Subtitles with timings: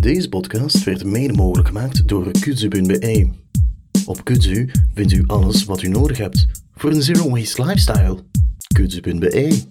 [0.00, 3.28] Deze podcast werd mede mogelijk gemaakt door kudzu.be.
[4.06, 8.18] Op Kudzu vindt u alles wat u nodig hebt voor een zero waste lifestyle.
[8.74, 9.62] kudzu.be.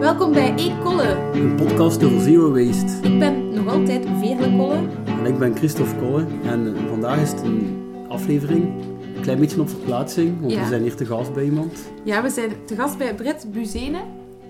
[0.00, 1.30] Welkom bij Eet Kolle.
[1.34, 3.08] Een podcast over zero waste.
[3.08, 4.88] Ik ben nog altijd Veerle Kolle.
[5.18, 8.84] En ik ben Christophe Kolle en vandaag is het een aflevering,
[9.16, 10.60] een klein beetje op verplaatsing, want Ja.
[10.62, 11.72] we zijn hier te gast bij iemand.
[12.04, 13.98] Ja, we zijn te gast bij Britt Buzene.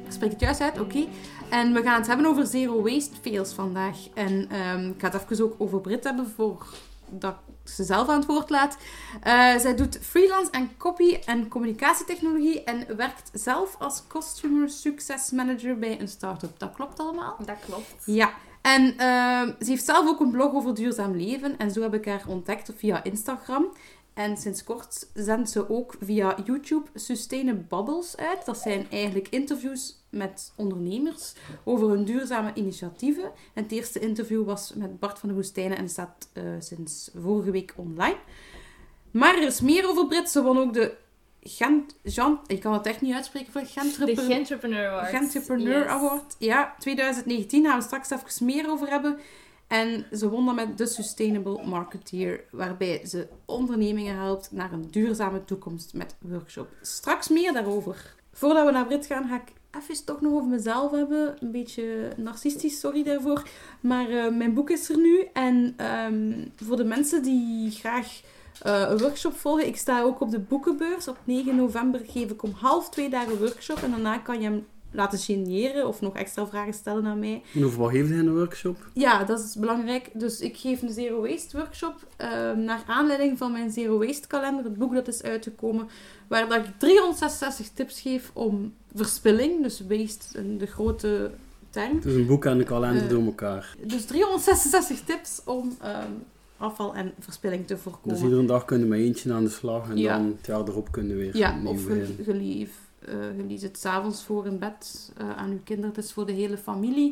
[0.06, 1.04] Ik spreek het juist uit, oké.
[1.50, 3.96] En we gaan het hebben over zero waste fails vandaag.
[4.14, 8.16] En ehm, ik ga het even ook over Britt hebben voordat ik ze zelf aan
[8.18, 8.76] het woord laat.
[9.22, 15.78] Eh, zij doet freelance en copy en communicatietechnologie en werkt zelf als customer success manager
[15.78, 16.58] bij een start-up.
[16.58, 17.36] Dat klopt allemaal?
[17.46, 17.94] Dat klopt.
[18.04, 18.30] Ja,
[18.66, 21.58] en ehm, ze heeft zelf ook een blog over duurzaam leven.
[21.58, 23.72] En zo heb ik haar ontdekt via Instagram.
[24.14, 28.44] En sinds kort zendt ze ook via YouTube Sustainable Bubbles uit.
[28.44, 33.24] Dat zijn eigenlijk interviews met ondernemers over hun duurzame initiatieven.
[33.54, 37.50] En het eerste interview was met Bart van de Woestijnen en staat eh, sinds vorige
[37.50, 38.18] week online.
[39.10, 40.30] Maar er is meer over Brit.
[40.30, 40.96] Ze won ook de
[41.48, 41.96] Gent...
[42.02, 44.06] Jean, ik kan het echt niet uitspreken voor Gent.
[44.06, 45.08] De Gentrepreneur Award.
[45.08, 45.88] Gentrepreneur Yes.
[45.88, 46.36] Award.
[46.38, 49.18] Ja, 2019 gaan we straks even meer over hebben.
[49.66, 55.44] En ze won dan met de Sustainable Marketeer, waarbij ze ondernemingen helpt naar een duurzame
[55.44, 56.68] toekomst met workshop.
[56.82, 58.14] Straks meer daarover.
[58.32, 61.36] Voordat we naar Brit gaan, ga ik even toch nog over mezelf hebben.
[61.40, 63.42] Een beetje narcistisch, sorry daarvoor.
[63.80, 65.28] Maar eh, mijn boek is er nu.
[65.32, 68.20] En ehm, voor de mensen die graag
[68.62, 71.08] eh, een workshop volgen, ik sta ook op de boekenbeurs.
[71.08, 73.82] Op 9 november geef ik om half twee daar een workshop.
[73.82, 77.42] En daarna kan je hem laten signeren of nog extra vragen stellen aan mij.
[77.54, 78.76] En over wat geef je in de workshop?
[78.92, 80.10] Ja, dat is belangrijk.
[80.12, 84.64] Dus ik geef een Zero Waste workshop ehm, naar aanleiding van mijn Zero Waste kalender,
[84.64, 85.88] het boek dat is uitgekomen,
[86.28, 91.30] waar dat ik 366 tips geef om verspilling, dus waste, in de grote
[91.70, 91.98] term.
[92.04, 93.76] Is een boek en een kalender Eh, door elkaar.
[93.86, 96.10] Dus 366 tips om ehm,
[96.56, 98.14] afval en verspilling te voorkomen.
[98.14, 100.16] Dus iedere dag kunnen we eentje aan de slag en Ja.
[100.16, 102.24] dan het jaar erop kunnen we weer Ja, opnieuw of je, beginnen.
[102.24, 105.90] je, lief, eh, het s'avonds voor in bed eh, aan je kinderen.
[105.94, 107.10] Het is voor de hele familie.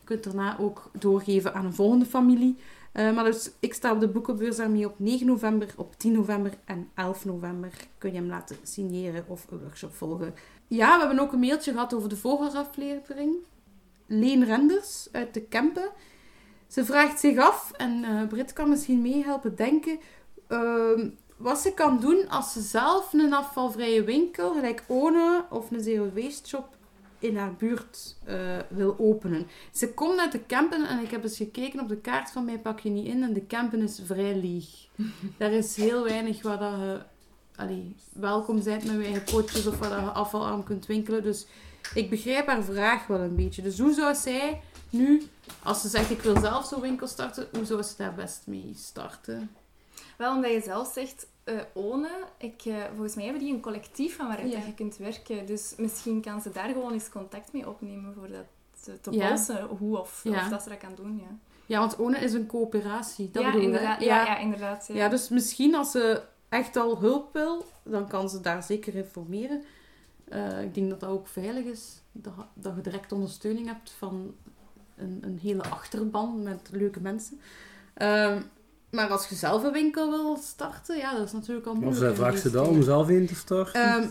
[0.00, 2.56] Je kunt daarna ook doorgeven aan een volgende familie.
[2.92, 6.52] Eh, maar dus, ik sta op de boekenbeurs daarmee op 9 november, op 10 november
[6.64, 7.70] en 11 november.
[7.98, 10.34] Kun je hem laten signeren of een workshop volgen.
[10.66, 13.34] Ja, we hebben ook een mailtje gehad over de vooraflevering.
[14.06, 15.88] Leen Renders uit de Kempen.
[16.70, 19.98] Ze vraagt zich af, en eh Brit kan misschien meehelpen denken,
[20.48, 25.80] ehm, wat ze kan doen als ze zelf een afvalvrije winkel, gelijk One of een
[25.80, 26.76] Zero Waste Shop,
[27.18, 29.46] in haar buurt eh, wil openen.
[29.72, 32.58] Ze komt uit de Kempen en ik heb eens gekeken op de kaart van mij
[32.58, 34.66] pak je niet in en de Kempen is vrij leeg.
[35.38, 37.00] Daar is heel weinig waar dat je
[37.56, 41.22] allee, welkom bent met je eigen potjes of waar dat je afvalarm kunt winkelen.
[41.22, 41.46] Dus
[41.94, 43.62] ik begrijp haar vraag wel een beetje.
[43.62, 44.60] Dus hoe zou zij
[44.90, 45.22] nu,
[45.62, 48.72] als ze zegt ik wil zelf zo'n winkel starten, hoe zou ze daar best mee
[48.76, 49.50] starten?
[50.16, 54.16] Wel, omdat je zelf zegt, eh ONE, ik, eh, volgens mij hebben die een collectief
[54.16, 54.58] van waaruit Ja.
[54.66, 55.46] je kunt werken.
[55.46, 58.44] Dus misschien kan ze daar gewoon eens contact mee opnemen voor dat
[58.80, 59.28] te, te Ja.
[59.28, 60.42] polsen hoe of, Ja.
[60.44, 61.18] of dat ze dat kan doen.
[61.20, 61.36] Ja,
[61.66, 63.30] Ja, want ONE is een coöperatie.
[63.30, 64.24] Dat ja, inderdaad, ja.
[64.24, 64.86] Ja, inderdaad.
[64.88, 64.94] Ja.
[64.94, 69.62] Ja, dus misschien als ze echt al hulp wil, dan kan ze daar zeker informeren.
[70.28, 72.00] Eh, ik denk dat dat ook veilig is.
[72.12, 74.34] Dat, dat je direct ondersteuning hebt van
[75.00, 77.40] een, een hele achterban met leuke mensen.
[77.94, 78.40] Ehm,
[78.90, 82.10] maar als je zelf een winkel wil starten, ja, dat is natuurlijk al Of moeilijk.
[82.10, 83.82] in vraagt ze dat om zelf in te starten?
[83.82, 84.06] Ehm,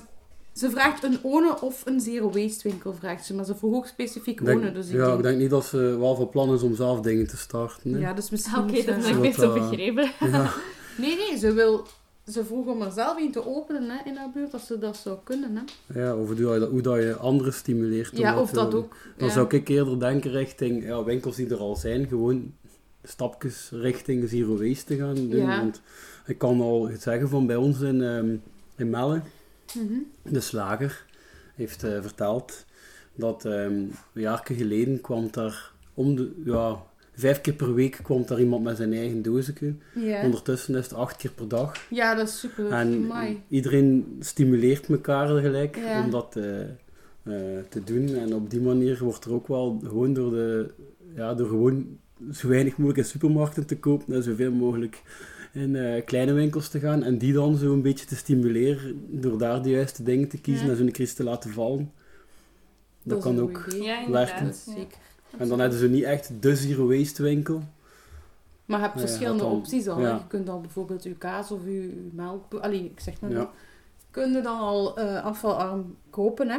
[0.54, 3.34] ze vraagt een ONE of een zero waste winkel, vraagt ze.
[3.34, 4.72] Maar ze vroeg ook specifiek denk- ONE.
[4.72, 7.02] Dus ik ja, denk, ik denk niet dat ze wel van plan is om zelf
[7.02, 7.94] dingen te starten.
[7.94, 8.00] hè.
[8.00, 8.58] ja, dus misschien...
[8.58, 10.12] Oké, moet dat heb ik niet zo eh, begrepen.
[10.20, 10.52] Ja.
[10.98, 11.88] Nee, nee, ze wil...
[12.32, 14.98] Ze vroeg om er zelf een te openen hè, in haar buurt, als ze dat
[14.98, 15.56] zou kunnen.
[15.56, 16.00] Hè.
[16.00, 18.12] Ja, of hoe, dat je dat- hoe dat je anderen stimuleert.
[18.12, 18.96] om Ja, of dat ook.
[19.18, 19.34] Dan ja.
[19.34, 22.54] zou ik eerder denken richting ja, winkels die er al zijn, gewoon
[23.04, 25.36] stapjes richting zero waste te gaan doen.
[25.36, 25.60] Ja.
[25.62, 25.82] Want
[26.26, 28.36] ik kan al zeggen van bij ons in, ehm
[28.75, 29.22] in Melle,
[29.75, 29.94] Mhm.
[30.34, 31.06] de slager,
[31.56, 32.66] heeft eh, verteld
[33.16, 36.84] dat ehm een jaar geleden kwam daar om de, ja,
[37.19, 39.74] vijf keer per week kwam daar iemand met zijn eigen doosje.
[40.24, 41.86] Ondertussen is het acht keer per dag.
[41.89, 42.71] ja, dat is super.
[42.71, 43.42] En Amai.
[43.48, 48.16] iedereen stimuleert elkaar gelijk om dat eh, eh, te doen.
[48.16, 50.71] En op die manier wordt er ook wel gewoon door, de,
[51.16, 51.98] ja, door gewoon
[52.33, 55.01] zo weinig mogelijk in supermarkten te kopen en zoveel mogelijk
[55.54, 57.04] in eh, kleine winkels te gaan.
[57.04, 60.65] En die dan zo een beetje te stimuleren door daar de juiste dingen te kiezen
[60.65, 60.72] Ja.
[60.72, 61.92] en zo'n crisis te laten vallen.
[63.04, 63.65] Dat, kan ook.
[64.10, 64.54] werken.
[64.65, 64.86] ja.
[65.38, 67.62] En dan hebben ze niet echt de zero waste winkel.
[68.66, 70.00] Maar je hebt je verschillende opties al.
[70.00, 70.14] ja.
[70.16, 72.54] Je kunt al bijvoorbeeld je kaas of je, je melk...
[72.54, 73.40] Allee, ik zeg maar Ja.
[73.40, 73.48] niet.
[74.12, 76.58] Kun je dan al eh, afvalarm kopen, hè.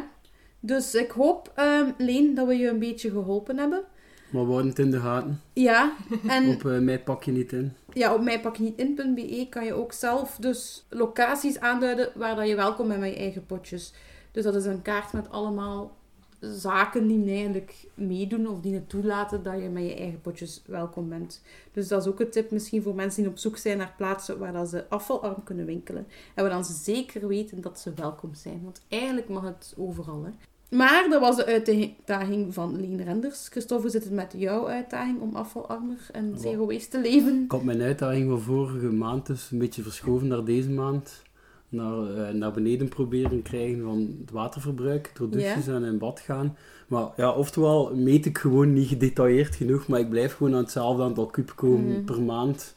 [0.61, 3.83] Dus ik hoop, ehm, Leen, dat we je een beetje geholpen hebben.
[4.31, 5.41] Maar we het in de gaten.
[5.53, 5.93] Ja,
[6.29, 7.73] en Op eh, mij pak je niet in.
[7.93, 13.01] ja, op mijpaknietin.be kan je ook zelf dus locaties aanduiden waar dat je welkom bent
[13.01, 13.93] met je eigen potjes.
[14.33, 15.97] Dus dat is een kaart met allemaal
[16.41, 21.09] zaken die eigenlijk meedoen of die het toelaten dat je met je eigen potjes welkom
[21.09, 21.43] bent.
[21.73, 24.39] Dus dat is ook een tip misschien voor mensen die op zoek zijn naar plaatsen
[24.39, 26.07] waar dat ze afvalarm kunnen winkelen.
[26.35, 28.61] En waar dan ze zeker weten dat ze welkom zijn.
[28.65, 30.25] Want eigenlijk mag het overal.
[30.25, 30.31] Hè.
[30.77, 33.49] Maar dat was de uitdaging van Leen Renders.
[33.49, 37.43] Christophe, hoe zit het met jouw uitdaging om afvalarmer en zero waste te leven?
[37.45, 41.23] Ik had mijn uitdaging van vorige maand dus een beetje verschoven naar deze maand.
[41.71, 46.57] Naar, eh, naar beneden proberen krijgen van het waterverbruik door douches en in bad gaan.
[46.89, 51.03] Maar ja, oftewel meet ik gewoon niet gedetailleerd genoeg, maar ik blijf gewoon aan hetzelfde
[51.03, 52.05] aantal kub komen Mhm.
[52.05, 52.75] per maand.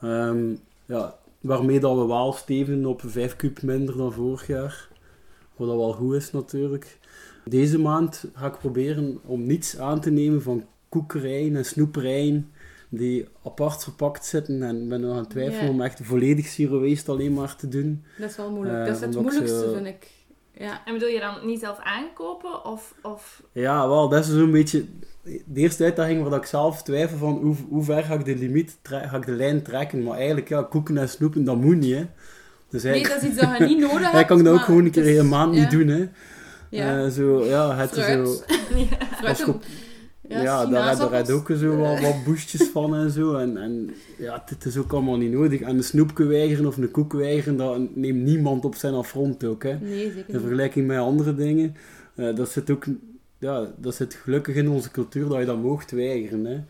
[0.00, 0.54] Ehm,
[0.86, 4.88] ja, waarmee dat we wel steven op 5 kub minder dan vorig jaar.
[5.56, 6.98] Wat dat wel goed is natuurlijk.
[7.44, 12.50] Deze maand ga ik proberen om niets aan te nemen van koekerijen en snoeperijen
[12.96, 14.62] die apart verpakt zitten.
[14.62, 18.04] En ben nog aan het twijfelen om echt volledig zero waste alleen maar te doen.
[18.18, 18.78] Dat is wel moeilijk.
[18.78, 20.06] Eh, dat is het ik moeilijkste, zo- vind ik.
[20.58, 20.82] Ja.
[20.84, 22.64] En bedoel je dan niet zelf aankopen?
[22.64, 23.42] Of, of...
[23.52, 24.84] Ja, wel, dat is zo'n beetje
[25.22, 28.78] de eerste uitdaging waar ik zelf twijfel van hoe, hoe ver ga ik de limiet,
[28.82, 30.02] ga ik de lijn trekken.
[30.02, 32.04] Maar eigenlijk, ja, koeken en snoepen, dat moet niet, hè.
[32.70, 34.12] Dus Nee, dat is iets dat je niet nodig hebt.
[34.12, 35.60] hij kan dat ook gewoon een keer is- een maand ja.
[35.60, 36.08] niet doen, hè.
[36.70, 37.04] Ja.
[37.04, 38.28] Eh, zo, ja, het is Fruit.
[38.28, 38.54] zo...
[39.16, 39.44] Fruit
[40.28, 43.34] Ja, daar, heb- daar heb je ook zo wat, wat boestjes van en zo.
[43.34, 45.60] En, en ja, dit is ook allemaal niet nodig.
[45.60, 49.62] En een snoepje weigeren of een koek weigeren, dat neemt niemand op zijn affront ook.
[49.62, 49.78] Hè.
[49.80, 51.76] Nee, zeker In vergelijking met andere dingen.
[52.14, 52.84] eh, dat zit ook...
[53.38, 56.44] Ja, dat zit gelukkig in onze cultuur dat je dat moogt weigeren.
[56.44, 56.60] Hè.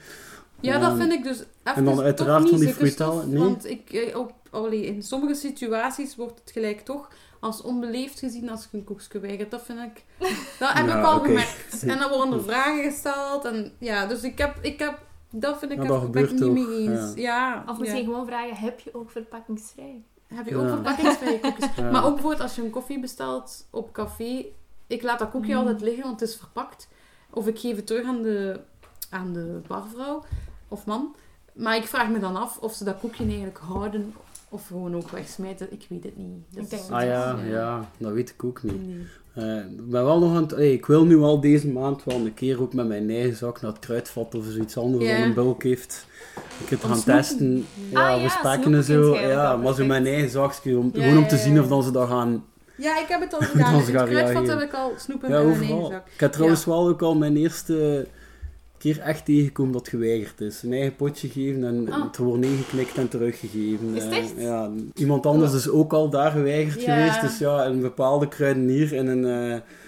[0.61, 3.39] Ja, dat vind ik dus even en dan uiteraard niet van die fruitalen, nee.
[3.39, 7.09] Want ik, eh, op, allee, in sommige situaties wordt het gelijk toch
[7.47, 9.51] als onbeleefd gezien als je een koekje weigert.
[9.51, 10.05] Dat vind ik...
[10.59, 11.83] Dat heb Ja, ik al gemerkt.
[11.93, 13.45] En dan worden er vragen gesteld.
[13.45, 14.59] En ja, dus ik heb...
[14.63, 17.15] Ik heb dat vind ik Ja, dat even, ben ik gebeurt niet mee eens.
[17.15, 17.65] Ja.
[17.67, 17.79] Of ja.
[17.81, 20.03] misschien gewoon vragen, heb je ook verpakkingsvrij?
[20.27, 20.69] Heb je ook Ja.
[20.75, 21.69] verpakkingsvrije koekjes?
[21.77, 21.91] Ja.
[21.91, 24.45] Maar ook bijvoorbeeld als je een koffie bestelt op café,
[24.87, 25.59] ik laat dat koekje Mm.
[25.59, 26.89] altijd liggen, want het is verpakt.
[27.31, 28.61] Of ik geef het terug aan de,
[29.11, 30.25] aan de barvrouw
[30.69, 31.15] of man.
[31.53, 34.15] Maar ik vraag me dan af of ze dat koekje eigenlijk houden
[34.57, 35.67] of gewoon ook wegsmijten.
[35.73, 36.27] Ik weet het niet.
[36.51, 38.87] Dus, Ik denk Ah ja, eh, ja, dat weet ik ook niet.
[38.87, 39.07] nee.
[39.35, 40.51] Eh, ik ben wel nog aan het...
[40.51, 43.61] hey, ik wil nu al deze maand wel een keer ook met mijn eigen zak
[43.61, 46.07] naar het kruidvat of zoiets anders dan een bulk heeft.
[46.65, 47.23] Ik het Om gaan snoepen.
[47.23, 47.65] testen.
[47.91, 49.17] Ja, Ah, ja, spekken snoepen en zo.
[49.29, 50.79] Ja, maar zo mijn eigen zakje.
[50.79, 52.45] Om, Ja, gewoon om te zien of dan ze dat gaan...
[52.77, 53.75] Ja, ik heb het al Dan gedaan.
[53.75, 54.59] Het gaan kruidvat reageren.
[54.59, 55.91] heb ik al snoepen Ja, in mijn eigen overal.
[55.91, 56.07] zak.
[56.15, 58.07] Ik heb trouwens wel ook al mijn eerste
[58.79, 60.63] keer echt tegengekomen dat geweigerd is.
[60.63, 62.05] Een eigen potje geven en Ah.
[62.05, 62.45] het wordt
[62.97, 63.95] en teruggegeven.
[63.95, 66.97] Is Eh, ja, iemand anders is ook al daar geweigerd Ja.
[66.97, 67.21] geweest.
[67.21, 69.25] Dus ja, een bepaalde kruidenier in een,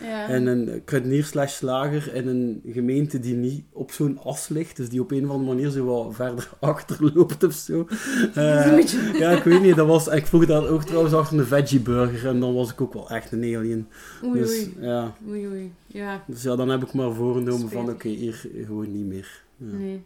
[0.02, 0.26] Ja.
[0.28, 4.76] in een kruidenier slash slager in een gemeente die niet op zo'n as ligt.
[4.76, 7.86] Dus die op een of andere manier zo wat verder achter loopt of zo.
[8.34, 8.82] Eh,
[9.18, 9.76] ja, ik weet niet.
[9.76, 12.80] Dat was, ik vroeg dat ook trouwens achter een veggie burger en dan was ik
[12.80, 13.86] ook wel echt een alien.
[14.24, 14.74] Oei, Dus oei.
[14.80, 15.72] ja, Oei, oei.
[15.88, 16.24] Ja.
[16.26, 19.44] dus ja, dan heb ik maar voorgenomen van oké, hier gewoon niet meer.
[19.56, 19.66] Ja.
[19.66, 20.04] Nee.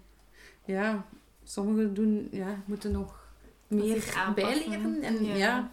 [0.65, 1.07] Ja,
[1.45, 3.29] sommigen doen, ja, moeten nog
[3.67, 5.03] meer bijleren.
[5.03, 5.35] En, ja.
[5.35, 5.71] ja.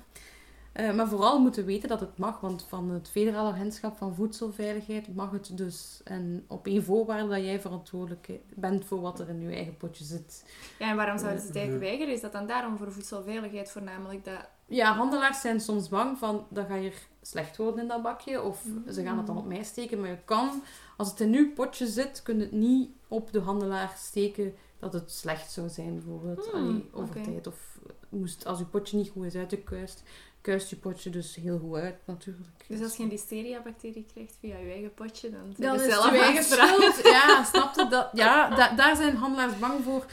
[0.72, 5.16] Eh, maar vooral moeten weten dat het mag, want van het Federale Agentschap van Voedselveiligheid
[5.16, 6.02] mag het dus.
[6.04, 10.04] En op één voorwaarde dat jij verantwoordelijk bent voor wat er in je eigen potje
[10.04, 10.46] zit.
[10.80, 12.14] Ja, en waarom zouden ze het eigenlijk weigeren?
[12.14, 14.48] Is dat dan daarom voor voedselveiligheid voornamelijk dat...
[14.70, 18.42] Ja, handelaars zijn soms bang van dat ga hier slecht worden in dat bakje.
[18.42, 20.00] Of ze gaan het dan op mij steken.
[20.00, 20.64] Maar je kan,
[20.98, 24.94] als het in uw potje zit, kun je het niet op de handelaar steken dat
[24.94, 26.50] het slecht zou zijn, bijvoorbeeld.
[26.52, 27.48] Hmm, Allee, over tijd.
[27.48, 30.04] Of moest, als uw potje niet goed is uitgekuist,
[30.42, 32.48] kuist je potje dus heel goed uit, natuurlijk.
[32.68, 35.92] Dus als je een listeria-bacterie krijgt via je eigen potje, dan dan zit is je
[35.94, 37.00] het zelf je eigen schuld.
[37.04, 38.10] Ja, snap je dat?
[38.14, 40.06] Ja, da- daar zijn handelaars bang voor.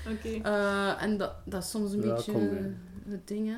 [0.43, 2.33] Eh, en dat, dat is soms een Ja, beetje
[3.09, 3.57] het ding, hè.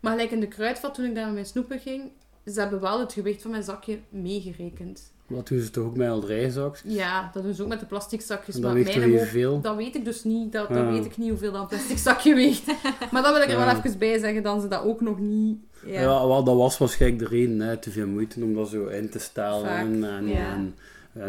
[0.00, 2.02] Maar gelijk in de kruidvat, toen ik daar met mijn snoepen ging,
[2.46, 5.12] ze hebben wel het gewicht van mijn zakje meegerekend.
[5.26, 6.92] Wat doen ze toch ook met aldrijzakjes?
[6.94, 8.54] Ja, dat doen ze ook met de plastic zakjes.
[8.54, 9.60] En maar dat weegt toch mijn veel?
[9.60, 10.52] dat weet ik dus niet.
[10.52, 10.90] Dat, dat Ja.
[10.90, 12.66] weet ik niet hoeveel dat een plastic zakje weegt.
[13.12, 15.58] maar dat wil ik er wel even bij zeggen, dan ze dat ook nog niet...
[15.86, 16.00] Ja.
[16.00, 17.60] Ja, wel, dat was waarschijnlijk de reden.
[17.60, 17.76] Hè.
[17.76, 19.68] Te veel moeite om dat zo in te stellen.
[19.68, 20.52] En, en, ja.
[20.52, 20.74] en-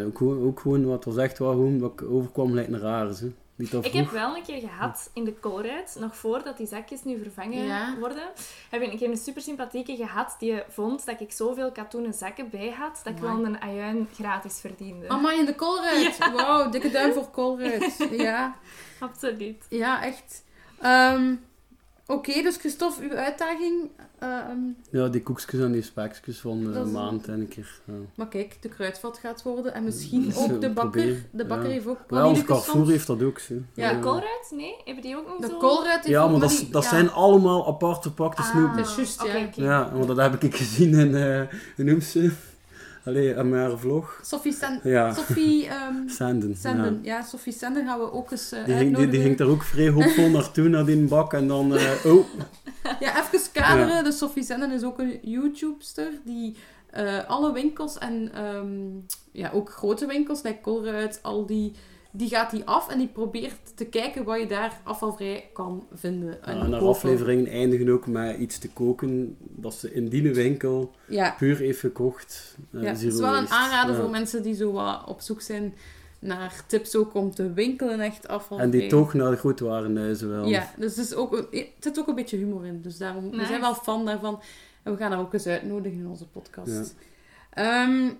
[0.06, 3.08] ook, gewoon, ook gewoon, wat was echt gewoon, wat ik overkwam lijkt een raar.
[3.08, 3.14] Hè.
[3.60, 7.18] Niet Ik heb wel een keer gehad in de koolruit, nog voordat die zakjes nu
[7.22, 7.96] vervangen Ja.
[7.98, 8.22] worden,
[8.70, 12.50] heb ik een keer een super sympathieke gehad die vond dat ik zoveel katoenen zakken
[12.50, 15.08] bij had, dat ik wel een ajuin gratis verdiende.
[15.08, 16.18] Amai, in de koolruit.
[16.32, 18.08] Wauw, dikke duim voor koolruit.
[18.10, 18.54] Ja,
[18.98, 19.66] Absoluut.
[19.68, 20.44] ja, echt.
[20.80, 21.34] Ehm,
[22.10, 23.90] Oké, dus Christophe, uw uitdaging.
[24.18, 24.58] ehm,
[24.90, 27.80] Ja, die koekjes en die spekjes van de Dat is- maand en een keer.
[27.84, 27.92] Ja.
[28.14, 29.74] maar kijk, de kruidvat gaat worden.
[29.74, 31.24] En misschien ook de bakker.
[31.30, 31.72] De bakker ja.
[31.72, 33.38] heeft ook Ja, ons Carrefour heeft dat ook.
[33.38, 33.54] Zo.
[33.74, 34.50] Ja, de koolruit?
[34.54, 34.74] Nee?
[34.84, 36.88] Hebben die ook niet De koolruit heeft Ja, ook maar dat, die- dat ja.
[36.88, 38.76] zijn allemaal apart verpakte Ah, snoepjes.
[38.96, 39.64] Dat is juist, ja.
[39.64, 41.42] Ja, want dat heb ik gezien in, eh
[41.76, 42.30] hoe noemt ze?
[43.10, 44.20] Allee, mijn vlog.
[44.22, 46.56] Sophie, Sen Ja, Sophie ehm, Senden.
[46.56, 47.00] Senden.
[47.02, 47.22] Ja.
[47.22, 49.88] Sophie Senden gaan we ook eens eh Die, ging, die, die ging daar ook vrij
[49.88, 51.32] hoopvol naartoe, naar die bak.
[51.32, 52.26] En dan, eh, oh,
[53.00, 54.04] Ja, even kaderen.
[54.04, 56.56] Dus Sophie Zenden is ook een YouTubester die
[56.90, 58.68] eh, alle winkels en ehm,
[59.32, 61.72] ja, ook grote winkels, like Colruyt, al die,
[62.12, 66.42] die gaat die af en die probeert te kijken wat je daar afvalvrij kan vinden.
[66.42, 70.34] En, Ja, en haar afleveringen eindigen ook met iets te koken dat ze in die
[70.34, 72.56] winkel Ja, puur heeft gekocht.
[72.72, 74.00] Eh, ja het is wel een aanrader Ja.
[74.00, 75.74] voor mensen die zo wat op zoek zijn
[76.18, 78.66] naar tips ook om te winkelen echt afvalvrij.
[78.66, 80.44] En die toch naar de grootwarenhuizen wel.
[80.46, 82.82] Ja, dus er is ook, er zit ook een beetje humor in.
[82.82, 84.40] Dus daarom, we zijn wel fan daarvan.
[84.82, 86.94] En we gaan haar ook eens uitnodigen in onze podcast.
[87.50, 88.10] Ehm,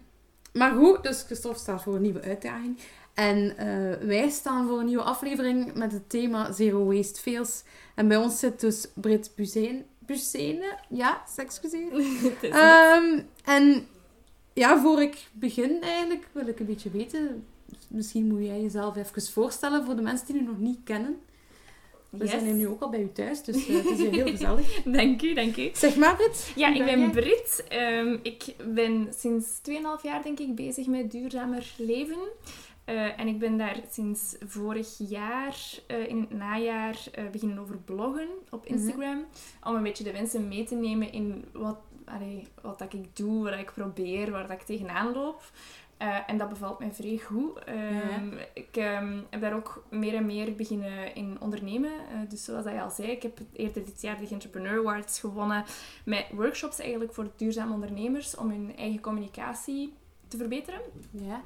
[0.52, 2.78] maar goed, dus Christophe staat voor een nieuwe uitdaging.
[3.14, 7.62] En eh, wij staan voor een nieuwe aflevering met het thema Zero Waste Fails.
[7.94, 9.84] En bij ons zit dus Brit Buzijn.
[9.98, 10.78] Buzijne?
[10.88, 11.22] Ja.
[11.36, 13.86] Het is Ehm en
[14.52, 17.44] ja, voor ik begin eigenlijk, wil ik een beetje weten...
[17.88, 21.16] Misschien moet jij jezelf even voorstellen voor de mensen die je nog niet kennen.
[22.10, 22.30] We Yes.
[22.30, 24.82] zijn hier nu ook al bij u thuis, dus eh, het is heel gezellig.
[24.84, 25.70] Dank u, dank u.
[25.72, 26.52] Zeg maar, Brit.
[26.56, 27.10] Ja, ik ben?
[27.10, 27.64] Brit.
[27.68, 32.18] Ehm, ik ben sinds 2,5 jaar denk ik bezig met duurzamer leven.
[32.90, 35.56] Eh, en ik ben daar sinds vorig jaar,
[35.86, 38.72] eh, in het najaar, eh, beginnen over bloggen op Mhm.
[38.74, 39.24] Instagram.
[39.64, 43.42] Om een beetje de mensen mee te nemen in wat, allee, wat dat ik doe,
[43.50, 45.42] wat ik probeer, waar dat ik tegenaan loop.
[46.26, 47.64] En dat bevalt mij vrij goed.
[47.64, 51.92] Ehm, Ik ehm, heb daar ook meer en meer beginnen in ondernemen.
[52.28, 55.64] Dus zoals dat je al zei, ik heb eerder dit jaar de Entrepreneur Awards gewonnen
[56.04, 59.92] met workshops eigenlijk voor duurzame ondernemers om hun eigen communicatie
[60.28, 60.80] te verbeteren.
[61.10, 61.42] Ja.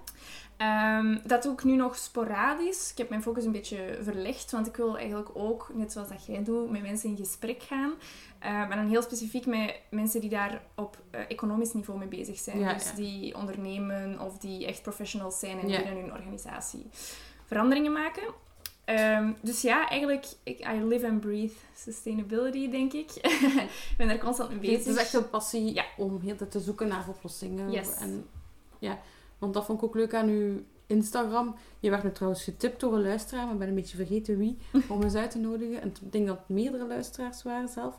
[0.65, 2.91] Ehm, dat doe ik nu nog sporadisch.
[2.91, 6.27] Ik heb mijn focus een beetje verlegd, want ik wil eigenlijk ook, net zoals dat
[6.27, 7.93] jij doet, met mensen in gesprek gaan.
[8.39, 12.39] Eh, maar dan heel specifiek met mensen die daar op eh, economisch niveau mee bezig
[12.39, 12.59] zijn.
[12.59, 12.95] Ja, dus ja.
[12.95, 15.83] die ondernemen of die echt professionals zijn en Ja.
[15.83, 16.87] binnen hun organisatie
[17.47, 18.23] veranderingen maken.
[18.85, 23.11] Ehm, dus ja, eigenlijk, ik, I live and breathe sustainability, denk ik.
[23.91, 24.79] ik ben daar constant mee bezig.
[24.79, 25.85] Het is echt een passie Ja.
[25.97, 27.71] om heel te zoeken naar oplossingen.
[27.71, 27.97] Yes.
[27.97, 28.27] En,
[28.79, 28.99] ja,
[29.45, 31.55] want dat vond ik ook leuk aan uw Instagram.
[31.81, 34.59] Je werd nu trouwens getipt door een luisteraar, maar ik ben een beetje vergeten wie,
[34.89, 35.81] om eens uit te nodigen.
[35.81, 37.99] En ik denk dat het meerdere luisteraars waren zelf.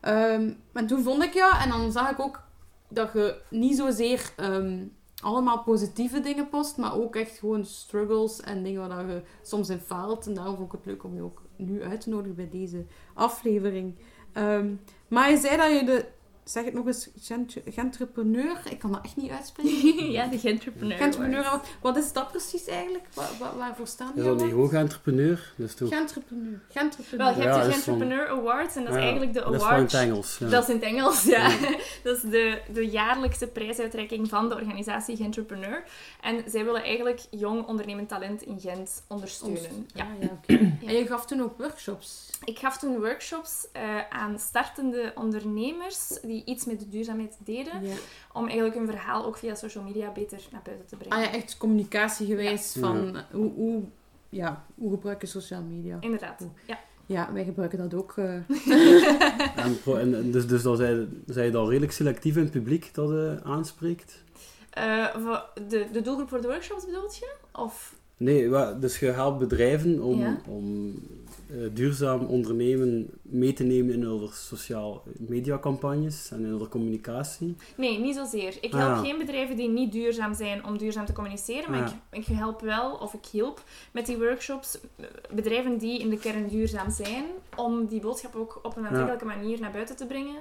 [0.00, 2.42] Ehm, en toen vond ik ja, en dan zag ik ook
[2.88, 4.84] dat je niet zozeer ehm,
[5.22, 9.80] allemaal positieve dingen post, maar ook echt gewoon struggles en dingen waar je soms in
[9.80, 10.26] faalt.
[10.26, 12.84] En daarom vond ik het leuk om je ook nu uit te nodigen bij deze
[13.14, 13.94] aflevering.
[14.32, 14.74] Ehm,
[15.08, 16.06] maar je zei dat je de,
[16.44, 20.10] zeg het nog eens, gent- gentrepreneur, ik kan dat echt niet uitspreken.
[20.10, 20.96] ja, de Gentrepreneur.
[20.98, 21.68] Gentrepreneur, Awards.
[21.80, 23.04] wat is dat precies eigenlijk?
[23.14, 24.72] Wa- wa- waarvoor staan die Is dat niet awards?
[24.72, 25.52] hoog entrepreneur?
[25.56, 25.88] Dus toch...
[25.88, 26.60] Gentrepreneur.
[26.70, 27.26] Gentrepreneur.
[27.26, 29.54] Wel, je hebt Ja, de van- Gentrepreneur Awards en dat is Ja, eigenlijk de Dat
[29.54, 30.38] is in het Engels.
[30.38, 30.48] Ja.
[30.48, 31.48] Dat is in het Engels, ja.
[31.48, 31.58] Ja.
[32.04, 35.84] Dat is de, de jaarlijkse prijsuitreiking van de organisatie Gentrepreneur.
[36.20, 39.86] En zij willen eigenlijk jong ondernemend talent in Gent ondersteunen.
[39.94, 40.02] Ja.
[40.04, 40.72] Ah, ja, oké.
[40.86, 42.30] En je gaf toen ook workshops.
[42.44, 47.94] Ik gaf toen workshops eh, aan startende ondernemers die iets met de duurzaamheid deden, Ja.
[48.32, 51.16] om eigenlijk hun verhaal ook via social media beter naar buiten te brengen.
[51.18, 52.80] Ah ja, echt communicatiegewijs Ja.
[52.80, 53.82] van eh, hoe, hoe,
[54.28, 55.96] ja, hoe gebruik je sociale media.
[56.00, 56.78] Inderdaad, ja.
[57.06, 58.14] Ja, wij gebruiken dat ook.
[58.16, 58.34] eh.
[59.96, 63.08] En, en, dus, dus dan zijn, zijn je dan redelijk selectief in het publiek dat
[63.08, 64.22] je aanspreekt?
[64.70, 67.32] Eh, voor de, de doelgroep voor de workshops bedoelt je?
[67.52, 67.94] Of...
[68.16, 68.48] Nee,
[68.78, 70.40] dus je helpt bedrijven om, Ja.
[70.48, 70.88] om
[71.23, 71.23] eh,
[71.72, 77.56] duurzaam ondernemen mee te nemen in hun sociaal mediacampagnes en in hun communicatie.
[77.76, 78.56] Nee, niet zozeer.
[78.60, 79.10] Ik Ah, help ja.
[79.10, 82.60] geen bedrijven die niet duurzaam zijn om duurzaam te communiceren, maar Ah, ik, ik help
[82.60, 87.24] wel, of ik hielp met die workshops, eh, bedrijven die in de kern duurzaam zijn,
[87.56, 90.36] om die boodschap ook op een aantrekkelijke manier naar buiten te brengen,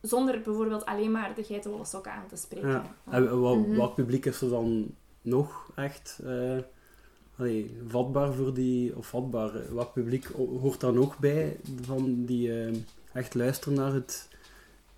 [0.00, 2.68] zonder bijvoorbeeld alleen maar de geitenwolle sokken aan te spreken.
[2.68, 2.84] Ja.
[3.10, 3.76] En wat, Mhm.
[3.76, 6.56] wat publiek is er dan nog echt eh,
[7.40, 12.24] allee, vatbaar voor die, of vatbaar, eh, wat publiek ho- hoort daar nog bij van
[12.24, 12.74] die eh,
[13.12, 14.28] echt luisteren naar het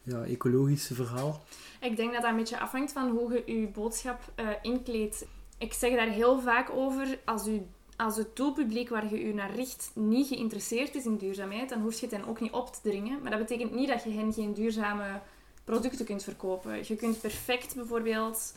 [0.02, 1.42] ja, ecologische verhaal?
[1.80, 5.26] Ik denk dat dat een beetje afhangt van hoe je je boodschap eh, inkleedt.
[5.58, 7.62] Ik zeg daar heel vaak over, als, u,
[7.96, 12.00] als het doelpubliek waar je je naar richt niet geïnteresseerd is in duurzaamheid, dan hoef
[12.00, 13.22] je het hen ook niet op te dringen.
[13.22, 15.20] Maar dat betekent niet dat je hen geen duurzame
[15.64, 16.78] producten kunt verkopen.
[16.86, 18.52] Je kunt perfect bijvoorbeeld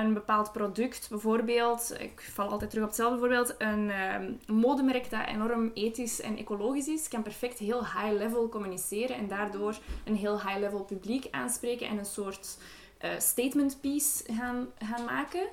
[0.00, 5.26] een bepaald product, bijvoorbeeld, ik val altijd terug op hetzelfde voorbeeld, een ehm, modemerk dat
[5.26, 10.84] enorm ethisch en ecologisch is, kan perfect heel high-level communiceren en daardoor een heel high-level
[10.84, 12.58] publiek aanspreken en een soort
[12.98, 15.46] eh, statement piece gaan, gaan maken.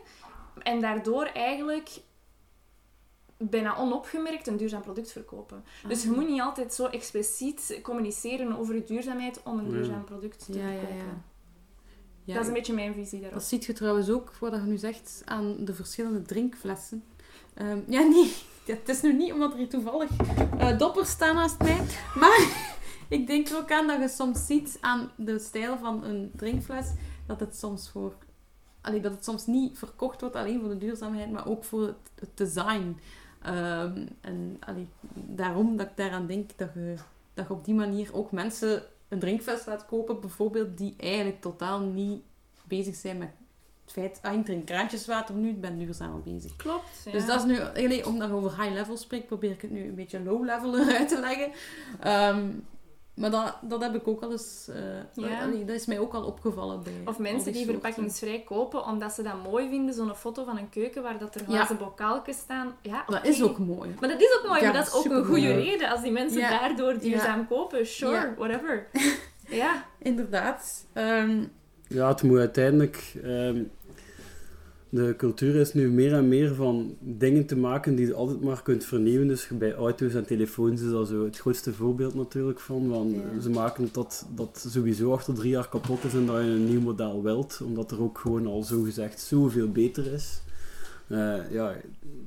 [0.64, 1.90] En daardoor eigenlijk
[3.38, 5.64] bijna onopgemerkt een duurzaam product verkopen.
[5.88, 6.16] Dus je Ah.
[6.16, 10.68] moet niet altijd zo expliciet communiceren over je duurzaamheid om een duurzaam product te Ja,
[10.70, 10.98] ja, verkopen.
[10.98, 11.04] ja.
[11.04, 11.22] Ja,
[12.26, 13.40] Dat is een beetje mijn visie daarop.
[13.40, 17.04] Dat ziet je trouwens ook, wat je nu zegt, aan de verschillende drinkflessen.
[17.54, 18.34] Ehm, ja, nee,
[18.66, 20.10] het is nu niet omdat er hier toevallig
[20.58, 21.82] eh, doppers staan naast mij.
[22.16, 22.72] Maar
[23.08, 26.88] ik denk er ook aan dat je soms ziet aan de stijl van een drinkfles,
[27.26, 28.14] dat het soms voor...
[28.82, 32.12] Allee, dat het soms niet verkocht wordt alleen voor de duurzaamheid, maar ook voor het,
[32.20, 33.00] het design.
[33.42, 36.96] Ehm, en allee, daarom dat ik daaraan denk dat je,
[37.34, 41.80] dat je op die manier ook mensen een drinkfles laat kopen, bijvoorbeeld, die eigenlijk totaal
[41.80, 42.22] niet
[42.68, 43.30] bezig zijn met
[43.84, 46.56] het feit, ah, ik drink kraantjeswater nu, ik ben duurzamer bezig.
[46.56, 47.02] Klopt.
[47.06, 47.12] Ja.
[47.12, 49.88] Dus dat is nu, eigenlijk, omdat je over high level spreekt, probeer ik het nu
[49.88, 51.52] een beetje low level eruit te leggen.
[52.00, 52.50] Ehm,
[53.14, 55.42] maar dat, dat heb ik ook al eens, eh, Ja.
[55.42, 57.82] allee, dat is mij ook al opgevallen bij Of mensen die soorten.
[57.82, 61.42] verpakkingsvrij kopen omdat ze dat mooi vinden, zo'n foto van een keuken waar dat er
[61.46, 62.76] glazen bokaaltjes staan.
[62.82, 63.96] Ja, Dat is ook mooi.
[64.00, 66.12] Maar dat is ook mooi, Ja, maar dat is ook een goede reden als die
[66.12, 66.50] mensen Ja.
[66.60, 67.88] daardoor duurzaam kopen.
[67.88, 68.34] Sure, Ja.
[68.38, 68.88] whatever.
[69.48, 70.86] Ja, Inderdaad.
[70.94, 71.44] Ehm,
[71.88, 73.14] Ja, het moet uiteindelijk...
[73.24, 73.64] ehm,
[74.94, 78.62] de cultuur is nu meer en meer van dingen te maken die je altijd maar
[78.64, 79.28] kunt vernieuwen.
[79.28, 83.12] Dus bij auto's en telefoons is dat zo het grootste voorbeeld natuurlijk van.
[83.12, 83.40] Ja.
[83.42, 86.82] Ze maken dat dat sowieso achter drie jaar kapot is en dat je een nieuw
[86.82, 87.62] model wilt.
[87.66, 90.42] Omdat er ook gewoon al zo gezegd zoveel beter is.
[91.08, 91.76] Eh, ja,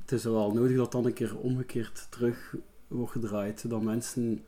[0.01, 2.55] het is wel nodig dat dan een keer omgekeerd terug
[2.87, 3.69] wordt gedraaid.
[3.69, 4.41] Dat mensen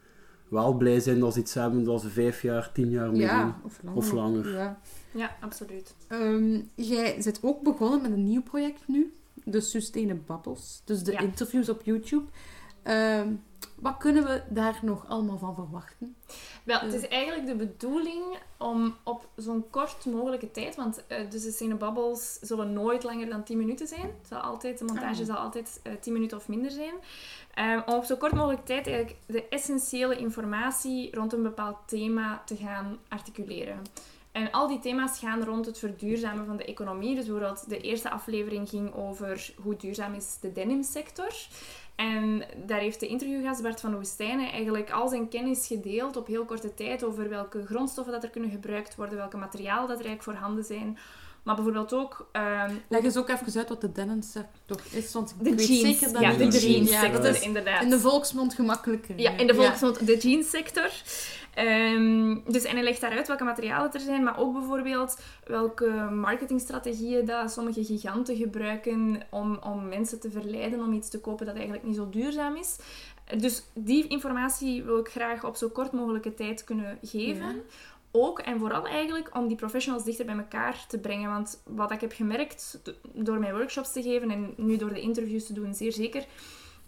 [0.48, 3.54] wel blij zijn dat ze iets hebben dat ze vijf jaar, tien jaar mee doen.
[3.64, 3.98] of langer.
[3.98, 4.52] Of langer.
[4.52, 4.80] Ja.
[5.12, 5.96] Ja absoluut.
[6.08, 11.20] Ehm, jij zit ook begonnen met een nieuw project nu, de Sustainabubbles, dus de Ja.
[11.20, 12.25] interviews op YouTube.
[12.84, 13.34] Ehm,
[13.75, 16.16] wat kunnen we daar nog allemaal van verwachten?
[16.63, 18.24] Wel, het is eigenlijk de bedoeling
[18.58, 23.57] om op zo'n kort mogelijke tijd, want eh, de Sustainables zullen nooit langer dan 10
[23.57, 24.10] minuten zijn.
[24.29, 25.27] Zal altijd, de montage Ah.
[25.27, 26.94] zal altijd eh 10 minuten of minder zijn.
[27.53, 32.42] Ehm, om op zo kort mogelijke tijd eigenlijk de essentiële informatie rond een bepaald thema
[32.46, 33.81] te gaan articuleren.
[34.40, 37.16] En al die thema's gaan rond het verduurzamen van de economie.
[37.16, 41.34] Dus bijvoorbeeld de eerste aflevering ging over hoe duurzaam is de denimsector.
[41.96, 46.46] En daar heeft de interviewgast Bart van Oostijnen eigenlijk al zijn kennis gedeeld op heel
[46.46, 50.24] korte tijd over welke grondstoffen dat er kunnen gebruikt worden, welke materialen dat er eigenlijk
[50.24, 50.98] voorhanden zijn.
[51.44, 52.30] Maar bijvoorbeeld ook...
[52.32, 55.82] ehm, Leg eens ook even uit wat de denimsector is, want ik de weet jeans.
[56.00, 57.84] zeker dat ja, de jeanssector, Ja, inderdaad.
[57.84, 59.20] in de volksmond gemakkelijker.
[59.20, 60.92] Ja, in de volksmond de jeanssector.
[61.59, 67.25] Ehm, dus, en hij legt daaruit welke materialen er zijn, maar ook bijvoorbeeld welke marketingstrategieën
[67.25, 71.85] dat sommige giganten gebruiken om, om mensen te verleiden om iets te kopen dat eigenlijk
[71.85, 72.77] niet zo duurzaam is.
[73.37, 77.55] Dus die informatie wil ik graag op zo kort mogelijke tijd kunnen geven.
[77.55, 77.61] Ja.
[78.11, 81.29] Ook en vooral eigenlijk om die professionals dichter bij elkaar te brengen.
[81.29, 85.01] Want wat ik heb gemerkt do- door mijn workshops te geven en nu door de
[85.01, 86.25] interviews te doen, zeer zeker,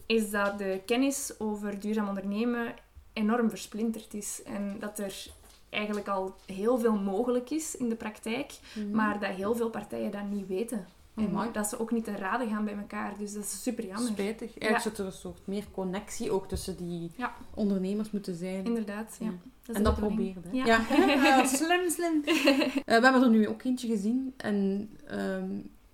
[0.06, 2.74] is dat de kennis over duurzaam ondernemen
[3.14, 4.42] enorm versplinterd is.
[4.46, 5.26] En dat er
[5.70, 8.92] eigenlijk al heel veel mogelijk is in de praktijk, Mhm.
[8.92, 10.86] maar dat heel veel partijen dat niet weten.
[11.16, 11.52] En Amai.
[11.52, 13.14] dat ze ook niet te raden gaan bij elkaar.
[13.20, 14.08] Dus dat is super jammer.
[14.12, 14.58] Spijtig.
[14.58, 17.34] Eigenlijk zou er een soort meer connectie ook tussen die Ja.
[17.54, 18.66] ondernemers moeten zijn.
[18.66, 19.26] Inderdaad, ja.
[19.26, 19.32] Ja.
[19.66, 20.40] Dat en dat probeerde.
[20.52, 20.58] hè?
[20.64, 20.66] Ja.
[20.66, 21.46] Ja.
[21.62, 22.22] slim, slim.
[22.26, 24.34] Eh, we hebben er nu ook eentje gezien.
[24.38, 25.50] En ehm,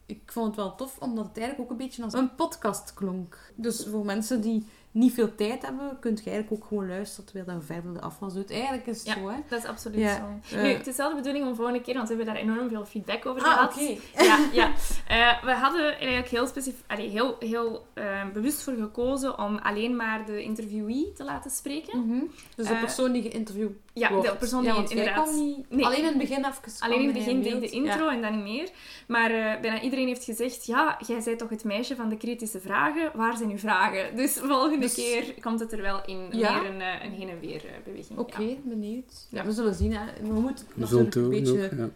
[0.06, 3.52] ik vond het wel tof, omdat het eigenlijk ook een beetje als een podcast klonk.
[3.56, 7.58] Dus voor mensen die niet veel tijd hebben, kunt je eigenlijk ook gewoon luisteren terwijl
[7.60, 8.52] je verder de afwas doet.
[8.52, 9.14] Eigenlijk is het Ja.
[9.14, 9.36] zo, hè.
[9.50, 10.16] Dat is absoluut Ja.
[10.44, 10.56] zo.
[10.58, 12.86] Nu, het is wel de bedoeling om volgende keer, want we hebben daar enorm veel
[12.86, 13.74] feedback over Ah, gehad.
[13.74, 13.98] oké.
[14.24, 14.72] Ja, ja.
[15.08, 19.96] Eh, we hadden eigenlijk heel specifiek, allee, heel, heel eh, bewust voor gekozen om alleen
[19.96, 22.00] maar de interviewee te laten spreken.
[22.06, 22.20] Mhm.
[22.56, 24.30] Dus de Eh, persoon die geïnterviewd Ja, wordt.
[24.30, 25.24] de persoon die ja, inderdaad...
[25.24, 25.70] kwam niet...
[25.70, 25.86] Nee.
[25.86, 26.74] Alleen in het begin even.
[26.80, 28.70] Alleen in het begin deed de intro en dan niet meer.
[29.08, 32.60] Maar eh, bijna iedereen heeft gezegd, ja, jij bent toch het meisje van de kritische
[32.60, 33.12] vragen.
[33.14, 34.16] Waar zijn uw vragen?
[34.16, 36.28] Dus volgende Dus- keer komt het er wel in.
[36.32, 36.60] Ja?
[36.60, 38.20] Meer een, eh, een heen en weer eh, beweging.
[38.20, 38.56] Oké, Ja.
[38.64, 39.28] benieuwd.
[39.30, 39.94] Ja, we zullen zien.
[39.94, 40.06] Hè.
[40.22, 41.94] We moeten We zullen natuurlijk het een beetje ook, ja.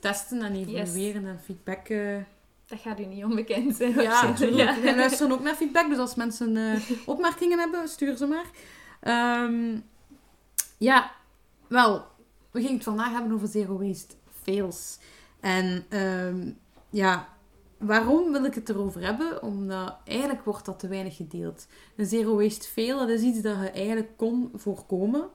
[0.00, 1.88] testen en evalueren en feedback...
[2.66, 4.00] Dat gaat u niet onbekend zijn.
[4.00, 4.70] Ja, natuurlijk.
[4.82, 8.44] Wij luisteren ook naar feedback, dus als mensen eh, opmerkingen hebben, stuur ze maar.
[9.00, 9.76] Ehm,
[10.78, 11.10] ja,
[11.74, 12.06] wel,
[12.50, 14.98] we gingen het vandaag hebben over zero waste fails.
[15.40, 16.50] En ehm,
[16.90, 17.28] ja,
[17.78, 19.42] waarom wil ik het erover hebben?
[19.42, 21.66] Omdat eigenlijk wordt dat te weinig gedeeld.
[21.96, 25.28] Een zero waste fail, dat is iets dat je eigenlijk kon voorkomen.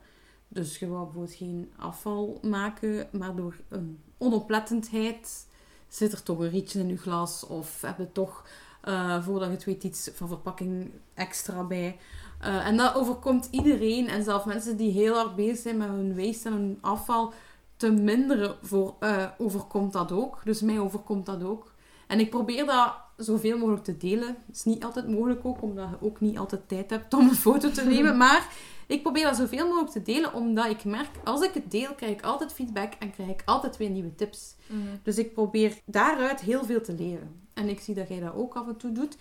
[0.48, 5.48] Dus je wou bijvoorbeeld geen afval maken, maar door een onoplettendheid
[5.88, 8.46] zit er toch een rietje in je glas of heb je toch,
[8.82, 12.00] eh, voordat je het weet, iets van verpakking extra bij.
[12.40, 14.08] Eh, en dat overkomt iedereen.
[14.08, 17.34] En zelfs mensen die heel hard bezig zijn met hun waste en hun afval
[17.78, 20.42] te minderen, voor, eh, overkomt dat ook.
[20.44, 21.72] Dus mij overkomt dat ook.
[22.08, 24.28] En ik probeer dat zoveel mogelijk te delen.
[24.28, 27.36] Het is niet altijd mogelijk ook, omdat je ook niet altijd tijd hebt om een
[27.36, 28.18] foto te nemen.
[28.18, 28.48] Maar
[28.88, 32.12] ik probeer dat zoveel mogelijk te delen, omdat ik merk, als ik het deel, krijg
[32.12, 34.56] ik altijd feedback en krijg ik altijd weer nieuwe tips.
[34.68, 34.80] Mhm.
[35.04, 37.42] Dus ik probeer daaruit heel veel te leren.
[37.54, 39.18] En ik zie dat jij dat ook af en toe doet.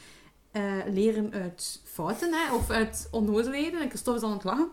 [0.51, 3.81] Eh, leren uit fouten, hè, of uit onnozelheden.
[3.81, 4.71] En Christophe is aan het lachen.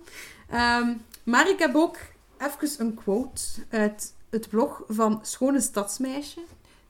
[0.49, 1.97] Ehm, maar ik heb ook
[2.37, 6.41] even een quote uit het blog van Schone Stadsmeisje.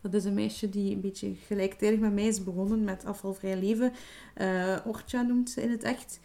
[0.02, 3.94] Dat is een meisje die een beetje gelijktijdig met mij is begonnen met afvalvrij leven.
[4.34, 6.20] Eh Ortja noemt ze in het echt.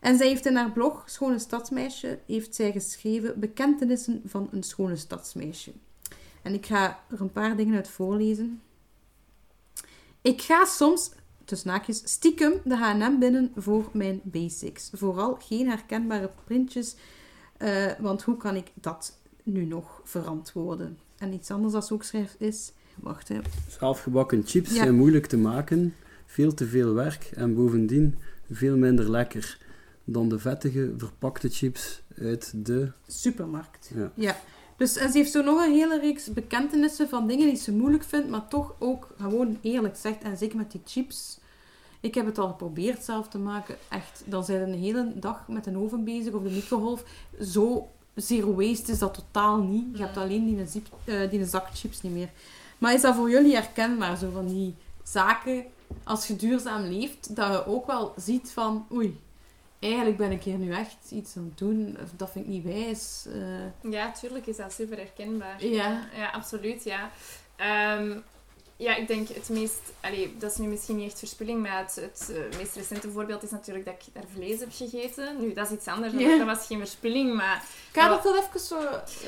[0.00, 4.96] En zij heeft in haar blog, Schone Stadsmeisje, heeft zij geschreven Bekentenissen van een schone
[4.96, 5.72] stadsmeisje.
[6.42, 8.62] En ik ga er een paar dingen uit voorlezen.
[10.20, 11.10] Ik ga soms,
[11.58, 14.90] tussen stiekem de H&M binnen voor mijn basics.
[14.92, 16.96] Vooral geen herkenbare printjes,
[17.56, 20.98] eh, want hoe kan ik dat nu nog verantwoorden?
[21.18, 22.72] En iets anders dat ze ook schrijft is...
[22.94, 23.38] Wacht, hè.
[23.78, 24.76] Zelfgebakken chips Ja.
[24.76, 25.94] zijn moeilijk te maken,
[26.26, 28.18] veel te veel werk en bovendien
[28.50, 29.58] veel minder lekker
[30.04, 32.92] dan de vettige verpakte chips uit de...
[33.06, 33.90] supermarkt.
[33.94, 34.12] Ja.
[34.14, 34.36] Ja.
[34.76, 38.04] Dus en ze heeft zo nog een hele reeks bekentenissen van dingen die ze moeilijk
[38.04, 40.22] vindt, maar toch ook gewoon eerlijk zegt.
[40.22, 41.40] En zeker met die chips.
[42.02, 43.76] Ik heb het al geprobeerd zelf te maken.
[43.88, 47.04] Echt, dan zijn we een hele dag met een oven bezig of de microgolf.
[47.40, 49.96] Zo zero waste is dat totaal niet.
[49.98, 52.28] Je hebt alleen die, zip, eh, die zak chips niet meer.
[52.78, 54.16] Maar is dat voor jullie herkenbaar?
[54.16, 55.64] Zo van die zaken,
[56.04, 58.86] als je duurzaam leeft, dat je ook wel ziet van...
[58.92, 59.20] Oei,
[59.78, 61.96] eigenlijk ben ik hier nu echt iets aan het doen.
[62.02, 63.26] Of dat vind ik niet wijs.
[63.82, 63.90] eh.
[63.92, 65.64] Ja, tuurlijk is dat super herkenbaar.
[65.66, 66.08] Ja.
[66.16, 67.10] ja absoluut, ja.
[67.56, 68.18] Ehm,
[68.82, 69.80] ja, ik denk het meest...
[70.00, 73.42] Allee, dat is nu misschien niet echt verspilling, maar het, het eh, meest recente voorbeeld
[73.42, 75.36] is natuurlijk dat ik daar vlees heb gegeten.
[75.40, 76.12] Nu, dat is iets anders.
[76.12, 77.64] Dat was geen verspilling, maar...
[77.92, 78.80] Kan dat wel even zo...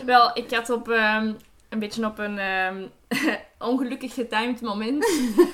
[0.05, 0.88] Wel, ik had op...
[0.88, 1.33] ehm,
[1.75, 2.87] een beetje op een ehm,
[3.71, 5.05] ongelukkig getimed moment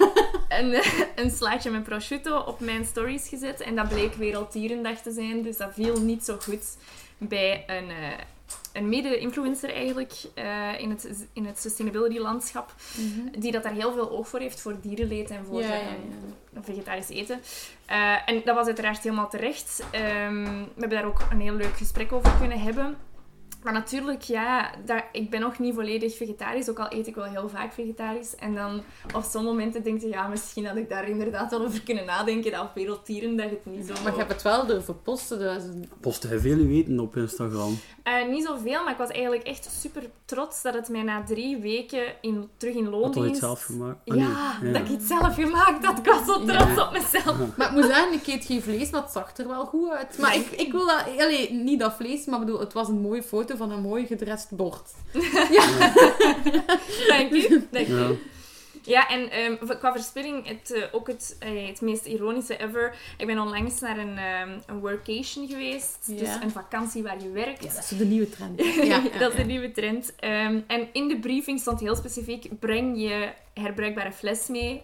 [0.58, 3.60] een, eh, een slaatje met prosciutto op mijn stories gezet.
[3.60, 6.76] En dat bleek Werelddierendag te zijn, dus dat viel niet zo goed
[7.18, 8.24] bij een, eh,
[8.72, 12.74] een mede-influencer eigenlijk eh, in, het, in het sustainability landschap,
[13.38, 15.74] die dat daar heel veel oog voor heeft voor dierenleed en voor Ja, ja,
[16.54, 16.62] ja.
[16.62, 17.40] vegetarisch eten.
[17.86, 19.82] Eh, en dat was uiteraard helemaal terecht.
[19.90, 22.96] Ehm, we hebben daar ook een heel leuk gesprek over kunnen hebben.
[23.62, 27.24] Maar natuurlijk, ja, dat, ik ben nog niet volledig vegetarisch, ook al eet ik wel
[27.24, 28.34] heel vaak vegetarisch.
[28.36, 28.82] En dan
[29.14, 32.50] op zo'n momenten denk je, ja, misschien had ik daar inderdaad wel over kunnen nadenken,
[32.50, 33.92] dat op Werelddierendag het niet zo...
[34.02, 35.62] Maar je hebt het wel durven posten, dus...
[36.00, 37.78] Post hij veel weten op Instagram.
[38.02, 41.56] Eh, niet zoveel, maar ik was eigenlijk echt super trots dat het mij na drie
[41.56, 43.40] weken in, terug in Had al iets loondienst...
[43.40, 44.10] zelf gemaakt?
[44.10, 45.98] Ah, Ja, dat ik iets zelf gemaakt had.
[45.98, 46.86] Ik was zo trots Ja.
[46.86, 47.56] op mezelf.
[47.56, 50.18] Maar ik moet zeggen, ik eet geen vlees, maar het zag er wel goed uit.
[50.18, 51.04] Maar ik, ik wil dat...
[51.18, 54.50] Allee, niet dat vlees, maar bedoel, het was een mooie foto van een mooi gedrest
[54.50, 54.90] bord.
[57.08, 57.66] Dank u.
[57.70, 57.94] Dank u.
[57.94, 58.10] Ja.
[58.82, 62.96] Ja, en ehm, qua verspilling, het, eh, ook het, eh, het meest ironische ever.
[63.16, 65.98] Ik ben onlangs naar een, ehm, een workation geweest.
[66.06, 66.14] Ja.
[66.14, 67.64] Dus een vakantie waar je werkt.
[67.64, 68.60] Ja, dat is de nieuwe trend.
[68.80, 69.46] Ja, ja, dat is de ja.
[69.46, 70.14] nieuwe trend.
[70.16, 74.80] Ehm, en in de briefing stond heel specifiek, breng je herbruikbare fles mee.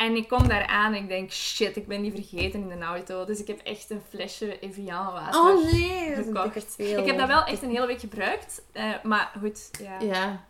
[0.00, 2.84] En ik kom daar aan en ik denk, shit, ik ben die vergeten in de
[2.84, 3.24] auto.
[3.24, 6.74] Dus ik heb echt een flesje Evian water Oh nee, gekocht.
[6.76, 8.62] Ik heb dat wel echt een hele week gebruikt.
[8.72, 10.06] eh, maar goed, ja.
[10.06, 10.44] Ja.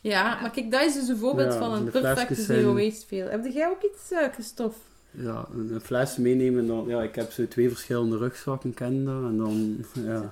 [0.00, 3.28] Ja, maar kijk, dat is dus een voorbeeld Ja, van een perfecte zero waste veel.
[3.28, 4.76] Heb jij ook iets, eh Christophe?
[5.10, 6.66] Ja, een, een fles meenemen.
[6.66, 9.22] Dan, ja, ik heb zo twee verschillende rugzakken, ken je dat?
[9.22, 10.30] En dan, ja.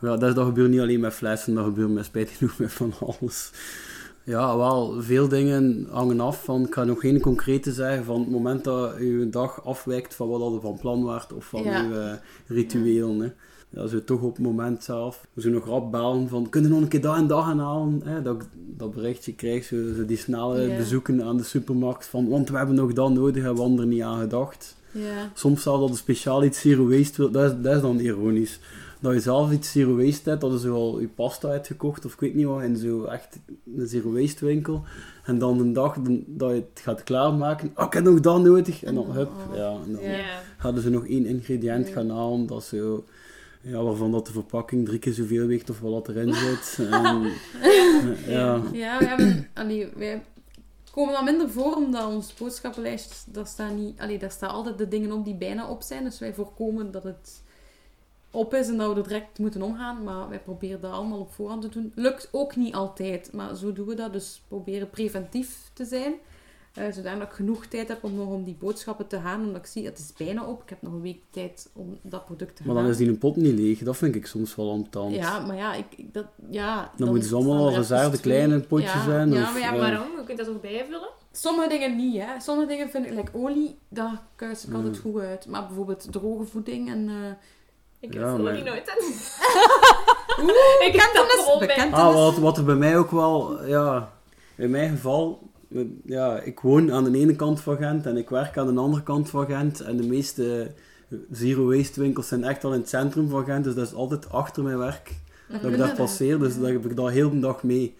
[0.00, 2.92] Ja, dat, dat gebeurt niet alleen met flessen, dat gebeurt met spijt genoeg met van
[3.00, 3.50] alles.
[4.24, 8.30] Ja, wel, veel dingen hangen af van, ik ga nog geen concrete zeggen, van het
[8.30, 11.82] moment dat je dag afwijkt van wat je van plan waart of van Ja.
[11.82, 12.12] je eh,
[12.56, 13.20] ritueel.
[13.20, 13.28] Hè.
[13.68, 16.84] Ja, zo toch op het moment zelf, zo nog rap bellen van, kunnen we nog
[16.84, 18.00] een keer dat en dat gaan halen?
[18.04, 18.22] Hè?
[18.22, 20.76] Dat, dat berichtje krijg, zo, zo die snelle Ja.
[20.76, 23.86] bezoeken aan de supermarkt van, want we hebben nog dat nodig en we hadden er
[23.86, 24.76] niet aan gedacht.
[24.90, 25.30] Ja.
[25.34, 28.60] Soms zelfs dat je speciaal iets zero waste wil, dat is, dat is dan ironisch.
[29.02, 32.20] Dat je zelf iets zero waste hebt, dat zo al je pasta uitgekocht of ik
[32.20, 33.38] weet niet wat, in zo echt
[33.76, 34.82] een zero waste winkel.
[35.24, 38.42] En dan een dag dan- dat je het gaat klaarmaken, oh ik heb nog dat
[38.42, 38.84] nodig.
[38.84, 39.56] En dan hup, Oh.
[39.56, 40.00] ja, en dan
[40.56, 43.04] hadden ze nog één ingrediënt gaan halen, dat zo...
[43.64, 46.78] Ja, waarvan dat de verpakking drie keer zoveel weegt of wat erin zit.
[46.90, 47.22] En,
[48.26, 48.60] ja.
[48.72, 49.48] Ja, we hebben...
[49.54, 50.22] Allee, wij
[50.92, 54.00] komen dan minder voor, omdat ons boodschappenlijst, daar staan niet...
[54.00, 56.04] Allee, daar staan altijd de dingen op die bijna op zijn.
[56.04, 57.42] Dus wij voorkomen dat het
[58.32, 60.02] op is en dat we er direct moeten omgaan.
[60.02, 61.92] Maar wij proberen dat allemaal op voorhand te doen.
[61.94, 64.12] Lukt ook niet altijd, maar zo doen we dat.
[64.12, 66.14] Dus proberen preventief te zijn.
[66.78, 69.40] Uh, zodat ik genoeg tijd heb om nog om die boodschappen te gaan.
[69.40, 70.62] Omdat ik zie, het is bijna op.
[70.62, 72.72] Ik heb nog een week tijd om dat product te gaan.
[72.72, 73.78] Maar dan is die een pot niet leeg.
[73.78, 75.14] Dat vind ik soms wel ambetant.
[75.14, 78.60] Ja, maar ja, ik, ik dat, ja dan, dan moeten ze allemaal al reserve kleine
[78.60, 79.04] potjes ja.
[79.04, 79.32] zijn.
[79.32, 80.16] Ja, of, maar ja, uh, Waarom?
[80.16, 81.10] Je kunt dat ook bijvullen?
[81.32, 82.40] Sommige dingen niet, hè.
[82.40, 85.00] Sommige dingen vind ik, like olie, daar kuis ik altijd Mm.
[85.00, 85.46] goed uit.
[85.46, 87.08] Maar bijvoorbeeld droge voeding en...
[87.08, 87.14] eh
[88.02, 88.92] Ik Ja, heb het maar- niet nooit.
[90.42, 91.94] Oeh, Ik heb dat bekentenis.
[91.94, 94.12] Ah, wat, wat er bij mij ook wel, ja,
[94.56, 95.50] in mijn geval,
[96.04, 99.02] ja, ik woon aan de ene kant van Gent en ik werk aan de andere
[99.02, 99.80] kant van Gent.
[99.80, 100.70] En de meeste
[101.30, 104.30] zero waste winkels zijn echt wel in het centrum van Gent, dus dat is altijd
[104.30, 105.10] achter mijn werk
[105.62, 107.96] dat ik je passeer, dus dan heb ik dat heel de dag mee.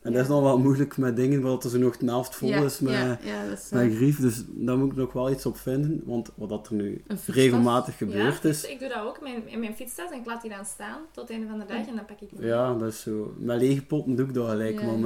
[0.00, 2.64] En dat is dan wel moeilijk met dingen het er zo nog de helft vol
[2.64, 5.30] is met, Ja, ja, dat is, met eh, grief, dus daar moet ik nog wel
[5.30, 9.02] iets op vinden, want wat er nu een regelmatig gebeurd ja, is, Ik doe dat
[9.06, 11.58] ook mijn, in mijn fietstas en ik laat die dan staan tot het einde van
[11.58, 12.46] de dag en dan pak ik die.
[12.46, 14.98] ja, dat is zo, met lege potten doe ik dat gelijk, maar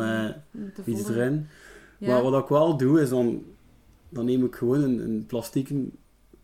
[0.50, 1.46] met iets erin.
[1.98, 3.42] Maar wat ik wel doe, is dan,
[4.09, 5.85] dan neem ik gewoon een, een plastieke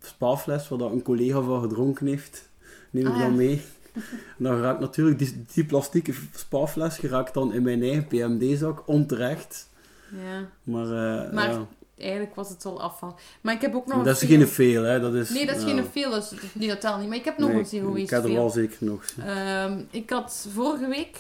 [0.01, 2.51] spaafles, waar dat een collega van gedronken heeft,
[2.91, 3.63] neem ik Ah, dan mee.
[3.95, 9.69] En dan raakt natuurlijk die, die plastieke spaafles geraakt dan in mijn eigen PMD-zak, onterecht.
[10.11, 11.67] Ja, Maar, eh, Maar ja.
[11.99, 13.19] eigenlijk was het al afval.
[13.41, 15.01] Maar ik heb ook nog Maar dat is een geen veel, hè.
[15.01, 17.09] Dat is, Nee, dat is geen veel, dus die dat telt niet.
[17.09, 19.05] Maar ik heb nog Nee, een zero Ik heb er wel zeker nog.
[19.25, 21.19] Ehm, ik had vorige week,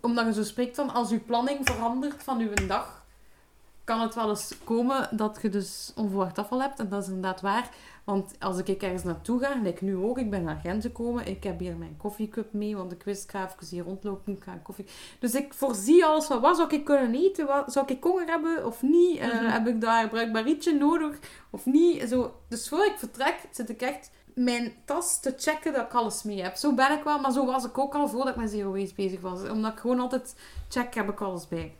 [0.00, 3.04] omdat je zo spreekt van als je planning verandert van uw dag,
[3.84, 6.78] kan het wel eens komen dat je dus onverwacht afval hebt.
[6.78, 7.70] En dat is inderdaad waar.
[8.06, 11.44] Want als ik ergens naartoe ga, like nu ook, ik ben naar Gent gekomen, ik
[11.44, 14.60] heb hier mijn koffiecup mee, want ik wist, ik ga even hier rondlopen, ik ga
[14.62, 14.86] koffie...
[15.18, 17.46] Dus ik voorzie alles van, wat zou ik kunnen eten?
[17.46, 19.18] Wat, zou ik honger hebben of niet?
[19.18, 19.44] Eh, Mhm.
[19.44, 21.18] heb ik daar een bruikbaar rietje nodig
[21.50, 22.08] of niet?
[22.08, 26.22] Zo, dus voor ik vertrek, zit ik echt mijn tas te checken dat ik alles
[26.22, 26.54] mee heb.
[26.56, 28.94] Zo ben ik wel, maar zo was ik ook al voordat ik met Zero Waste
[28.94, 29.48] bezig was.
[29.48, 30.34] Omdat ik gewoon altijd
[30.68, 31.76] check, heb ik alles bij.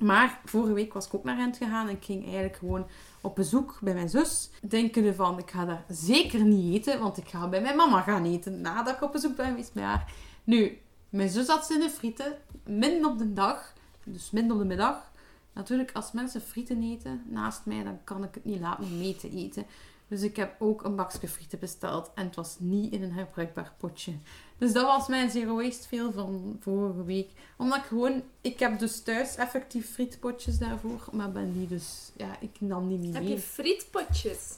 [0.00, 2.86] Maar vorige week was ik ook naar Gent gegaan en ik ging eigenlijk gewoon
[3.20, 4.50] op bezoek bij mijn zus.
[4.62, 8.24] Denkende van, ik ga daar zeker niet eten, want ik ga bij mijn mama gaan
[8.24, 10.04] eten nadat ik op bezoek ben geweest bij.
[10.44, 13.72] Nu, mijn zus had zin in frieten, midden op de dag,
[14.04, 15.10] dus midden op de middag.
[15.52, 19.16] Natuurlijk, als mensen frieten eten naast mij, dan kan ik het niet laten om mee
[19.16, 19.66] te eten.
[20.08, 23.72] Dus ik heb ook een bakje frieten besteld en het was niet in een herbruikbaar
[23.78, 24.12] potje.
[24.60, 27.28] Dus dat was mijn zero waste veel van vorige week.
[27.56, 32.36] Omdat ik gewoon, ik heb dus thuis effectief frietpotjes daarvoor, maar ben die dus, ja,
[32.40, 33.32] ik nam die niet Heb mee.
[33.32, 34.54] je frietpotjes?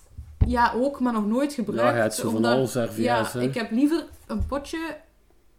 [0.46, 1.82] Ja, ook, maar nog nooit gebruikt.
[1.90, 3.42] Ja, je hebt zo van omdat- alles RVS, Ja, hè.
[3.42, 4.96] ik heb liever een potje...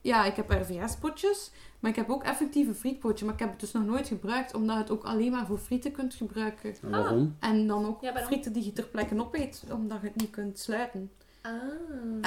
[0.01, 3.25] Ja, ik heb RVS-potjes, maar ik heb ook effectief een frietpotje.
[3.25, 5.57] Maar ik heb het dus nog nooit gebruikt, omdat je het ook alleen maar voor
[5.57, 6.75] frieten kunt gebruiken.
[6.81, 7.35] En waarom?
[7.39, 10.59] En dan ook Ja, frieten die je ter plekke opeet, omdat je het niet kunt
[10.59, 11.11] sluiten.
[11.45, 11.51] Ah.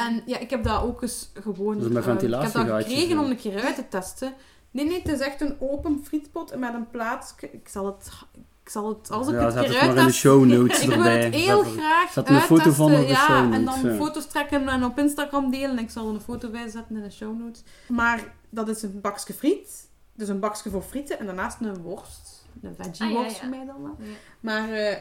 [0.07, 1.79] En ja, ik heb dat ook eens gewoon...
[1.79, 3.21] Dus met eh, ik heb dat gekregen ja.
[3.23, 4.35] om een keer uit te testen.
[4.71, 7.35] Nee, nee, het is echt een open frietpot met een plaats.
[7.41, 8.11] Ik zal het...
[8.63, 10.81] Ik zal het, als ik Ja, het zet keer maar in de uittest- show notes
[10.83, 13.27] ik wil het heel Zet er- graag zet een foto van uittesten, op de ja,
[13.43, 13.97] show En dan ja.
[13.97, 15.79] foto's trekken en op Instagram delen.
[15.79, 17.63] Ik zal er een foto bij zetten in de show notes.
[17.89, 19.89] Maar dat is een bakje friet.
[20.15, 21.19] Dus een bakje voor frieten.
[21.19, 22.45] En daarnaast een worst.
[22.63, 23.41] Een veggie Ah, ja, worst ja.
[23.41, 23.97] voor mij dan wel.
[23.99, 24.05] Ja.
[24.41, 24.97] Maar eh,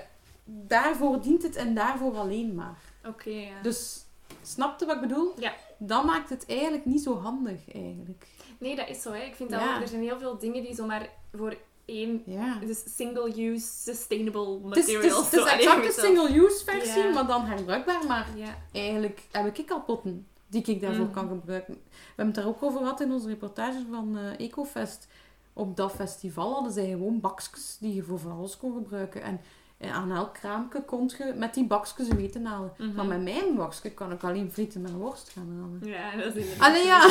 [0.46, 2.78] daarvoor dient het en daarvoor alleen maar.
[3.08, 3.62] Oké, ja.
[3.62, 4.05] Dus
[4.42, 5.34] snapte wat ik bedoel?
[5.40, 5.54] Ja.
[5.78, 8.28] Dat maakt het eigenlijk niet zo handig, eigenlijk.
[8.60, 9.12] Nee, dat is zo.
[9.12, 9.24] Hè.
[9.24, 9.76] Ik vind dat Ja.
[9.76, 12.22] ook, er zijn heel veel dingen die zomaar voor één...
[12.26, 12.60] Ja.
[12.60, 15.24] Dus single-use, sustainable materials.
[15.32, 17.14] het is exact een single-use versie, Ja.
[17.14, 18.06] maar dan herbruikbaar.
[18.08, 18.28] Maar
[18.72, 21.14] eigenlijk heb ik al potten die ik daarvoor Mhm.
[21.14, 21.74] kan gebruiken.
[21.74, 25.08] We hebben het daar ook over gehad in onze reportage van eh, EcoFest.
[25.54, 29.22] Op dat festival hadden zij gewoon bakjes die je voor van alles kon gebruiken.
[29.22, 29.42] En, en
[29.80, 32.74] aan elk kraampje kon je met die bakjes een eten halen.
[32.78, 32.96] Mhm.
[32.96, 35.80] Maar met mijn bakje kan ik alleen frieten met worst gaan halen.
[35.94, 36.68] Ja, dat is inderdaad.
[36.70, 37.08] Allee, ja.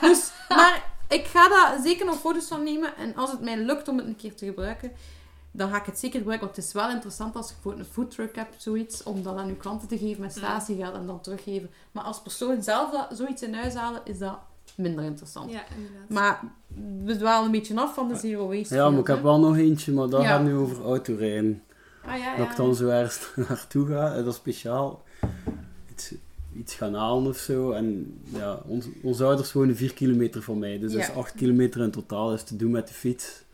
[0.08, 2.96] dus, maar ik ga daar zeker nog foto's van nemen.
[2.96, 4.92] En als het mij lukt om het een keer te gebruiken,
[5.50, 6.46] dan ga ik het zeker gebruiken.
[6.46, 9.46] Want het is wel interessant als je bijvoorbeeld een foodtruck hebt, zoiets, om dat aan
[9.46, 11.70] je klanten te geven met statiegeld en dan teruggeven.
[11.92, 14.38] Maar als persoon zelf dat, zoiets in huis halen, is dat
[14.74, 15.50] minder interessant.
[15.50, 16.08] Ja, inderdaad.
[16.08, 16.40] Maar
[17.04, 18.74] we dwalen een beetje af van de zero waste.
[18.74, 20.28] Ja, maar ik heb wel nog eentje, maar dat Ja.
[20.28, 21.62] gaat nu over autorijden.
[22.06, 25.02] Ah, ja, Dat ik dan zo ergens naartoe ga en dat speciaal
[25.90, 26.14] iets,
[26.56, 27.70] iets gaan halen of zo.
[27.72, 31.80] En ja, ons, onze ouders wonen 4 kilometer van mij, dus dat is 8 kilometer
[31.80, 33.44] in totaal is te doen met de fiets.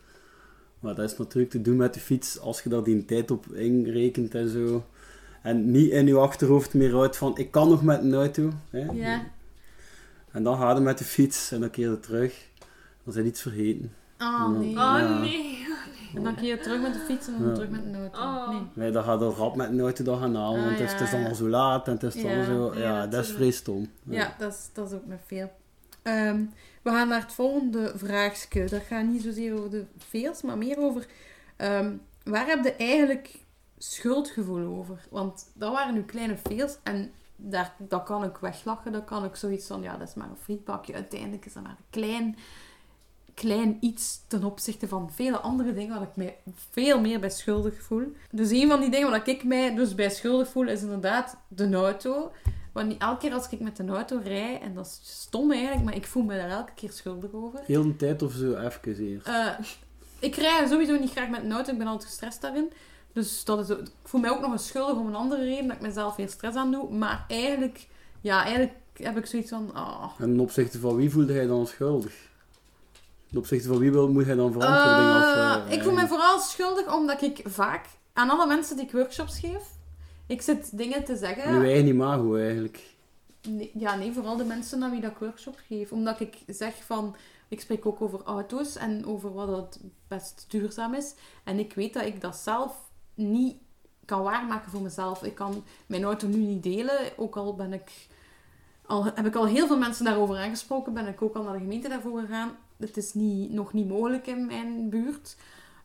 [0.79, 3.45] Maar dat is natuurlijk te doen met de fiets als je daar die tijd op
[3.53, 4.85] inrekent en zo.
[5.41, 8.51] En niet in je achterhoofd meer uit van ik kan nog met een auto.
[8.69, 8.85] Hè?
[8.91, 9.25] Ja.
[10.31, 12.47] En dan ga je met de fiets en dan keer je terug.
[13.03, 13.93] Dan zijn iets vergeten.
[14.19, 14.71] Oh, nee.
[14.71, 15.13] Ja.
[15.13, 15.67] Oh nee.
[16.15, 17.53] En dan kun je terug met de fiets en dan Ja.
[17.53, 18.19] terug met een auto.
[18.19, 18.49] Oh.
[18.49, 18.61] Nee.
[18.73, 20.91] Nee, dat gaat er rap met een auto dan gaan halen, Ah, want het is,
[20.91, 21.27] ja, het is dan ja.
[21.27, 22.73] al zo laat en het is dan zo...
[22.73, 23.89] ja, Ja, dat is vrij stom.
[24.03, 25.51] Ja, dat, is, dat is ook met veel.
[26.01, 26.43] Ehm,
[26.81, 28.69] we gaan naar het volgende vraagstuk.
[28.69, 31.05] Dat gaat niet zozeer over de veers, maar meer over...
[31.55, 33.39] ehm, waar heb je eigenlijk
[33.77, 34.99] schuldgevoel over?
[35.09, 38.91] Want dat waren nu kleine veers en daar, dat kan ik weglachen.
[38.91, 40.93] Dat kan ik zoiets van, ja, dat is maar een frietbakje.
[40.93, 42.37] Uiteindelijk is dat maar een klein,
[43.33, 46.37] klein iets ten opzichte van vele andere dingen waar ik mij
[46.71, 48.13] veel meer bij schuldig voel.
[48.31, 51.73] Dus een van die dingen waar ik mij dus bij schuldig voel, is inderdaad de
[51.73, 52.31] auto.
[52.71, 55.95] Want elke keer als ik met een auto rijd, en dat is stom eigenlijk, maar
[55.95, 57.59] ik voel me daar elke keer schuldig over.
[57.65, 59.27] Heel een tijd of zo, even eerst.
[59.27, 59.47] Eh,
[60.19, 62.71] ik rij sowieso niet graag met een auto, ik ben altijd gestrest daarin.
[63.13, 65.75] Dus dat is, ik voel mij ook nog eens schuldig om een andere reden, dat
[65.75, 66.93] ik mezelf weer stress aan doe.
[66.93, 67.87] Maar eigenlijk,
[68.21, 71.67] ja, eigenlijk heb ik zoiets van, ah, En ten opzichte van wie voelde hij dan
[71.67, 72.31] schuldig?
[73.33, 75.69] Ten opzichte van wie wil, moet hij dan verantwoording Eh, af...
[75.69, 79.63] ik voel mij vooral schuldig omdat ik vaak aan alle mensen die ik workshops geef,
[80.25, 81.43] ik zit dingen te zeggen.
[81.43, 82.95] En uw eigen imago eigenlijk.
[83.49, 85.91] Nee, ja, nee, vooral de mensen aan wie dat ik workshop geef.
[85.91, 87.15] Omdat ik zeg van...
[87.47, 91.13] Ik spreek ook over auto's en over wat het best duurzaam is.
[91.43, 92.75] En ik weet dat ik dat zelf
[93.13, 93.55] niet
[94.05, 95.23] kan waarmaken voor mezelf.
[95.23, 97.91] Ik kan mijn auto nu niet delen, ook al ben ik...
[98.85, 101.59] Al heb ik al heel veel mensen daarover aangesproken, ben ik ook al naar de
[101.59, 102.51] gemeente daarvoor gegaan.
[102.87, 105.35] Het is niet, nog niet mogelijk in mijn buurt.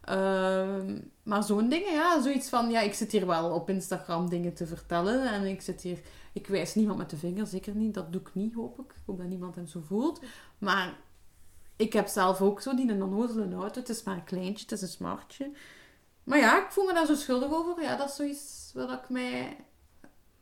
[0.04, 4.54] Ehm, maar zo'n dingen, ja, zoiets van, ja, ik zit hier wel op Instagram dingen
[4.54, 5.98] te vertellen en ik zit hier
[6.38, 7.94] ik wijs niemand met de vinger, zeker niet.
[7.94, 8.90] Dat doe ik niet, hoop ik.
[8.90, 10.20] Ik hoop dat niemand hem zo voelt.
[10.58, 10.96] Maar
[11.76, 13.80] ik heb zelf ook zo die een onnozele auto.
[13.80, 15.52] Het is maar een kleintje, het is een smartje.
[16.24, 17.82] Maar ja, ik voel me daar zo schuldig over.
[17.82, 19.56] Ja, dat is zoiets waar ik mij...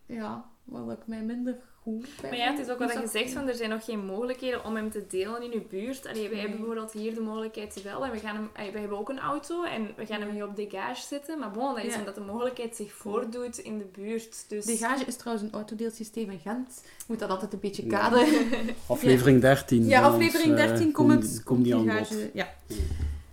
[0.06, 3.32] Ja, waar ik mij minder goed bij Maar ja, het is ook wat je zegt,
[3.32, 6.06] van er zijn nog geen mogelijkheden om hem te delen in je buurt.
[6.06, 6.40] Allee, wij Nee.
[6.40, 8.04] hebben bijvoorbeeld hier de mogelijkheid wel.
[8.04, 10.46] En we, gaan hem, allee, wij hebben ook een auto en we gaan hem hier
[10.46, 11.38] op degage zetten.
[11.38, 11.98] Maar bon, dat is Ja.
[11.98, 14.44] omdat de mogelijkheid zich voordoet in de buurt.
[14.48, 14.64] Dus...
[14.64, 16.82] Degage is trouwens een autodeelsysteem in Gent.
[17.06, 17.98] Moet dat altijd een beetje Ja.
[17.98, 18.46] kaderen.
[18.86, 19.84] Aflevering 13.
[19.86, 21.84] Ja, aflevering ons, eh, 13 kom- komt Kom die aan.
[22.32, 22.48] Ja.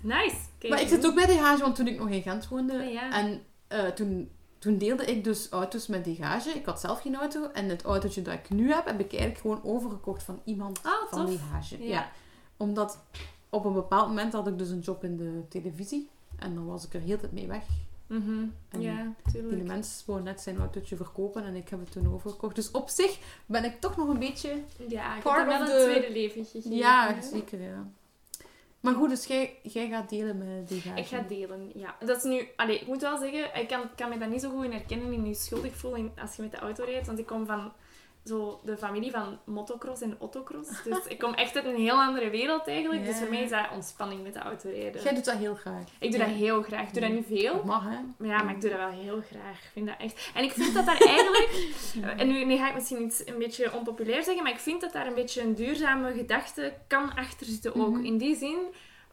[0.01, 0.35] Nice.
[0.57, 2.73] Kijk, Maar ik zit ook bij Degage, want toen ik nog in Gent woonde...
[2.83, 3.11] Ah, ja.
[3.13, 4.29] En eh, toen,
[4.63, 6.49] toen deelde ik dus auto's met Degage.
[6.49, 7.47] Ik had zelf geen auto.
[7.53, 10.91] En het autootje dat ik nu heb, heb ik eigenlijk gewoon overgekocht van iemand Ah,
[11.09, 11.29] van tof.
[11.29, 11.77] Degage.
[11.83, 11.87] Ja.
[11.89, 12.11] Ja.
[12.57, 12.99] Omdat
[13.49, 16.09] op een bepaald moment had ik dus een job in de televisie.
[16.39, 17.63] En dan was ik er heel tijd mee weg.
[18.07, 18.43] Mhm.
[18.69, 19.63] En Ja, Die tuurlijk.
[19.63, 22.55] mens wou net zijn autootje verkopen en ik heb het toen overgekocht.
[22.55, 24.49] Dus op zich ben ik toch nog een beetje...
[24.87, 26.75] Ja, ik heb wel een tweede leven gegeven.
[26.75, 27.87] Ja, zeker ja.
[28.83, 30.99] Maar goed, dus jij, jij gaat delen met Degage.
[30.99, 31.95] Ik ga delen, ja.
[31.99, 32.47] Dat is nu...
[32.55, 35.13] Allee, ik moet wel zeggen, ik kan, kan me daar niet zo goed in herkennen
[35.13, 37.07] in je schuldig voelen als je met de auto rijdt.
[37.07, 37.73] Want ik kom van
[38.25, 40.83] zo de familie van motocross en autocross.
[40.83, 43.05] Dus ik kom echt uit een heel andere wereld eigenlijk.
[43.05, 45.01] Dus voor mij is dat ontspanning met de auto rijden.
[45.01, 45.83] Jij doet dat heel graag.
[45.99, 46.87] Ik doe dat heel graag.
[46.87, 47.53] Ik doe dat niet veel.
[47.53, 47.97] Dat mag, hè?
[48.17, 49.57] Maar ja, maar ik doe dat wel heel graag.
[49.57, 50.31] Ik vind dat echt...
[50.33, 51.51] En ik vind dat daar eigenlijk...
[52.21, 54.93] En nu, nu ga ik misschien iets een beetje onpopulair zeggen, maar ik vind dat
[54.93, 57.95] daar een beetje een duurzame gedachte kan achter zitten ook.
[57.95, 58.05] Mhm.
[58.05, 58.57] In die zin,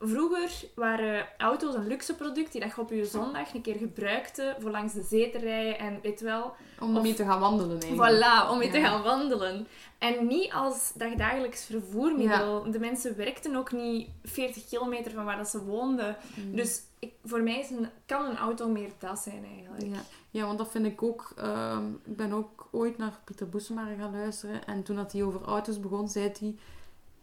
[0.00, 4.56] vroeger waren auto's een luxe product die dat je op je zondag een keer gebruikte
[4.58, 6.54] voor langs de zee te rijden en weet wel...
[6.80, 8.22] Om mee te gaan wandelen eigenlijk.
[8.22, 9.66] Voilà, om mee te gaan wandelen.
[9.98, 12.70] En niet als dagdagelijks vervoermiddel.
[12.70, 16.16] De mensen werkten ook niet 40 kilometer van waar dat ze woonden.
[16.34, 16.56] Mm.
[16.56, 19.94] Dus ik, voor mij is een, kan een auto meer dat zijn eigenlijk.
[19.94, 20.00] Ja.
[20.30, 21.32] ja, want dat vind ik ook...
[21.36, 24.66] ehm, ik ben ook ooit naar Pieter Boesemaar gaan luisteren.
[24.66, 26.54] En toen dat hij over auto's begon, zei hij...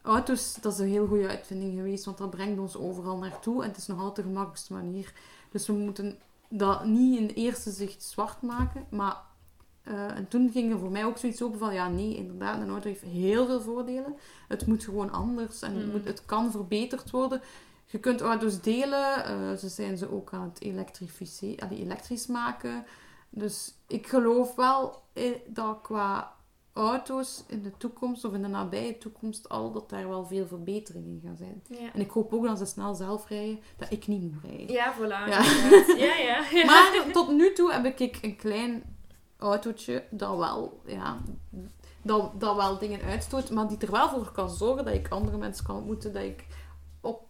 [0.08, 3.64] Auto's, dat is een heel goede uitvinding geweest, want dat brengt ons overal naartoe.
[3.64, 5.14] En het is nog altijd de gemakkelijkste manier.
[5.52, 8.86] Dus we moeten dat niet in eerste zicht zwart maken.
[8.90, 9.18] Maar
[9.84, 11.74] eh, en toen ging er voor mij ook zoiets open van...
[11.74, 14.16] Ja, nee, inderdaad, een auto heeft heel veel voordelen.
[14.48, 15.92] Het moet gewoon anders en het, Mm.
[15.92, 17.42] moet, het kan verbeterd worden.
[17.86, 19.26] Je kunt auto's delen.
[19.26, 22.86] eh, ze zijn ze ook aan het elektrificeren, elektrisch maken.
[23.30, 26.36] Dus ik geloof wel eh, dat qua
[26.78, 31.10] auto's in de toekomst, of in de nabije toekomst al, dat daar wel veel verbeteringen
[31.10, 31.64] in gaan zijn.
[31.70, 31.94] Ja.
[31.94, 34.72] En ik hoop ook dat ze snel zelf rijden, dat ik niet moet rijden.
[34.72, 35.30] Ja, voilà.
[35.30, 35.44] Ja.
[35.98, 36.46] Ja, ja.
[36.52, 36.66] ja.
[36.72, 38.84] Maar tot nu toe heb ik een klein
[39.38, 41.18] autootje dat wel, ja,
[42.02, 45.38] dat, dat wel dingen uitstoot, maar die er wel voor kan zorgen dat ik andere
[45.38, 46.46] mensen kan ontmoeten, dat ik
[47.02, 47.28] op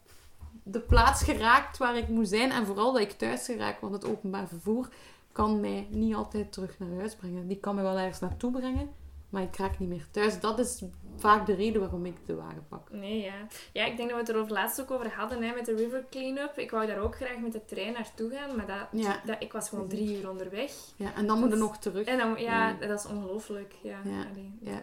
[0.64, 4.06] de plaats geraakt waar ik moet zijn en vooral dat ik thuis geraak, want het
[4.06, 4.90] openbaar vervoer
[5.32, 7.48] kan mij niet altijd terug naar huis brengen.
[7.48, 8.90] Die kan mij wel ergens naartoe brengen,
[9.30, 10.40] maar ik raak niet meer thuis.
[10.40, 10.84] Dat is
[11.18, 12.92] vaak de reden waarom ik de wagen pak.
[12.92, 13.34] Nee, ja.
[13.74, 15.76] Ja, ik denk dat we het er over laatst ook over hadden, hè, met de
[15.76, 16.58] river cleanup.
[16.58, 19.22] Ik wou daar ook graag met de trein naartoe gaan, maar dat, Ja.
[19.26, 20.72] dat, ik was gewoon drie uur onderweg.
[20.96, 22.06] Ja, en dan moet je nog terug.
[22.08, 22.88] En dan, ja, Ja.
[22.88, 23.74] dat is ongelooflijk.
[23.84, 24.26] Ja, Ja.
[24.32, 24.72] Allee, Ja.
[24.72, 24.82] ja.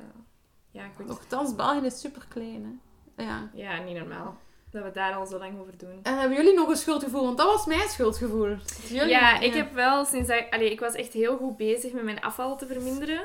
[0.71, 1.07] ja, goed.
[1.07, 2.81] Nochtans, België is super klein,
[3.17, 3.25] hè.
[3.25, 3.51] Ja.
[3.55, 4.37] Ja, niet normaal.
[4.71, 5.99] dat we daar al zo lang over doen.
[6.03, 7.25] En hebben jullie nog een schuldgevoel?
[7.25, 8.57] Want dat was mijn schuldgevoel.
[8.89, 9.09] Jullie?
[9.09, 10.45] Ja, ik heb wel sinds dat...
[10.51, 13.25] Allee, ik was echt heel goed bezig met mijn afval te verminderen.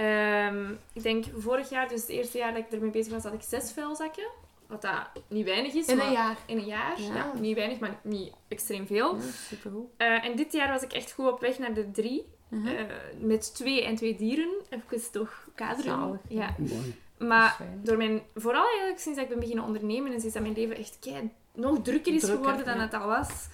[0.00, 3.32] Ehm, ik denk vorig jaar, dus het eerste jaar dat ik ermee bezig was, had
[3.32, 4.28] ik zes vuilzakken.
[4.66, 5.86] Wat dat niet weinig is.
[5.86, 6.36] In maar een jaar.
[6.46, 7.00] In een jaar.
[7.00, 7.14] Ja.
[7.14, 7.32] Ja.
[7.38, 9.16] niet weinig, maar niet extreem veel.
[9.16, 9.88] Ja, supergoed.
[9.96, 12.26] Eh, en dit jaar was ik echt goed op weg naar de drie.
[12.48, 12.66] Mhm.
[12.66, 12.84] Eh,
[13.18, 14.50] met twee en twee dieren.
[14.68, 15.82] Even toch kaderen.
[15.84, 16.40] Zalig, ja.
[16.40, 16.54] Ja.
[16.58, 16.94] Mooi.
[17.18, 20.42] Maar is door mijn, vooral eigenlijk sinds dat ik ben beginnen ondernemen en sinds dat
[20.42, 22.82] mijn leven echt kei, nog drukker is Drukker, geworden dan ja.
[22.82, 23.48] het al was,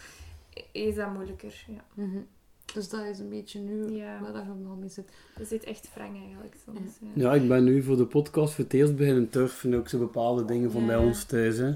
[0.72, 1.64] is dat moeilijker.
[1.66, 1.84] Ja.
[1.94, 2.18] Mhm.
[2.74, 4.20] Dus dat is een beetje nu Ja.
[4.20, 5.08] waar dat je nog mee zit.
[5.38, 6.78] Dat zit echt wrang eigenlijk soms.
[7.00, 7.08] Ja.
[7.14, 10.44] Ja, ik ben nu voor de podcast voor het eerst beginnen turfen, ook zo bepaalde
[10.44, 10.86] dingen van Ja.
[10.86, 11.56] bij ons thuis.
[11.58, 11.74] Hè.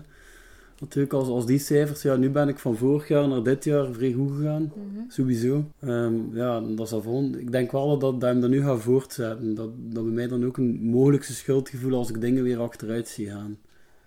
[0.81, 3.93] Natuurlijk, als, als die cijfers, ja, nu ben ik van vorig jaar naar dit jaar
[3.93, 4.63] vrij goed gegaan.
[4.75, 5.01] Mhm.
[5.09, 5.65] Sowieso.
[5.81, 7.41] Ehm, ja, dat is volgende.
[7.41, 9.55] Ik denk wel dat, dat hem dat nu gaat voortzetten.
[9.55, 13.31] Dat, dat bij mij dan ook een mogelijkse schuldgevoel als ik dingen weer achteruit zie
[13.31, 13.59] gaan.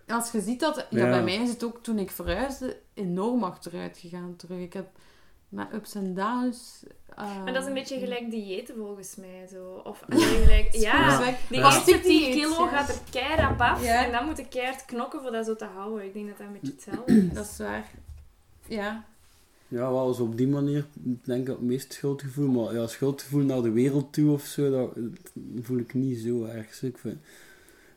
[0.08, 0.88] Als je ziet dat...
[0.90, 1.10] Ja, Ja.
[1.10, 4.60] bij mij is het ook toen ik verhuisde enorm achteruit gegaan terug.
[4.60, 4.88] Ik heb
[5.54, 6.84] met ups en downs...
[7.16, 9.48] eh, Maar dat is een beetje gelijk diëten volgens mij.
[9.52, 9.82] Zo.
[9.84, 11.18] Of gelijk, ja,
[11.50, 11.66] die Ja.
[11.74, 14.06] eerste 10 Dieet, kilo gaat er keihard af Ja.
[14.06, 16.06] en dan moet ik keihard knokken voor dat zo te houden.
[16.06, 17.34] Ik denk dat dat een beetje hetzelfde is.
[17.34, 17.92] Dat is waar.
[18.68, 19.06] Ja.
[19.68, 20.86] Ja, wel eens op die manier
[21.24, 22.48] denk ik het meest schuldgevoel.
[22.48, 24.92] Maar ja, schuldgevoel naar de wereld toe of zo, dat,
[25.34, 26.82] dat voel ik niet zo erg.
[26.82, 27.18] Ik vind,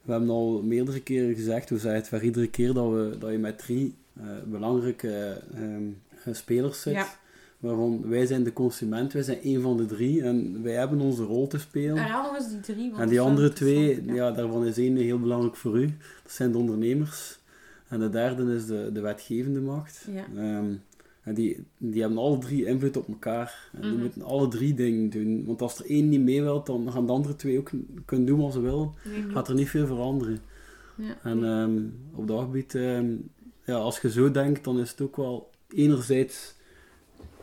[0.03, 3.31] we hebben al meerdere keren gezegd, we zeggen het voor iedere keer dat, we, dat
[3.31, 5.83] je met drie eh, belangrijke ehm,
[6.25, 6.93] eh, spelers zit.
[6.93, 7.09] Ja.
[7.59, 11.23] Waarvan wij zijn de consument, wij zijn één van de drie en wij hebben onze
[11.23, 11.97] rol te spelen.
[11.97, 12.91] Herhaal nog eens die drie.
[12.91, 14.31] want En die andere twee, ja.
[14.31, 15.87] daarvan is één heel belangrijk voor u.
[16.23, 17.39] Dat zijn de ondernemers.
[17.89, 20.07] En de derde is de, de wetgevende macht.
[20.13, 20.25] Ja.
[20.37, 20.73] Ehm,
[21.23, 23.69] en die, die hebben alle drie invloed op elkaar.
[23.73, 24.01] En die Mhm.
[24.01, 25.45] moeten alle drie dingen doen.
[25.47, 27.71] Want als er één niet mee wil, dan gaan de andere twee ook
[28.05, 28.91] kunnen doen wat ze willen.
[29.05, 30.39] Nee, Gaat er niet veel veranderen.
[30.97, 31.17] Ja.
[31.23, 31.79] En ehm,
[32.15, 33.07] op dat gebied, ehm,
[33.65, 36.55] ja, als je zo denkt, dan is het ook wel enerzijds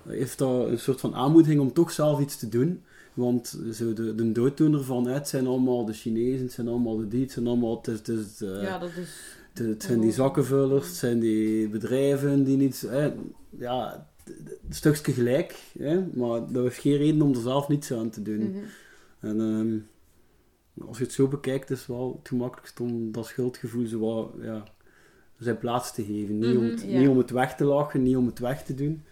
[0.07, 2.83] heeft dat een soort van aanmoediging om toch zelf iets te doen.
[3.13, 7.07] Want zo de, de dooddoener van het zijn allemaal de Chinezen, het zijn allemaal de
[7.07, 8.09] die, het zijn allemaal het,
[8.41, 9.37] eh, ja, dat is...
[9.53, 12.83] het, het zijn die zakkenvullers, het zijn die bedrijven die niet...
[12.83, 13.05] eh,
[13.49, 18.09] ja, een stukje gelijk, hè, maar dat heeft geen reden om er zelf niets aan
[18.09, 18.49] te doen.
[18.49, 18.63] Mhm.
[19.19, 19.77] En ehm,
[20.87, 24.31] als je het zo bekijkt, is het wel het gemakkelijkst om dat schuldgevoel zo wat,
[24.41, 24.63] ja,
[25.37, 26.39] zijn plaats te geven.
[26.39, 28.75] Niet, om Mhm, het, niet om het weg te lachen, niet om het weg te
[28.75, 29.03] doen.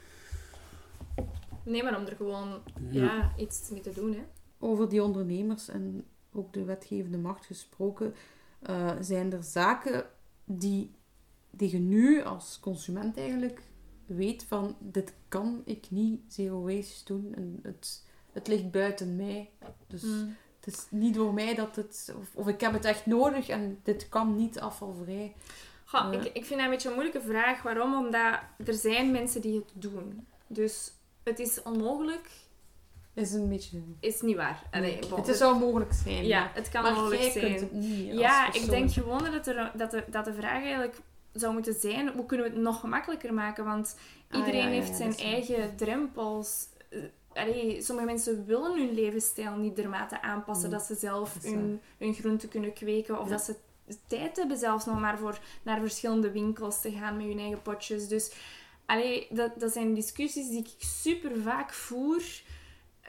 [1.65, 3.03] Nee, maar om er gewoon Ja.
[3.03, 4.13] ja, iets mee te doen.
[4.13, 4.23] Hè.
[4.59, 8.13] Over die ondernemers en ook de wetgevende macht gesproken,
[8.61, 10.05] eh, zijn er zaken
[10.45, 10.91] die,
[11.49, 13.61] die je nu als consument eigenlijk
[14.05, 19.49] weet van dit kan ik niet zero waste doen en het, het ligt buiten mij.
[19.87, 20.35] Dus Mm.
[20.59, 23.79] het is niet door mij dat het, of, of ik heb het echt nodig en
[23.83, 25.33] dit kan niet afvalvrij.
[25.85, 26.19] Goh, Ja.
[26.19, 27.61] ik, ik vind dat een beetje een moeilijke vraag.
[27.61, 27.93] Waarom?
[28.05, 30.27] Omdat er zijn mensen die het doen.
[30.47, 30.93] Dus
[31.23, 32.29] het is onmogelijk,
[33.13, 33.81] Is een beetje...
[33.99, 34.63] is niet waar.
[34.71, 36.25] Allee, bon, het is zou mogelijk zijn.
[36.25, 37.45] Ja, maar- het kan maar mogelijk jij zijn.
[37.45, 41.01] kunt het niet Ja, ik denk gewoon dat, er, dat, de, dat de vraag eigenlijk
[41.33, 43.65] zou moeten zijn, hoe kunnen we het nog gemakkelijker maken?
[43.65, 43.95] Want
[44.29, 46.65] Ah, iedereen ja, ja, heeft zijn eigen drempels.
[46.89, 46.99] Eh,
[47.33, 51.81] allee, sommige mensen willen hun levensstijl niet dermate aanpassen Nee, dat ze zelf dat hun,
[51.97, 53.19] hun groenten kunnen kweken.
[53.19, 53.55] Of dat ze
[54.07, 58.07] tijd hebben zelfs nog maar voor naar verschillende winkels te gaan met hun eigen potjes.
[58.07, 58.31] Dus
[58.91, 62.21] allee, dat, dat zijn discussies die ik super vaak voer.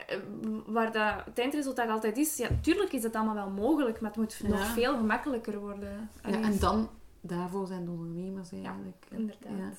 [0.07, 0.17] eh,
[0.65, 4.19] Waar dat, het eindresultaat altijd is, ja, tuurlijk is dat allemaal wel mogelijk, maar het
[4.19, 4.47] moet Ja.
[4.47, 6.09] nog veel gemakkelijker worden.
[6.23, 6.89] Ja, en dan,
[7.21, 9.05] daarvoor zijn de ondernemers eigenlijk.
[9.09, 9.57] inderdaad.
[9.57, 9.71] Ja.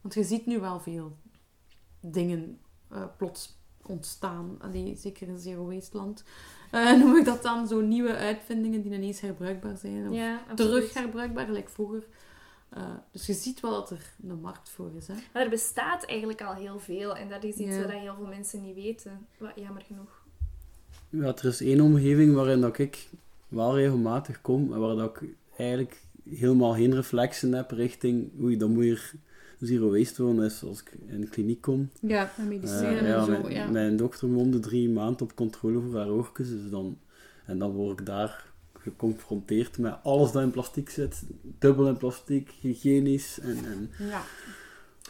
[0.00, 1.16] Want je ziet nu wel veel
[2.00, 2.58] dingen
[2.90, 4.56] eh, plots ontstaan.
[4.60, 6.24] Allee, zeker in zero waste land.
[6.70, 10.08] Eh, noem ik dat dan zo nieuwe uitvindingen die ineens herbruikbaar zijn.
[10.10, 12.06] Of terug herbruikbaar, gelijk vroeger.
[12.74, 15.06] Eh, dus je ziet wel dat er een markt voor is.
[15.06, 15.14] Hè?
[15.32, 17.82] Maar er bestaat eigenlijk al heel veel en dat is iets Ja.
[17.82, 19.26] wat heel veel mensen niet weten.
[19.38, 20.22] Wat jammer genoeg.
[21.10, 23.08] Ja, er is één omgeving waarin dat ik
[23.48, 28.72] wel regelmatig kom en waar dat ik eigenlijk helemaal geen reflexen heb richting oei, dan
[28.72, 29.12] moet je er
[29.60, 31.90] zero waste wonen is als ik in de kliniek kom.
[32.00, 33.30] Ja, en Eh, medicijnen ja, en zo.
[33.30, 33.66] mijn, ja.
[33.70, 36.48] mijn dokter moet om de drie maanden op controle voor haar oogjes.
[36.48, 36.98] Dus dan,
[37.46, 38.52] en dan word ik daar
[38.84, 41.22] geconfronteerd met alles dat in plastic zit.
[41.58, 44.22] Dubbel in plastic, hygiënisch en, en ja.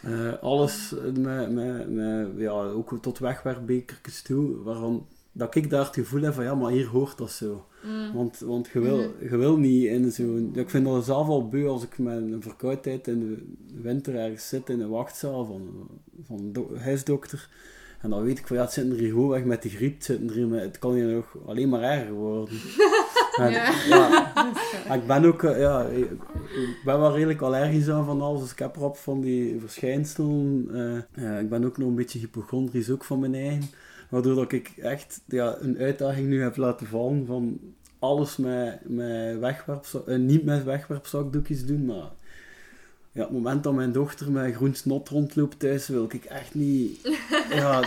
[0.02, 4.62] eh, alles met, met, met, ja, ook tot wegwerpbekertjes toe.
[4.62, 7.66] Waarvan dat ik daar het gevoel heb van ja, maar hier hoort dat zo.
[8.14, 9.24] Want, want je, wil, Mhm.
[9.30, 10.50] je wil niet in zo'n...
[10.54, 14.48] Ik vind dat zelf al beu als ik met een verkoudheid in de winter ergens
[14.48, 15.88] zit in een wachtzaal van,
[16.26, 17.48] van een do- huisdokter.
[18.00, 19.94] En dan weet ik van ja, het zit er hier gewoon weg met de griep.
[19.94, 22.54] Het, zit er hier met, het kan hier nog alleen maar erger worden.
[23.36, 23.50] En,
[23.88, 24.32] Ja.
[24.88, 26.10] maar ik ben ook, eh, ja, ik
[26.84, 28.40] ben wel redelijk allergisch aan van alles.
[28.40, 30.68] Dus ik heb rap van die verschijnselen.
[31.14, 33.70] eh, ja, ik ben ook nog een beetje hypochondrisch ook van mijn eigen.
[34.08, 37.60] Waardoor dat ik echt ja, een uitdaging nu heb laten vallen van
[37.98, 42.10] alles met, met wegwerpzak, eh, niet met wegwerpzakdoekjes doen, maar
[43.12, 46.54] ja, op het moment dat mijn dochter met groen snot rondloopt thuis, wil ik echt
[46.54, 47.00] niet...
[47.50, 47.82] ja,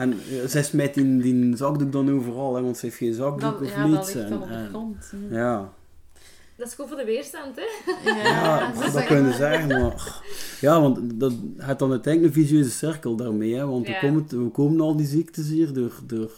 [0.00, 3.40] en eh, zij smijt die, die zakdoek dan overal, hè, want ze heeft geen zakdoek
[3.40, 4.12] Dat, of ja, niets.
[4.12, 5.12] dat ligt en- dan op de en- grond.
[5.30, 5.72] ja,
[6.56, 8.10] Dat is goed voor de weerstand, hè?
[8.10, 10.22] ja, dat dat, kunnen zeggen, maar...
[10.60, 13.92] Ja, want dat het dan uiteindelijk een vicieuze cirkel daarmee, hè, want Ja.
[13.92, 15.92] we, komen, we komen al die ziektes hier door...
[16.06, 16.30] door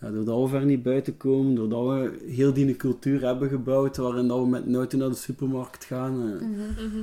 [0.00, 4.28] ja, doordat we ver niet buiten komen, doordat we heel die cultuur hebben gebouwd waarin
[4.28, 6.12] dat we met een auto naar de supermarkt gaan.
[6.40, 7.02] eh, Mhm.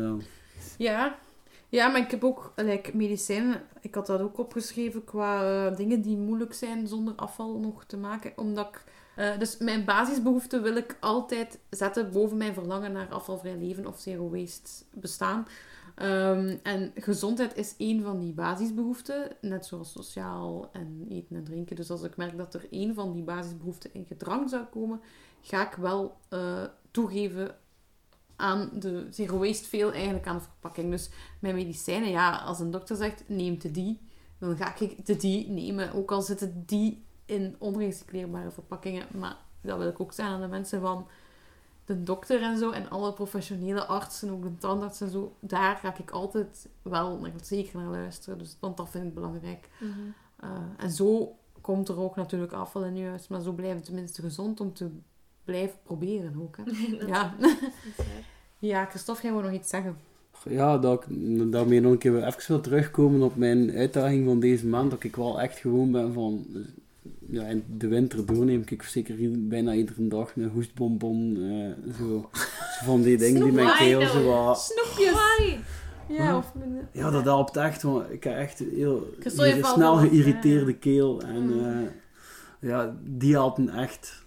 [0.00, 0.14] ja.
[0.78, 1.18] Ja.
[1.68, 3.62] Ja, maar ik heb ook like, medicijnen.
[3.80, 7.96] Ik had dat ook opgeschreven qua eh, dingen die moeilijk zijn zonder afval nog te
[7.96, 8.32] maken.
[8.36, 8.84] Omdat ik,
[9.16, 14.00] eh, dus mijn basisbehoeften wil ik altijd zetten boven mijn verlangen naar afvalvrij leven of
[14.00, 15.46] zero waste bestaan.
[15.94, 21.76] Ehm, en gezondheid is één van die basisbehoeften, net zoals sociaal en eten en drinken.
[21.76, 25.00] Dus als ik merk dat er één van die basisbehoeften in gedrang zou komen,
[25.40, 27.56] ga ik wel eh, toegeven
[28.38, 30.90] aan de zero waste veel eigenlijk aan de verpakking.
[30.90, 34.00] Dus mijn medicijnen, ja, als een dokter zegt neem de die,
[34.38, 35.92] dan ga ik de die nemen.
[35.92, 39.06] Ook al zitten die in onrecycleerbare verpakkingen.
[39.18, 41.06] Maar dat wil ik ook zeggen aan de mensen van
[41.84, 45.36] de dokter en zo en alle professionele artsen, ook de tandarts en zo.
[45.40, 48.38] Daar ga ik altijd wel naar, zeker naar luisteren.
[48.38, 49.68] Dus, want dat vind ik belangrijk.
[50.44, 53.28] Uh, en zo komt er ook natuurlijk afval in je huis.
[53.28, 54.90] Maar zo blijven we tenminste gezond om te
[55.48, 56.56] blijven proberen ook.
[56.56, 56.62] Hè.
[57.12, 57.34] ja.
[58.70, 59.96] ja, Christophe, jij wil nog iets zeggen?
[60.48, 64.66] Ja, dat ik daarmee nog een keer even wil terugkomen op mijn uitdaging van deze
[64.66, 64.90] maand.
[64.90, 66.46] Dat ik wel echt gewoon ben van...
[67.30, 69.14] Ja, in de winter doorneem ik zeker
[69.48, 71.36] bijna iedere dag een hoestbonbon.
[71.36, 72.30] eh, zo,
[72.78, 74.60] zo van die dingen die mijn keel zo wat...
[74.60, 75.16] Snoepjes!
[76.08, 76.52] Ja, of...
[76.92, 77.82] Ja, dat helpt echt.
[77.82, 79.06] Want ik heb echt heel
[79.62, 81.20] snel geïrriteerde keel.
[81.22, 81.64] En Mm.
[81.64, 81.88] eh,
[82.60, 84.26] ja, die helpen echt.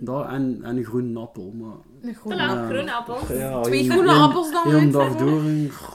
[0.00, 1.50] Dat en, en een groene appel.
[1.54, 2.66] Maar, Een groene laat, Ja.
[2.66, 3.28] groene appels.
[3.28, 5.40] ja, Twee groene appels dan een dag door.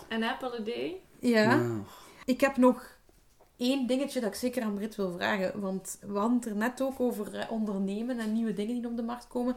[0.09, 1.01] Een apple a day.
[1.19, 1.41] Ja.
[1.41, 1.59] ja.
[2.25, 2.97] Ik heb nog
[3.57, 5.59] één dingetje dat ik zeker aan Brit wil vragen.
[5.61, 8.95] Want we hadden het er net ook over eh, ondernemen en nieuwe dingen die op
[8.97, 9.55] de markt komen.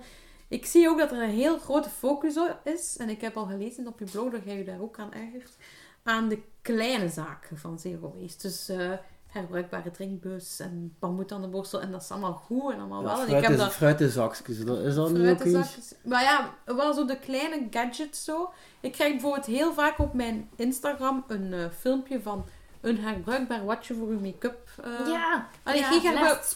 [0.49, 2.97] Ik zie ook dat er een heel grote focus op is.
[2.97, 5.57] En ik heb al gelezen op je blog dat jij je daar ook aan ergert.
[6.03, 8.47] Aan de kleine zaken van Zero Waste.
[8.47, 8.91] Dus eh,
[9.33, 11.81] herbruikbare drinkbus en bamboetandenborstel.
[11.81, 13.17] En dat is allemaal goed en allemaal wel.
[13.17, 14.65] Ja, En ik fruit, heb is, dat fruit is zakjes.
[14.65, 15.95] Dat, is dat niet ook iets?
[16.05, 18.53] Maar ja, wel zo de kleine gadgets zo.
[18.81, 22.45] Ik krijg bijvoorbeeld heel vaak op mijn Instagram een eh, filmpje van
[22.81, 24.69] een herbruikbaar watje voor uw make-up.
[24.85, 25.07] eh.
[25.07, 25.47] ja.
[25.63, 26.55] Allee, ja, geen herbruik-.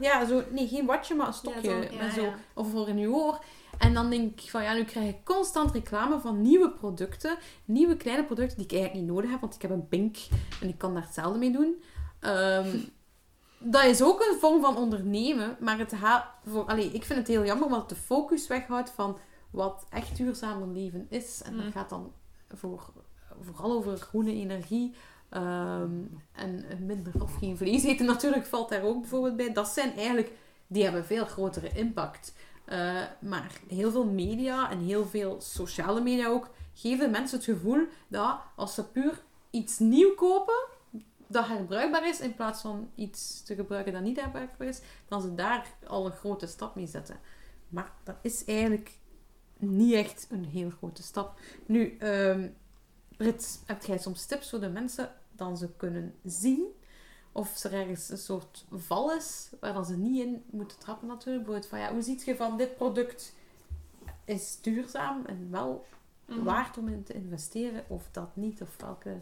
[0.00, 1.88] Ja, zo, nee, geen watje, maar een stokje.
[1.98, 2.32] Ja, zo.
[2.54, 3.38] Of voor uw oor.
[3.78, 7.36] En dan denk ik van ja, nu krijg ik constant reclame van nieuwe producten.
[7.64, 10.16] Nieuwe kleine producten die ik eigenlijk niet nodig heb, want ik heb een pink
[10.60, 11.82] en ik kan daar hetzelfde mee doen.
[12.20, 12.76] Ehm,
[13.58, 15.92] dat is ook een vorm van ondernemen, maar het
[16.46, 19.18] voor, allee, ik vind het heel jammer, want het de focus weghoudt van
[19.50, 21.42] wat echt duurzamer leven is.
[21.42, 21.72] En dat Mm.
[21.72, 22.12] gaat dan
[22.54, 22.82] voor,
[23.40, 24.94] vooral over groene energie.
[25.30, 25.90] ehm,
[26.32, 29.52] en minder of geen vlees eten natuurlijk valt daar ook bijvoorbeeld bij.
[29.52, 30.32] Dat zijn eigenlijk,
[30.66, 32.34] die hebben veel grotere impact.
[32.64, 37.86] Eh, maar heel veel media en heel veel sociale media ook geven mensen het gevoel
[38.08, 40.64] dat als ze puur iets nieuw kopen,
[41.28, 45.34] dat herbruikbaar is, in plaats van iets te gebruiken dat niet herbruikbaar is, dan ze
[45.34, 47.20] daar al een grote stap mee zetten.
[47.68, 48.98] Maar dat is eigenlijk
[49.58, 51.40] niet echt een heel grote stap.
[51.66, 52.48] Nu, ehm
[53.16, 56.66] Brit, heb jij soms tips voor de mensen dan ze kunnen zien
[57.32, 61.44] of er ergens een soort val is waar dan ze niet in moeten trappen natuurlijk?
[61.44, 63.34] Bijvoorbeeld van ja, hoe ziet je van dit product
[64.24, 65.86] is duurzaam en wel
[66.28, 66.42] Mhm.
[66.42, 68.62] waard om in te investeren of dat niet?
[68.62, 69.20] Of welke...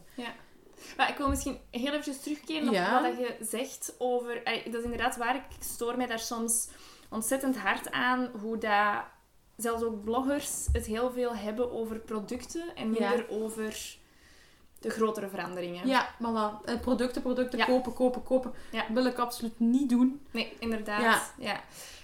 [0.97, 3.03] Maar ik wil misschien heel eventjes terugkeren op Ja.
[3.03, 4.41] wat je zegt over...
[4.45, 5.37] Dat is inderdaad waar.
[5.37, 6.69] Ik stoor mij daar soms
[7.11, 8.31] ontzettend hard aan.
[8.41, 9.05] Hoe dat
[9.57, 13.09] zelfs ook bloggers het heel veel hebben over producten en Ja.
[13.09, 13.97] minder over
[14.81, 15.87] de grotere veranderingen.
[15.89, 16.65] Ja, voilà.
[16.65, 17.65] Eh, Producten, producten, Ja.
[17.65, 18.53] kopen, kopen, kopen.
[18.73, 18.85] Ja.
[18.93, 20.27] Wil ik absoluut niet doen.
[20.31, 21.01] Nee, inderdaad.
[21.03, 21.23] Ja.
[21.39, 21.61] Ja.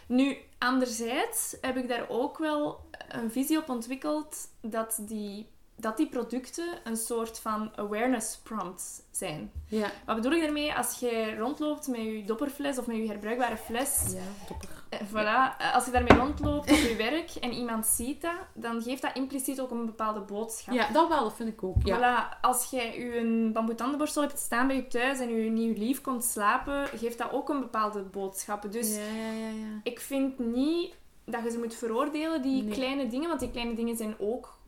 [0.07, 5.49] Nu, anderzijds heb ik daar ook wel een visie op ontwikkeld dat die,
[5.83, 9.51] dat die producten een soort van awareness prompt zijn.
[9.67, 9.91] Ja.
[10.07, 10.75] Wat bedoel ik daarmee?
[10.75, 14.69] Als je rondloopt met je dopperfles of met je herbruikbare fles, Ja, topper.
[14.89, 18.83] eh, voilà, eh, als je daarmee rondloopt op je werk en iemand ziet dat, dan
[18.83, 20.75] geeft dat impliciet ook een bepaalde boodschap.
[20.75, 21.77] Ja, dat wel, vind ik ook.
[21.85, 21.99] Ja.
[21.99, 26.01] Voilà, als jij je een bamboetandenborstel hebt staan bij je thuis en je nieuw lief
[26.01, 28.73] komt slapen, geeft dat ook een bepaalde boodschap.
[28.73, 29.81] Dus ja, ja, ja, ja.
[29.83, 32.73] ik vind niet dat je ze moet veroordelen, die Nee.
[32.75, 33.29] kleine dingen.
[33.29, 34.61] Want die kleine dingen zijn ook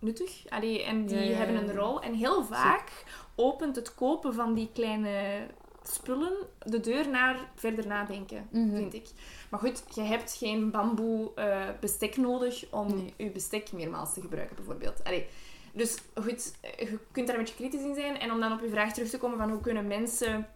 [0.00, 0.42] nuttig.
[0.48, 2.00] Allee, en die Ja, ja, hebben een rol.
[2.02, 5.46] En heel vaak opent het kopen van die kleine
[5.82, 8.74] spullen de deur naar verder nadenken, Mhm.
[8.76, 9.06] vind ik.
[9.50, 13.14] Maar goed, je hebt geen bamboe eh, bestek nodig om Nee.
[13.16, 15.04] je bestek meermaals te gebruiken, bijvoorbeeld.
[15.04, 15.26] Allee,
[15.72, 18.18] dus goed, je kunt daar een beetje kritisch in zijn.
[18.18, 20.48] En om dan op je vraag terug te komen van hoe kunnen mensen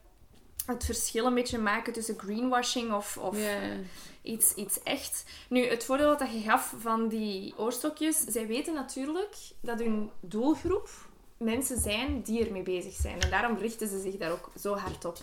[0.67, 3.39] het verschil een beetje maken tussen greenwashing of, of
[4.23, 5.25] iets, iets echt.
[5.49, 10.89] Nu, het voordeel dat je gaf van die oorstokjes, zij weten natuurlijk dat hun doelgroep
[11.37, 13.21] mensen zijn die ermee bezig zijn.
[13.21, 15.19] En daarom richten ze zich daar ook zo hard op.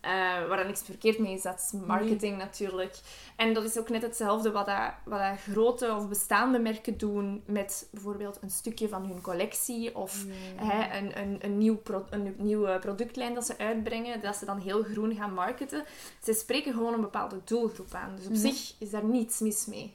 [0.00, 0.10] Eh,
[0.48, 2.98] waar dan niks verkeerd mee is, dat is marketing natuurlijk.
[3.36, 7.42] En dat is ook net hetzelfde wat, dat, wat dat grote of bestaande merken doen
[7.46, 10.24] met bijvoorbeeld een stukje van hun collectie of
[10.56, 14.58] hè, een, een, een, nieuw pro- een nieuwe productlijn dat ze uitbrengen, dat ze dan
[14.58, 15.84] heel groen gaan marketen.
[16.22, 18.16] Ze spreken gewoon een bepaalde doelgroep aan.
[18.16, 18.40] Dus op Mhm.
[18.40, 19.94] zich is daar niets mis mee.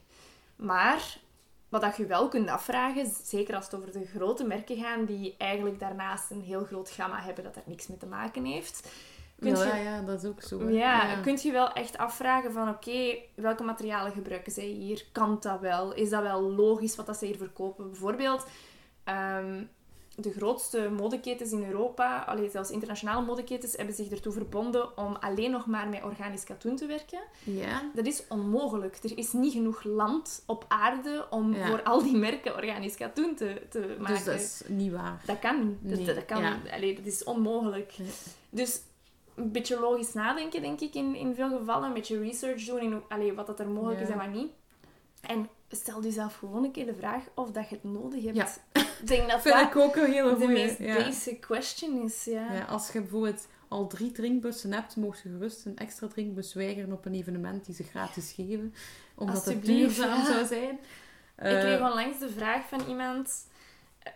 [0.56, 1.18] Maar
[1.70, 5.36] wat dat je wel kunt afvragen, zeker als het over de grote merken gaan, die
[5.38, 8.90] eigenlijk daarnaast een heel groot gamma hebben dat er niks mee te maken heeft,
[9.40, 10.60] kunt ja, je ja, dat is ook zo.
[10.60, 10.70] hè.
[10.70, 15.06] ja, kunt je wel echt afvragen van oké, welke materialen gebruiken zij hier?
[15.12, 15.94] Kan dat wel?
[15.94, 17.90] Is dat wel logisch wat dat ze hier verkopen?
[17.90, 18.46] Bijvoorbeeld,
[19.04, 19.64] ehm,
[20.18, 25.52] de grootste modeketens in Europa, allee, zelfs internationale modeketens, hebben zich ertoe verbonden om alleen
[25.52, 27.20] nog maar met organisch katoen te werken.
[27.44, 27.92] Ja.
[27.94, 28.98] Dat is onmogelijk.
[29.04, 31.68] Er is niet genoeg land op aarde om Ja.
[31.68, 34.16] voor al die merken organisch katoen te, te maken.
[34.16, 35.22] Dus dat is niet waar.
[35.26, 35.78] Dat kan niet.
[35.82, 36.60] Dat, Nee, dat, kan, ja.
[36.72, 37.94] allee, dat is onmogelijk.
[37.98, 38.08] Nee.
[38.50, 38.82] Dus
[39.36, 41.88] een beetje logisch nadenken, denk ik, in, in veel gevallen.
[41.88, 44.06] Een beetje research doen in hoe- allee, wat dat er mogelijk Ja.
[44.06, 44.52] is en wat niet.
[45.22, 48.36] En stel jezelf gewoon een keer de vraag of dat je het nodig hebt.
[48.36, 48.48] Ja.
[49.02, 50.96] Ik denk dat Vind dat ik ook een hele de meest ja.
[50.96, 52.24] basic question is.
[52.26, 52.54] Ja.
[52.54, 56.92] Ja, als je bijvoorbeeld al drie drinkbussen hebt, mocht je gerust een extra drinkbus weigeren
[56.92, 58.74] op een evenement die ze gratis geven.
[59.16, 60.70] Omdat het duurzaam zou zijn.
[60.70, 60.80] Ik
[61.36, 63.55] Eh, kreeg onlangs de vraag van iemand eh,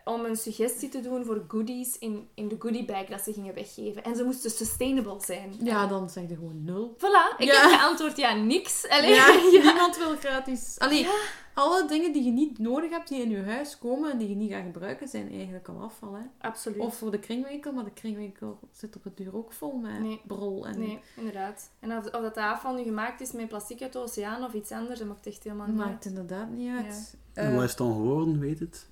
[0.06, 4.04] om een suggestie te doen voor goodies in, in de goodiebag dat ze gingen weggeven.
[4.04, 5.54] En ze moesten sustainable zijn.
[5.64, 6.96] ja, dan zeg je gewoon nul.
[6.98, 7.62] Voilà, ik Ja.
[7.70, 8.88] heb geantwoord ja, niks.
[8.90, 9.64] Allee, Ja, ja.
[9.64, 10.76] niemand wil gratis.
[10.80, 11.08] Allee,
[11.54, 14.36] alle dingen die je niet nodig hebt, die in je huis komen en die je
[14.36, 16.14] niet gaat gebruiken, zijn eigenlijk al afval.
[16.14, 16.22] Hè?
[16.48, 16.80] Absoluut.
[16.80, 20.22] Of voor de kringwinkel, maar de kringwinkel zit op het duur ook vol met Nee.
[20.28, 20.68] brol.
[20.68, 21.70] En Nee, inderdaad.
[21.80, 24.54] En of, of dat de afval nu gemaakt is met plastic uit de oceaan of
[24.54, 27.18] iets anders, dat maakt echt helemaal niet maakt inderdaad niet uit.
[27.34, 28.88] En Eh, wat is het dan geworden, weet het?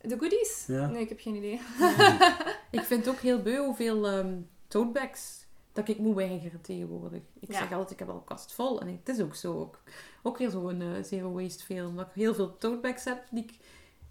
[0.00, 0.64] De goodies?
[0.66, 0.86] Ja.
[0.86, 1.60] Nee, ik heb geen idee.
[2.70, 7.22] Ik vind het ook heel beu hoeveel ehm totebags dat ik moet weigeren tegenwoordig.
[7.40, 7.58] Ik Ja.
[7.58, 8.80] zeg altijd, ik heb al een kast vol.
[8.80, 9.60] En het is ook zo.
[9.60, 9.80] Ook,
[10.22, 11.96] ook weer zo'n eh, zero waste film.
[11.96, 13.24] Dat ik heel veel totebags heb.
[13.30, 13.58] Die ik,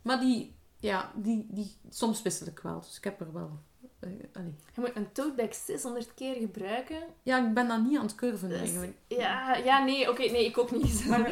[0.01, 2.79] maar die, ja, die, die, soms wissel ik wel.
[2.79, 3.59] Dus ik heb er wel...
[3.99, 4.53] eh, allee.
[4.73, 6.97] Je moet een tote bag 600 keer gebruiken.
[7.23, 8.93] Ja, ik ben dan niet aan het curven Dus- eigenlijk.
[9.07, 11.05] Ja, ja nee, oké, nee, ik ook niet.
[11.07, 11.19] Maar-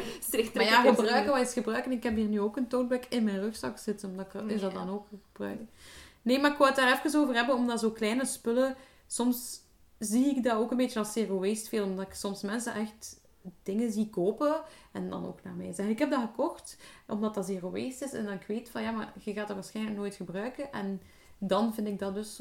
[0.54, 1.92] Maar ja, gebruiken, wat is gebruiken?
[1.92, 4.08] Ik heb hier nu ook een totebag in mijn rugzak zitten.
[4.10, 4.78] Omdat ik, is dat Ja.
[4.78, 5.68] dan ook gebruiken?
[6.22, 7.54] Nee, maar ik wou het daar even over hebben.
[7.54, 8.76] Omdat zo kleine spullen...
[9.06, 9.60] Soms
[9.98, 11.90] zie ik dat ook een beetje als zero waste film.
[11.90, 13.20] Omdat ik soms mensen echt
[13.62, 14.60] dingen zie kopen.
[14.92, 15.88] En dan ook naar mij zeggen.
[15.88, 16.76] Ik heb dat gekocht.
[17.06, 18.12] Omdat dat zero waste is.
[18.12, 18.82] En dan ik weet van...
[18.82, 20.72] Ja, maar je gaat dat waarschijnlijk nooit gebruiken.
[20.72, 21.02] En
[21.38, 22.40] dan vind ik dat dus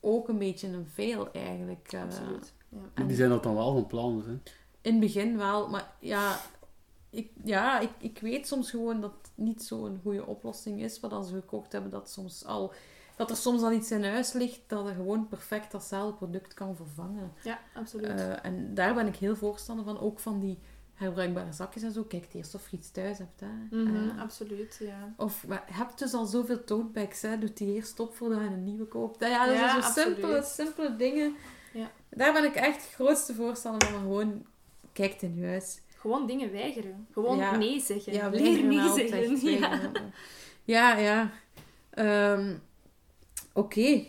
[0.00, 1.92] ook een beetje een fail eigenlijk.
[1.92, 2.02] eh.
[2.02, 2.52] Absoluut.
[2.68, 2.78] Ja.
[2.94, 4.16] En- Die zijn dat dan wel van plan.
[4.16, 4.32] dus, Hè?
[4.80, 6.36] in het begin wel, maar ja,
[7.10, 11.12] ik, ja, ik, ik weet soms gewoon dat het niet zo'n goede oplossing is wat
[11.12, 11.90] als ze gekocht hebben.
[11.90, 12.72] Dat, soms al,
[13.16, 16.76] dat er soms al iets in huis ligt dat er gewoon perfect datzelfde product kan
[16.76, 17.32] vervangen.
[17.42, 18.06] ja, absoluut.
[18.08, 20.58] Eh, en daar ben ik heel voorstander van, ook van die
[20.94, 22.02] herbruikbare zakjes en zo.
[22.02, 23.40] Kijk eerst of je iets thuis hebt.
[23.40, 23.76] Hè.
[23.76, 25.14] Mhm, Eh, absoluut, ja.
[25.16, 27.38] of maar je hebt dus al zoveel totebags, hè.
[27.38, 29.20] doet die eerst op voordat je een nieuwe koopt.
[29.20, 31.34] Ja, dat Ja, zijn zo simpele, simpele dingen.
[31.72, 31.90] Ja.
[32.10, 34.00] Daar ben ik echt grootste voorstander van.
[34.00, 34.46] Gewoon,
[34.92, 35.80] kijk in je huis.
[35.96, 37.06] Gewoon dingen weigeren.
[37.12, 37.56] Gewoon Ja.
[37.56, 38.12] nee zeggen.
[38.12, 39.12] Ja, Leer nee zeggen.
[39.32, 39.58] echt Ja.
[39.70, 40.12] weigeren.
[40.64, 41.30] Ja, ja.
[41.90, 42.54] Ehm,
[43.54, 44.04] Oké.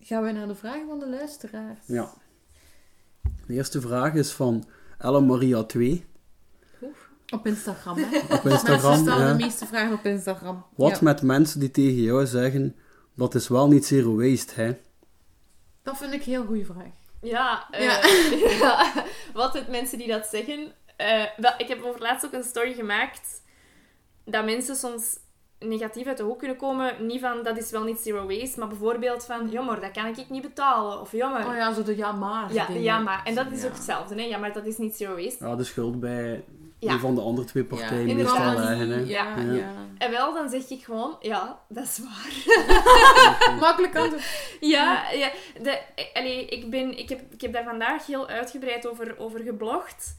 [0.00, 1.78] Gaan we naar de vragen van de luisteraars?
[1.86, 2.12] Ja.
[3.46, 4.64] De eerste vraag is van
[4.98, 6.04] Ellen Maria 2
[7.32, 8.18] Op Instagram, hè?
[8.36, 8.96] op Mensen Instagram.
[9.02, 9.32] stellen ja.
[9.36, 10.64] de meeste vragen op Instagram.
[10.76, 10.98] Wat Ja.
[11.00, 12.76] met mensen die tegen jou zeggen,
[13.14, 14.72] dat is wel niet zero waste, hè?
[15.82, 16.92] Dat vind ik een heel goede vraag.
[17.22, 18.00] Ja, eh, Ja.
[18.64, 19.04] ja.
[19.32, 20.72] wat het mensen die dat zeggen.
[20.96, 23.42] eh, wel, ik heb over laatst ook een story gemaakt
[24.24, 25.16] dat mensen soms
[25.64, 27.06] negatief uit de hoek kunnen komen.
[27.06, 30.30] Niet van dat is wel niet zero waste, maar bijvoorbeeld van jammer, dat kan ik
[30.30, 31.00] niet betalen.
[31.00, 31.46] Of jammer.
[31.46, 33.20] Oh ja, zo de ja maar ja, maar.
[33.24, 33.66] En dat is Ja.
[33.66, 34.22] ook hetzelfde, hè?
[34.22, 35.44] Ja, maar dat is niet zero waste.
[35.46, 36.44] Ja, de schuld bij
[36.78, 36.92] Ja.
[36.92, 38.74] een van de andere twee partijen ja, meestal hè?
[38.84, 39.36] Ja, Ja.
[39.52, 39.72] ja.
[39.98, 43.56] En wel, dan zeg ik gewoon, ja, dat is waar.
[43.60, 44.24] Makkelijk antwoord.
[44.60, 45.30] Ja, ja
[45.62, 45.80] de,
[46.14, 50.16] allee, ik, ben, ik, heb, ik heb daar vandaag heel uitgebreid over, over geblogd.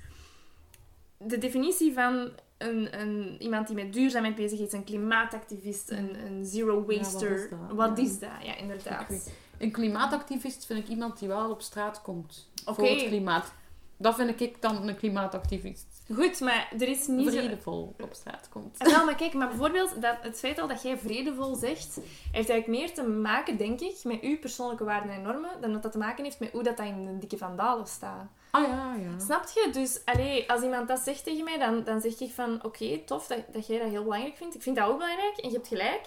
[1.17, 2.29] de definitie van
[2.67, 6.97] een, een, iemand die met duurzaamheid bezig is, een klimaatactivist, een, een zero Ja, wat
[6.97, 7.31] waster.
[7.31, 7.59] is dat?
[7.71, 8.03] Wat Ja.
[8.03, 8.29] is dat?
[8.43, 9.31] Ja, inderdaad.
[9.57, 12.73] Een klimaatactivist vind ik iemand die wel op straat komt Oké.
[12.73, 13.53] voor het klimaat.
[13.97, 15.85] Dat vind ik dan een klimaatactivist.
[16.13, 17.37] Goed, maar er is niet zo...
[17.39, 18.77] Vredevol op straat komt.
[18.77, 21.97] En wel, maar kijk, maar bijvoorbeeld dat, het feit al dat jij vredevol zegt,
[22.31, 25.83] heeft eigenlijk meer te maken, denk ik, met uw persoonlijke waarden en normen, dan dat
[25.83, 28.27] dat te maken heeft met hoe dat, dat in de dikke vandalen staat.
[28.55, 29.19] Ah ja, ja.
[29.19, 29.69] Snap je?
[29.73, 33.27] Dus allee, als iemand dat zegt tegen mij, dan, dan zeg ik van, oké, tof
[33.27, 34.55] dat, dat jij dat heel belangrijk vindt.
[34.55, 36.05] Ik vind dat ook belangrijk en je hebt gelijk.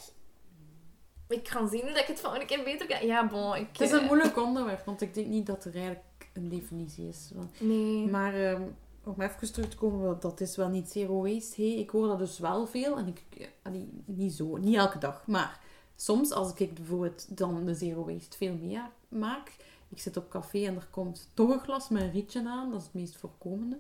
[1.29, 3.07] Ik kan zien dat ik het volgende keer beter kan.
[3.07, 3.55] Ja, bon.
[3.57, 6.49] Ik, Het is een eh, moeilijk onderwerp, want ik denk niet dat er eigenlijk een
[6.49, 7.31] definitie is.
[7.35, 8.07] Want- Nee.
[8.09, 8.63] Maar ehm,
[9.05, 11.63] om even terug te komen, dat is wel niet zero waste.
[11.63, 12.97] Hey, ik hoor dat dus wel veel.
[12.99, 15.23] En ik, eh, allee, niet zo, niet elke dag.
[15.27, 15.61] Maar
[15.97, 19.57] soms, als ik bijvoorbeeld dan de zero waste veel meer maak.
[19.89, 22.71] Ik zit op café en er komt toch een glas met een rietje aan.
[22.71, 23.79] Dat is het meest voorkomende.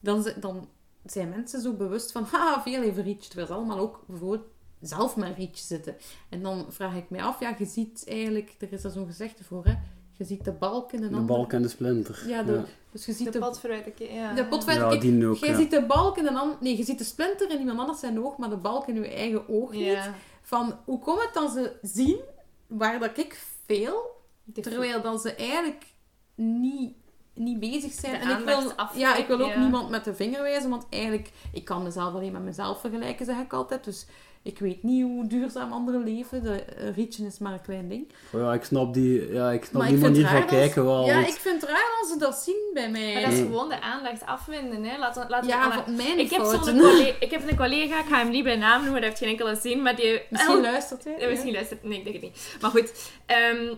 [0.00, 0.68] Dan, dan
[1.04, 3.26] zijn mensen zo bewust van, haha, veel even rietje.
[3.28, 4.44] Terwijl ze allemaal ook bijvoorbeeld
[4.80, 5.96] zelf met een rietje zitten.
[6.28, 9.44] En dan vraag ik mij af, ja, je ziet eigenlijk, er is daar zo'n gezegde
[9.44, 9.74] voor, hè.
[10.16, 12.24] Je ziet de balk in een De ander- balk en de splinter.
[12.28, 13.86] Ja, de, dus je ziet de de, pot vooruit.
[13.86, 14.34] ik- Ja.
[14.34, 15.36] de pot Ja, die ook.
[15.36, 15.56] Jij ja.
[15.56, 16.56] ziet de balk in een ander...
[16.60, 19.08] Nee, je ziet de splinter in iemand anders zijn oog, maar de balk in je
[19.08, 19.80] eigen oog niet.
[19.84, 20.14] Ja.
[20.42, 22.20] Van, hoe komt het dat ze zien
[22.66, 24.13] waar dat ik veel,
[24.62, 25.84] terwijl dan ze eigenlijk
[26.34, 26.92] niet,
[27.34, 28.12] niet bezig zijn.
[28.12, 29.60] De en ik wil, ja, ik wil ook ja.
[29.60, 33.38] niemand met de vinger wijzen, want eigenlijk, ik kan mezelf alleen met mezelf vergelijken, zeg
[33.38, 33.84] ik altijd.
[33.84, 34.06] Dus
[34.44, 36.42] ik weet niet hoe duurzaam anderen leven.
[36.42, 38.12] De eh, rietje is maar een klein ding.
[38.32, 41.06] Oh ja, ik snap die, ja, ik snap Maar die ik manier van kijken wel.
[41.06, 43.12] Ja, want- ik vind het raar als ze dat zien bij mij.
[43.12, 44.84] Maar dat is gewoon de aandacht afwenden.
[44.84, 44.98] Hè.
[44.98, 48.18] Laten we ja, aan- van mijn ik, heb collega, ik heb een collega, ik ga
[48.18, 50.22] hem niet bij naam noemen, dat heeft geen enkele zin, maar die...
[50.30, 51.16] Misschien luistert hij.
[51.18, 51.82] Ja, misschien luistert...
[51.82, 52.56] Nee, ik denk het niet.
[52.60, 53.74] Maar goed, ehm,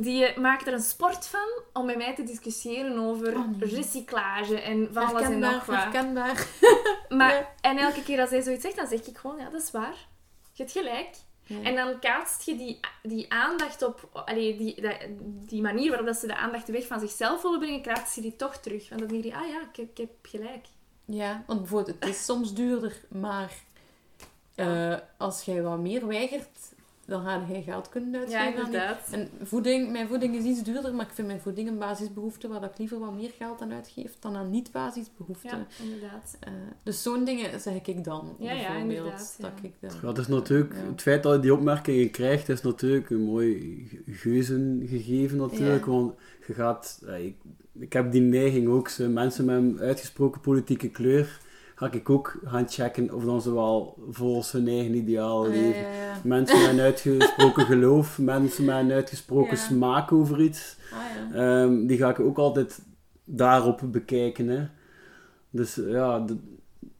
[0.00, 3.74] die maakt er een sport van om met mij te discussiëren over Oh, nee.
[3.74, 5.76] recyclage en van alles en nog wat.
[5.76, 6.46] herkenbaar.
[7.08, 7.52] Maar, Ja.
[7.60, 10.06] En elke keer als hij zoiets zegt, dan zeg ik gewoon, ja, dat is waar.
[10.52, 11.08] Je hebt gelijk.
[11.44, 11.62] Ja.
[11.62, 14.08] En dan kaatst je die, die aandacht op...
[14.24, 14.82] Allee, die,
[15.46, 18.36] die manier waarop dat ze de aandacht weg van zichzelf willen brengen, kaatst je die
[18.36, 18.88] toch terug.
[18.88, 20.66] Want dan denk je, ah ja, ik heb, ik heb gelijk.
[21.04, 23.52] Ja, want bijvoorbeeld, het is soms duurder, maar
[24.54, 26.58] eh, als jij wat meer weigert,
[27.08, 28.40] dan ga je geld kunnen uitgeven.
[28.40, 29.08] Ja, aan die- inderdaad.
[29.10, 32.60] En voeding, mijn voeding is iets duurder, maar ik vind mijn voeding een basisbehoefte waar
[32.60, 35.58] dat ik liever wat meer geld aan uitgeef dan aan niet-basisbehoeften.
[35.58, 36.36] Ja, inderdaad.
[36.40, 36.52] Eh,
[36.82, 38.36] dus zo'n dingen zeg ik dan.
[38.38, 39.48] Ja, ja, bijvoorbeeld, inderdaad, ja.
[39.50, 40.90] Dat ik dan, Ja, het is natuurlijk, Ja.
[40.90, 45.90] het feit dat je die opmerkingen krijgt, is natuurlijk een mooi geuzen gegeven natuurlijk, Ja.
[45.90, 46.14] want
[46.46, 47.36] je gaat, ja, ik,
[47.78, 51.40] ik heb die neiging ook, mensen met een uitgesproken politieke kleur,
[51.78, 55.80] ga ik ook gaan checken of dan ze wel volgens hun eigen ideaal Ah, leven.
[55.80, 56.20] ja, ja.
[56.24, 59.62] Mensen met een uitgesproken geloof, mensen met een uitgesproken Ja.
[59.62, 60.76] smaak over iets,
[61.32, 61.40] Ah.
[61.62, 62.78] Ehm, die ga ik ook altijd
[63.24, 64.48] daarop bekijken.
[64.48, 64.66] Hè.
[65.50, 66.36] Dus ja, de,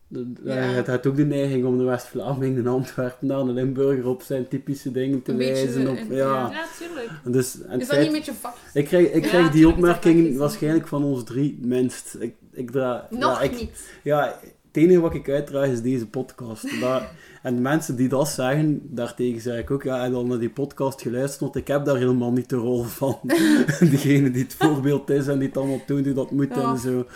[0.08, 0.52] de, Ja.
[0.54, 4.92] het heeft ook de neiging om de West-Vlaming, de Antwerpenaar, de Limburger op zijn typische
[4.92, 5.88] dingen te Een wijzen.
[5.88, 6.50] Op, eh, ja.
[6.50, 7.10] Ja, tuurlijk.
[7.24, 8.54] Dus, Is dat feit- niet met je vak?
[8.74, 12.16] ik krijg, ik Ja, krijg die opmerking waarschijnlijk van ons drie minst.
[12.20, 13.90] Ik, ik dra, Nog ja, ik, niet.
[14.02, 14.38] ja,
[14.72, 16.80] het enige wat ik uitdraag is deze podcast.
[16.80, 17.02] Dat-
[17.42, 20.50] en de mensen die dat zeggen, daartegen zeg ik ook, ja, en dan naar die
[20.50, 23.18] podcast geluisterd, want ik heb daar helemaal niet de rol van.
[23.90, 26.70] Degene die het voorbeeld is en die het allemaal doet dat moet Ja.
[26.70, 27.06] en zo.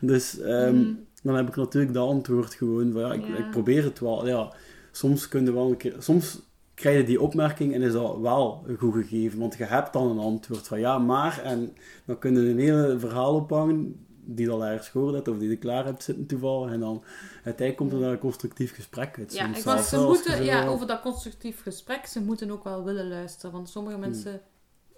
[0.00, 0.98] Dus ehm, Mm.
[1.22, 3.36] dan heb ik natuurlijk dat antwoord gewoon van, ja, ik, Ja.
[3.36, 4.26] ik probeer het wel.
[4.26, 4.52] Ja,
[4.92, 5.94] soms kun je wel een keer...
[5.98, 6.40] Soms
[6.74, 10.10] krijg je die opmerking en is dat wel een goed gegeven, want je hebt dan
[10.10, 11.72] een antwoord van ja, maar, en
[12.04, 15.48] dan kun je een hele verhaal ophangen die je al ergens gehoord hebt, of die
[15.48, 17.04] je klaar hebt zitten toevallig, en dan
[17.34, 19.32] uiteindelijk komt er daar een constructief gesprek uit.
[19.34, 23.08] Ja, ik- zelfs ze moeten, ja, over dat constructief gesprek, ze moeten ook wel willen
[23.08, 23.52] luisteren.
[23.52, 24.04] Want sommige Hmm.
[24.04, 24.40] mensen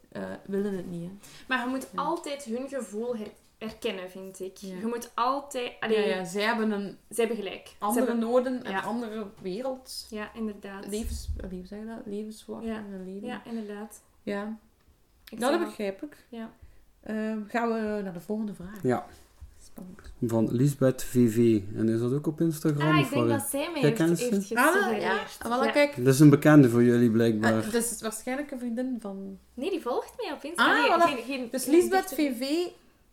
[0.09, 1.03] eh, willen het niet.
[1.11, 1.17] Hè.
[1.49, 4.57] Maar je moet altijd hun gevoel her- herkennen, vind ik.
[4.57, 4.77] Ja.
[4.77, 5.65] Je moet altijd...
[5.67, 7.67] Ja, Allee, ja, zij hebben een Ze hebben gelijk.
[7.69, 8.81] Ze andere hebben- noden en Ja.
[8.81, 10.07] andere wereld.
[10.11, 10.87] Ja, inderdaad.
[10.87, 12.01] Levens, hoe zeg je dat?
[12.05, 12.77] Levenswacht Ja.
[12.77, 13.29] en leven.
[13.29, 14.03] Ja, inderdaad.
[14.23, 14.59] ja.
[15.31, 16.27] Ik Ja, zeg dat begrijp ik.
[16.29, 16.53] Ja.
[17.05, 18.83] Ehm, gaan we naar de volgende vraag.
[18.83, 19.07] Ja,
[19.65, 20.01] Spannend.
[20.27, 21.61] van Lisbeth VV.
[21.77, 22.93] En is dat ook op Instagram?
[22.93, 25.03] Ah, ik denk dat zij mij heeft, heeft Ah, gesuggereerd.
[25.03, 25.19] ja.
[25.49, 26.05] Ah, kijk.
[26.05, 27.63] Dat is een bekende voor jullie, Ah, blijkbaar.
[27.65, 29.39] dat is waarschijnlijk een vriendin van...
[29.55, 30.77] Nee, die volgt mij op Instagram.
[30.77, 31.15] Ah, Nee, voilà.
[31.17, 32.67] geen- geen- Dus Lisbeth VV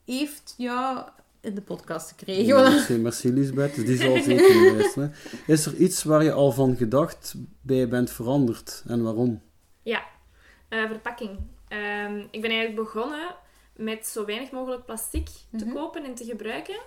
[0.06, 1.04] heeft jou
[1.42, 2.46] in de podcast gekregen.
[2.46, 3.76] Ja, merci, merci Lisbeth.
[3.76, 5.14] Dus die zal zeker luisteren.
[5.48, 8.84] Is er iets waar je al van gedacht bij bent veranderd?
[8.88, 9.42] En waarom?
[10.70, 11.30] Eh, verpakking.
[11.68, 13.36] Ehm, ik ben eigenlijk begonnen
[13.84, 15.28] met zo weinig mogelijk plastic
[15.58, 15.74] te Mhm.
[15.76, 16.80] kopen en te gebruiken.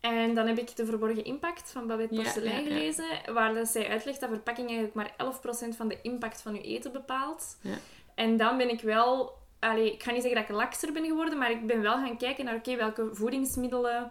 [0.00, 2.74] En dan heb ik De Verborgen Impact van Babette Porcelein ja, ja.
[2.74, 6.60] gelezen, waar dat zij uitlegt dat verpakking eigenlijk maar 11% van de impact van je
[6.60, 7.56] eten bepaalt.
[7.60, 7.74] Ja.
[8.14, 9.38] En dan ben ik wel...
[9.58, 12.16] Allee, ik ga niet zeggen dat ik lakser ben geworden, maar ik ben wel gaan
[12.16, 14.10] kijken naar oké, welke voedingsmiddelen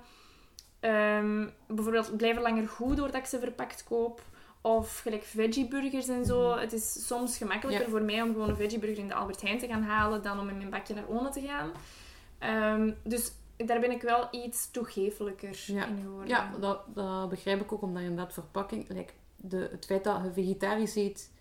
[0.79, 4.21] ehm, bijvoorbeeld blijven langer goed doordat ik ze verpakt koop.
[4.61, 6.57] Of gelijk veggieburgers en zo.
[6.57, 7.89] Het is soms gemakkelijker Ja.
[7.91, 10.49] voor mij om gewoon een veggieburger in de Albert Heijn te gaan halen dan om
[10.49, 11.71] in mijn bakje naar One te gaan.
[12.37, 15.85] Ehm, dus daar ben ik wel iets toegeeflijker Ja.
[15.85, 16.27] in geworden.
[16.27, 18.89] Ja, dat, dat begrijp ik ook, omdat je inderdaad verpakking...
[18.89, 21.31] Like, de, het feit dat je vegetarisch eet,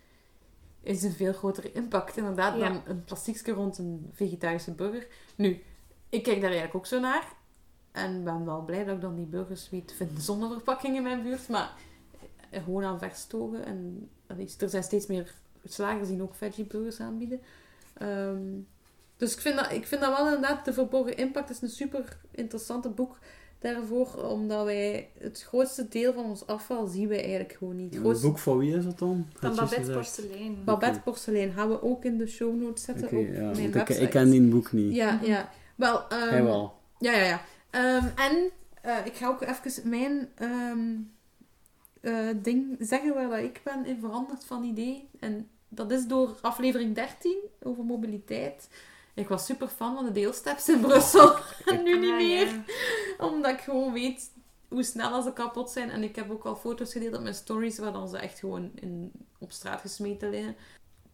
[0.81, 2.69] is een veel grotere impact inderdaad Ja.
[2.69, 5.07] dan een plastiekje rond een vegetarische burger.
[5.35, 5.63] Nu,
[6.09, 7.23] ik kijk daar eigenlijk ook zo naar.
[7.91, 11.03] En ben wel blij dat ik dan die burgers weet te vinden zonder verpakking in
[11.03, 11.47] mijn buurt.
[11.49, 11.73] Maar
[12.51, 13.65] gewoon aan verstogen.
[13.65, 14.09] En
[14.59, 15.33] er zijn steeds meer
[15.65, 17.41] slagers die ook veggie burgers aanbieden.
[17.93, 18.43] Ehm,
[19.17, 22.17] dus ik vind, dat, ik vind dat wel inderdaad, De Verborgen Impact is een super
[22.31, 23.17] interessante boek
[23.59, 24.23] daarvoor.
[24.23, 27.93] Omdat wij het grootste deel van ons afval zien wij eigenlijk gewoon niet.
[27.93, 29.27] Het boek van wie is dat dan?
[29.33, 29.91] Van Babette gezegd?
[29.91, 30.63] Porselein.
[30.63, 34.01] Babette Porselein gaan we ook in de show notes zetten op ja, mijn want website.
[34.01, 34.95] ik ken die boek niet.
[34.95, 35.49] Ja, ja.
[35.75, 36.73] Wel, ehm, Hij wel.
[36.99, 37.41] Ja, ja, ja.
[37.69, 38.49] Ehm, en
[38.81, 40.87] eh, ik ga ook even mijn ehm,
[42.01, 45.09] eh, ding zeggen waar dat ik ben in veranderd van idee.
[45.19, 48.69] En dat is door aflevering 13 over mobiliteit.
[49.13, 51.35] Ik was super fan van de deelsteps in Brussel.
[51.65, 52.45] en nu niet Ah, meer.
[52.47, 52.63] ja.
[53.25, 54.31] Omdat ik gewoon weet
[54.67, 55.89] hoe snel als ze kapot zijn.
[55.89, 58.71] En ik heb ook al foto's gedeeld op mijn stories waar dan ze echt gewoon
[58.75, 60.55] in, op straat gesmeten liggen.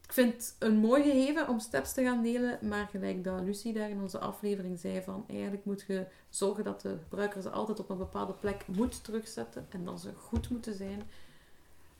[0.07, 3.73] Ik vind het een mooi gegeven om steps te gaan delen, maar gelijk dat Lucie
[3.73, 7.79] daar in onze aflevering zei van eigenlijk moet je zorgen dat de gebruiker ze altijd
[7.79, 11.01] op een bepaalde plek moet terugzetten en dat ze goed moeten zijn.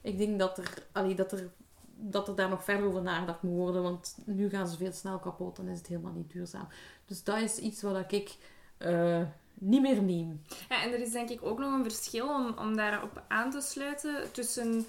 [0.01, 1.49] Ik denk dat er, allee, dat er,
[1.95, 5.19] dat er daar nog verder over nagedacht moet worden, want nu gaan ze veel snel
[5.19, 6.67] kapot en is het helemaal niet duurzaam.
[7.05, 8.37] Dus dat is iets wat ik
[8.77, 9.21] eh,
[9.53, 10.41] niet meer neem.
[10.69, 13.61] Ja, en er is denk ik ook nog een verschil om, om daarop aan te
[13.61, 14.85] sluiten tussen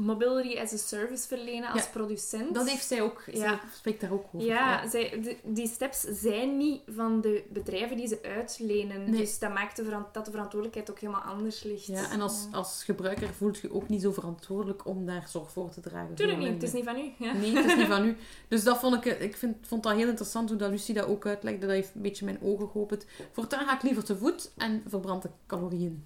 [0.00, 2.54] mobility as a service verlenen als Ja, producent.
[2.54, 3.60] Dat heeft zij ook, zij Ja.
[3.74, 4.46] spreekt daar ook over.
[4.48, 9.10] Ja, zij, de- die steps zijn niet van de bedrijven die ze uitlenen.
[9.10, 9.20] Nee.
[9.20, 11.86] Dus dat maakt de, dat de verantwoordelijkheid ook helemaal anders ligt.
[11.86, 15.70] Ja, en als, als gebruiker voelt je ook niet zo verantwoordelijk om daar zorg voor
[15.70, 16.14] te dragen.
[16.14, 17.10] Tuurlijk niet, het is niet van u.
[17.18, 17.32] Ja.
[17.32, 18.16] Nee, het is niet van u.
[18.48, 21.26] Dus dat vond ik, ik vind, vond dat heel interessant hoe dat Lucie dat ook
[21.26, 21.60] uitlegde.
[21.66, 23.06] Dat heeft een beetje mijn ogen geopend.
[23.32, 26.04] Voortaan ga ik liever te voet en verbrand de calorieën.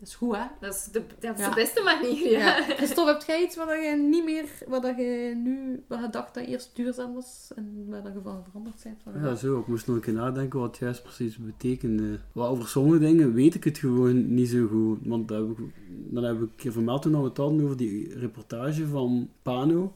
[0.00, 0.44] Dat is goed, hè?
[0.60, 1.48] Dat is, de, dat is Ja.
[1.48, 2.38] de beste manier, ja.
[2.38, 2.62] Ja.
[2.62, 6.44] Christophe, heb jij iets wat je niet meer, wat je nu, wat je dacht dat
[6.46, 9.02] eerst duurzaam was en waar dat je van veranderd bent?
[9.04, 9.58] Wat Ja, zo.
[9.58, 12.18] Ik moest nog een keer nadenken wat het juist precies betekende.
[12.32, 14.98] Wel, over sommige dingen weet ik het gewoon niet zo goed.
[15.02, 17.76] Want dat heb ik, dan heb ik een keer vermeld toen we het hadden over
[17.76, 19.92] die reportage van Pano.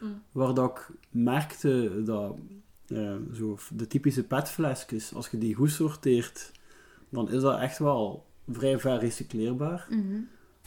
[0.00, 0.22] Mm.
[0.32, 2.36] Waar dat ik merkte dat
[2.86, 6.52] eh, zo de typische petflesjes, als je die goed sorteert,
[7.08, 9.88] dan is dat echt wel vrij ver recycleerbaar.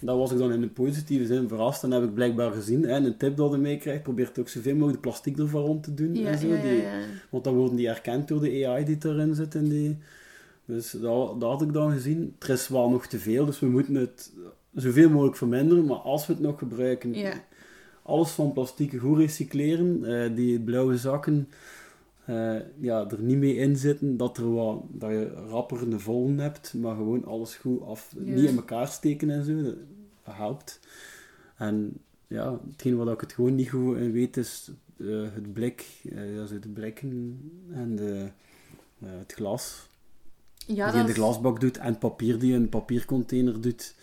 [0.01, 1.83] Dat was ik dan in de positieve zin verrast.
[1.83, 2.83] En heb ik blijkbaar gezien.
[2.83, 6.15] Hè, een tip dat je meekrijgt, probeert ook zoveel mogelijk plastic ervan rond te doen.
[6.15, 6.47] Ja, en zo.
[6.47, 6.83] ja, ja, Die,
[7.29, 9.55] want dan worden die herkend door de AI die erin zit.
[9.55, 9.97] In die...
[10.65, 12.35] Dus dat, dat had ik dan gezien.
[12.39, 14.33] Er is wel nog te veel, dus we moeten het
[14.73, 15.85] zoveel mogelijk verminderen.
[15.85, 17.33] Maar als we het nog gebruiken, Ja.
[18.03, 20.05] alles van plastic goed recycleren.
[20.23, 21.47] eh, die blauwe zakken
[22.27, 24.17] eh, ja, er niet mee in zitten.
[24.17, 28.13] Dat, er wat, dat je rapper een vollen hebt, maar gewoon alles goed af.
[28.15, 28.33] Ja.
[28.33, 29.63] Niet in elkaar steken en zo.
[29.63, 29.75] Dat,
[30.23, 30.79] dat helpt.
[31.57, 31.93] En
[32.27, 35.85] ja, hetgeen wat ik het gewoon niet goed in weet is eh, het blik.
[36.47, 37.39] zo de blikken
[37.71, 38.29] en de,
[38.99, 39.89] het glas.
[40.65, 43.95] Ja, die je in de glasbak doet en papier die je in een papiercontainer doet.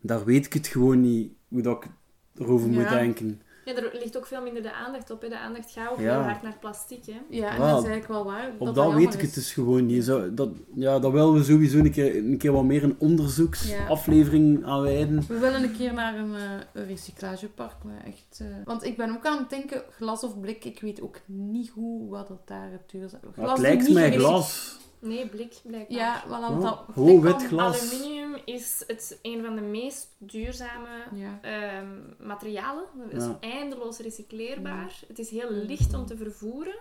[0.00, 1.90] Daar weet ik het gewoon niet hoe dat ik
[2.34, 3.40] erover moet denken.
[3.64, 5.22] Ja, er ligt ook veel minder de aandacht op.
[5.22, 5.28] Hè.
[5.28, 6.14] De aandacht gaat ook Ja.
[6.14, 7.04] heel hard naar plastic.
[7.06, 7.20] Hè.
[7.28, 8.50] Ja, en dat is eigenlijk wel waar.
[8.58, 9.34] Op dat, dat weet ik het is.
[9.34, 10.04] dus gewoon niet.
[10.04, 14.64] Zo, dat, ja, dat willen we sowieso een keer, een keer wat meer een onderzoeksaflevering
[14.64, 15.24] aan wijden.
[15.28, 17.84] We willen een keer naar een, eh, recyclagepark.
[17.84, 21.00] Maar echt, eh, Want ik ben ook aan het denken, glas of blik, ik weet
[21.02, 23.20] ook niet hoe wat het daar het duurzaam...
[23.34, 24.76] Glas het lijkt niet mij glas.
[25.04, 25.96] Nee, blik blijkbaar.
[25.98, 27.22] Ja, wel want dat...
[27.22, 27.92] wit glas.
[27.92, 31.38] Aluminium is het een van de meest duurzame Ja.
[31.42, 31.86] ehm,
[32.26, 32.84] materialen.
[32.98, 33.36] Het is Ja.
[33.40, 35.00] eindeloos recycleerbaar.
[35.08, 36.76] Het is heel licht om te vervoeren.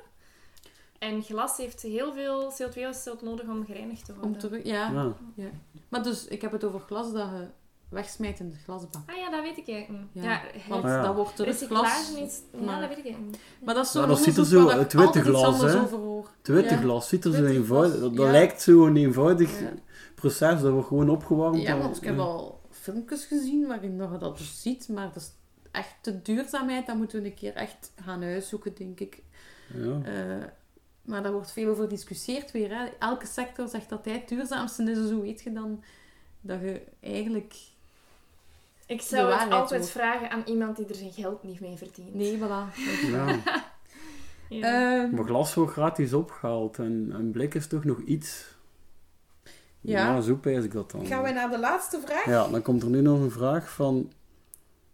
[0.99, 4.31] En glas heeft heel veel CO2-uitstoot nodig om gereinigd te worden.
[4.31, 4.63] Om terug...
[4.63, 4.91] Ja.
[4.91, 5.13] Ja.
[5.35, 5.49] ja.
[5.89, 7.47] Maar dus, ik heb het over glas dat je
[7.93, 9.01] wegsmijt in de glasbak.
[9.09, 10.23] Ah ja, dat weet ik eigenlijk niet.
[10.23, 11.01] Ja, Ja, Want ja.
[11.01, 11.81] dat wordt terug glas...
[11.97, 12.41] recyclage is...
[12.51, 13.41] Ja, maar- dat weet ik eigenlijk niet.
[13.65, 15.81] Maar dat is zo'n Maar dat ziet er zo- het witte glas, hè.
[15.81, 16.29] over hoor.
[16.37, 17.99] Het witte glas ziet er zo eenvoudig.
[17.99, 19.71] Dat, lijkt zo'n eenvoudig Ja.
[20.15, 20.61] proces.
[20.61, 21.61] Dat wordt gewoon opgewarmd.
[21.61, 25.15] Ja, want ik heb al filmpjes gezien waarin dat je dat dus ziet, maar dat
[25.15, 25.31] is
[25.71, 29.23] echt de duurzaamheid, dat moeten we een keer echt gaan uitzoeken, denk ik.
[29.73, 29.99] Ja.
[30.03, 30.43] Eh,
[31.01, 32.69] maar daar wordt veel over gediscussieerd weer.
[32.77, 32.85] Hè.
[32.99, 35.83] Elke sector zegt dat hij het duurzaamste is, dus hoe weet je dan
[36.41, 37.53] dat je eigenlijk...
[38.87, 42.13] Ik zou het altijd vragen aan iemand die er zijn geld niet mee verdient.
[42.13, 42.75] Nee, voilà.
[43.11, 43.35] Ja.
[44.49, 45.01] Ja.
[45.03, 48.45] Ehm, Maar glas wordt gratis opgehaald en, en blik is toch nog iets.
[49.81, 50.13] Ja.
[50.15, 51.05] Ja, zo pijs ik dat dan.
[51.05, 52.25] Gaan we naar de laatste vraag?
[52.25, 54.11] Ja, dan komt er nu nog een vraag van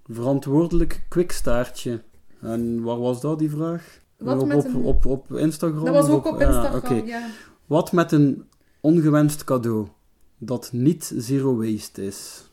[0.08, 2.02] verantwoordelijk kwikstaartje.
[2.42, 4.00] En waar was dat, die vraag?
[4.18, 5.86] Wat op, met op, een- op, op Instagram?
[5.86, 7.08] Dat was ook op ja, Instagram, oké.
[7.10, 7.28] ja.
[7.66, 8.50] Wat met een
[8.82, 9.88] ongewenst cadeau
[10.38, 12.49] dat niet zero waste is?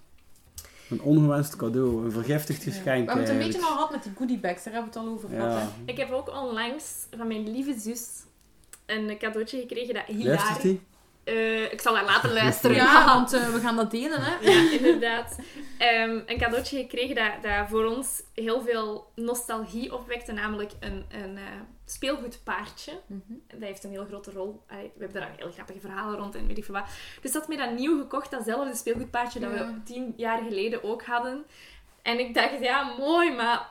[0.91, 4.13] Een ongewenst cadeau, een vergiftigd We geschenk hebben het een beetje al gehad met die
[4.17, 5.53] goodiebags, daar hebben we het al over gehad.
[5.53, 5.69] Ja.
[5.85, 8.25] Ik heb ook onlangs van mijn lieve zus
[8.87, 10.63] een cadeautje gekregen dat hilarisch...
[10.63, 10.81] hij?
[11.25, 12.77] Eh, ik zal haar laten luisteren.
[12.77, 14.51] Ja, want eh, we gaan dat delen, hè.
[14.51, 15.39] Ja, inderdaad.
[15.79, 21.37] Ehm, een cadeautje gekregen dat, dat voor ons heel veel nostalgie opwekte, namelijk een, een
[21.37, 21.43] eh,
[21.87, 22.93] speelgoedpaardje.
[23.07, 23.21] Mhm.
[23.47, 24.63] Dat heeft een heel grote rol.
[24.69, 26.89] Allee, we hebben daar heel grappige verhalen rond en weet ik veel wat.
[27.23, 29.73] Dus dat mij dat nieuw gekocht, datzelfde speelgoedpaardje dat Ja.
[29.73, 31.45] we tien jaar geleden ook hadden.
[32.03, 33.71] En ik dacht, ja, mooi, maar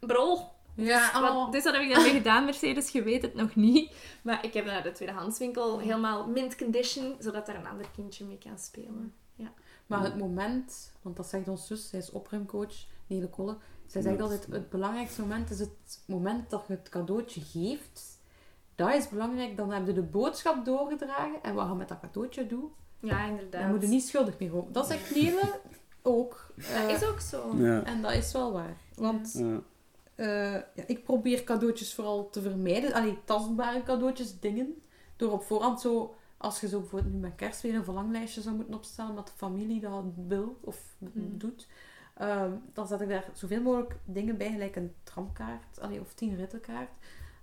[0.00, 0.50] bro.
[0.74, 1.50] Ja, Wat, oh.
[1.50, 2.90] dus heb ik daarmee gedaan, Mercedes?
[2.90, 3.92] Je weet het nog niet.
[4.22, 8.24] Maar ik heb dat naar de tweedehandswinkel helemaal mint condition, zodat daar een ander kindje
[8.24, 9.14] mee kan spelen.
[9.86, 12.74] Maar het moment, want dat zegt ons zus, zij is opruimcoach,
[13.06, 13.56] Nele Kolle.
[13.92, 18.20] Zij zegt altijd, het belangrijkste moment is het moment dat je het cadeautje geeft.
[18.74, 21.42] Dat is belangrijk, dan heb je de boodschap doorgedragen.
[21.42, 22.70] En wat je met dat cadeautje doet,
[23.00, 23.62] Ja, inderdaad.
[23.62, 24.72] dan moet je niet schuldig meer worden.
[24.72, 25.60] Dat zegt Nele
[26.02, 26.52] ook.
[26.56, 27.56] Dat Eh, is ook zo.
[27.56, 27.82] Ja.
[27.84, 28.76] En dat is wel waar.
[28.94, 29.60] Want Ja.
[30.14, 32.92] eh, ja, ik probeer cadeautjes vooral te vermijden.
[32.92, 34.82] Allee, tastbare cadeautjes, dingen.
[35.16, 38.54] Door op voorhand zo, als je zo bijvoorbeeld nu met kerst weer een verlanglijstje zou
[38.56, 41.38] moeten opstellen, met de familie dat wil of Hmm.
[41.38, 41.66] doet,
[42.28, 46.36] ehm, dan zet ik daar zoveel mogelijk dingen bij, gelijk een tramkaart, allee, of tien
[46.36, 46.90] rittenkaart.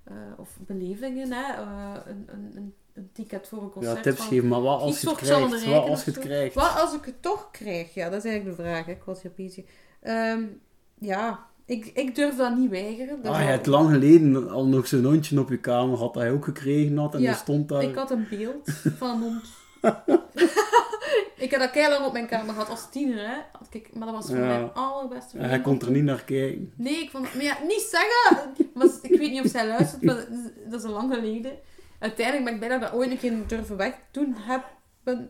[0.03, 1.53] eh, of belevingen, hè.
[1.53, 3.95] eh, een, een, een, ticket voor een concert.
[3.95, 5.65] ja, tips van- geven, maar wat als je het krijgt?
[5.65, 6.55] Wat als je het krijgt?
[6.55, 7.93] Wat als ik het toch krijg?
[7.93, 8.85] Ja, dat is eigenlijk de vraag.
[8.85, 8.91] hè.
[8.91, 9.65] Ik was hier bezig.
[10.01, 10.43] Ehm,
[10.99, 13.21] ja, ik, ik durf dat niet weigeren.
[13.23, 16.31] Dat Ah, je hebt lang geleden al nog zo'n hondje op je kamer, had hij
[16.31, 17.83] ook gekregen had, en Ja, die stond daar...
[17.83, 18.69] Ik had een beeld
[18.99, 19.41] van een hond.
[21.45, 23.35] ik heb dat lang op mijn kamer gehad als tiener, hè.
[23.51, 24.45] Had ik, maar dat was voor Ja.
[24.45, 25.79] mijn allerbeste En hij vriend.
[25.79, 26.73] kon er niet naar kijken.
[26.75, 27.33] Nee, ik vond het...
[27.35, 28.53] Maar ja, niet zeggen!
[28.73, 30.15] Was, ik weet niet of zij luistert, maar
[30.69, 31.51] dat is, al lang geleden.
[31.99, 34.63] Uiteindelijk ben ik bijna dat ooit een keer durven wegdoen heb.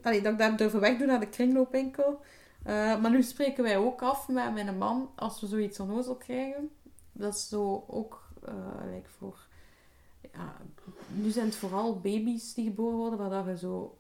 [0.03, 2.19] Allee, dat ik dat durven wegdoen naar de kringloopwinkel.
[2.63, 6.69] Eh, maar nu spreken wij ook af met mijn man als we zoiets onnozel krijgen.
[7.11, 8.27] Dat is zo ook
[8.91, 9.47] like voor...
[10.33, 10.55] Ja,
[11.07, 13.98] nu zijn het vooral baby's die geboren worden, waar dat je zo...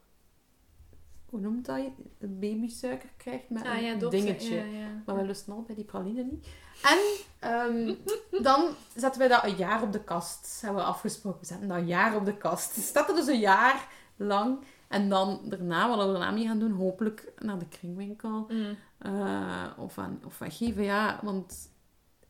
[1.29, 1.79] Hoe noemt dat?
[2.19, 4.55] Babysuiker krijgt met Ah ja, een dingetje.
[4.55, 4.87] Ja, ja.
[5.05, 6.47] Maar wij lusten al bij die praline niet.
[6.83, 6.99] En
[7.39, 7.95] ehm,
[8.47, 10.61] dan zetten wij dat een jaar op de kast.
[10.61, 11.39] Hebben we afgesproken.
[11.39, 12.75] We zetten dat een jaar op de kast.
[12.75, 14.59] Het staat er dus een jaar lang.
[14.87, 18.47] En dan daarna, wat we daarna mee gaan doen, hopelijk naar de kringwinkel.
[18.49, 18.77] Mm.
[18.97, 21.19] eh, of, aan, of weggeven, ja.
[21.23, 21.71] Want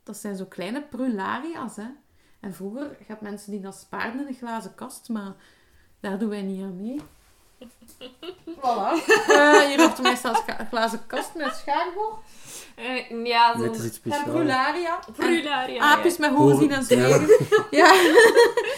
[0.04, 1.88] dat zijn zo kleine prularia's, hè.
[2.40, 5.34] En vroeger gaat mensen die dat spaarden in een glazen kast, maar
[6.00, 7.02] daar doen wij niet aan mee.
[8.46, 8.92] Voilà.
[9.28, 12.16] Eh, hier mij staat een glazen kast met schaarbord.
[12.76, 13.64] Eh, ja, zo...
[13.64, 14.26] Is iets En speciaals.
[14.26, 14.32] En
[15.14, 15.82] Prularia.
[15.82, 17.28] aapjes met horen zien en zwijgen.
[17.72, 17.92] Ja.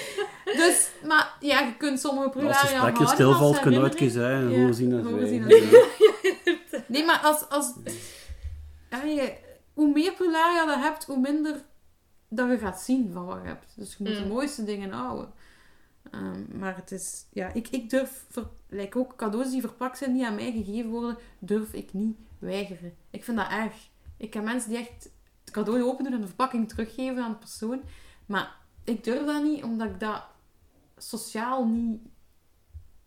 [0.61, 3.77] dus, maar ja, je kunt sommige Als prularia het gesprekje houden stilvalt, als kun je
[3.79, 3.83] herinnering.
[3.83, 4.55] uitkiezen, hè.
[4.55, 5.69] Ja, Horen zien en horen zien en zwijgen.
[5.69, 6.83] zwijgen.
[6.87, 7.49] Nee, maar als...
[7.49, 7.73] als
[8.89, 9.37] ja, je-
[9.73, 11.61] hoe meer prularia je hebt, hoe minder
[12.29, 13.65] dat je gaat zien van wat je hebt.
[13.75, 14.27] Dus je moet de Mm.
[14.27, 15.33] mooiste dingen houden.
[16.11, 17.25] Ehm, maar het is...
[17.29, 18.09] Ja, ik, ik durf...
[18.29, 22.17] Ver, like ook cadeaus die verpakt zijn, die aan mij gegeven worden, durf ik niet
[22.39, 22.95] weigeren.
[23.09, 23.89] Ik vind dat erg.
[24.17, 25.09] Ik heb mensen die echt
[25.43, 27.81] het cadeau open doen en de verpakking teruggeven aan de persoon.
[28.25, 30.23] Maar ik durf dat niet, omdat ik dat
[30.97, 31.99] sociaal niet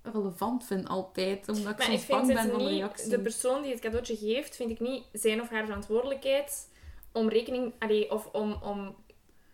[0.02, 1.48] relevant vind altijd.
[1.48, 3.10] Omdat ik Maar soms bang ben van de reactie.
[3.10, 6.68] De persoon die het cadeautje geeft, vind ik niet zijn of haar verantwoordelijkheid
[7.12, 7.72] om rekening...
[7.78, 8.96] Allee, of om, om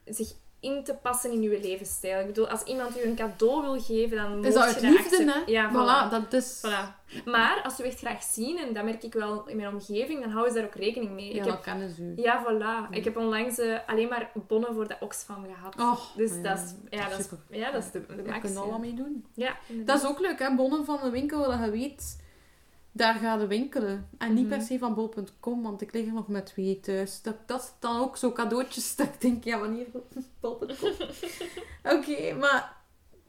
[0.05, 2.21] zich in te passen in uw levensstijl.
[2.21, 4.95] Ik bedoel, als iemand u een cadeau wil geven, dan moet is dat je uit
[4.95, 5.53] liefde, hè?
[5.53, 5.73] Ja, voilà.
[5.73, 6.11] voilà.
[6.11, 6.63] dat is...
[6.67, 6.99] Voilà.
[7.25, 10.31] Maar als we echt graag zien, en dat merk ik wel in mijn omgeving, dan
[10.31, 11.35] houden ze daar ook rekening mee.
[11.35, 12.13] Ja, ik dat heb, kennen ze u.
[12.17, 12.91] ja, voilà.
[12.91, 15.75] Ik heb onlangs eh, alleen maar bonnen voor de Oxfam gehad.
[15.79, 18.53] Oh, dus ja, dat is, ja, dat is, ja, dat is de, de Daar max.
[18.53, 18.71] je al ja.
[18.71, 19.25] wat mee doen.
[19.35, 20.55] Ja, Dat is ook leuk, hè?
[20.55, 22.23] Bonnen van de winkel, dat je weet,
[22.93, 24.09] daar gaan winkelen.
[24.19, 24.57] En niet Mhm.
[24.57, 27.23] per se van bol.com, want ik lig er nog met twee thuis.
[27.23, 29.87] Dat, dat is dan ook zo cadeautjes dat ik denk, ja, wanneer
[30.41, 30.93] bol.com?
[31.97, 32.77] Oké, maar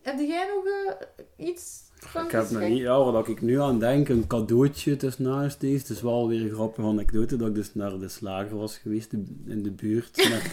[0.01, 3.80] heb jij nog eh, iets van Ik heb nog niet, ja, waar ik nu aan
[3.80, 5.78] denk, een cadeautje tussen naast deze.
[5.78, 9.14] Het is wel weer een grappige anekdote dat ik dus naar de slager was geweest
[9.45, 10.51] in de buurt met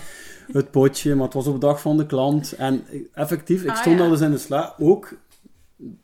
[0.56, 2.52] het potje, maar het was op de dag van de klant.
[2.52, 4.04] En ik- effectief, ik Ah, stond ja.
[4.04, 5.09] al eens in de sla, ook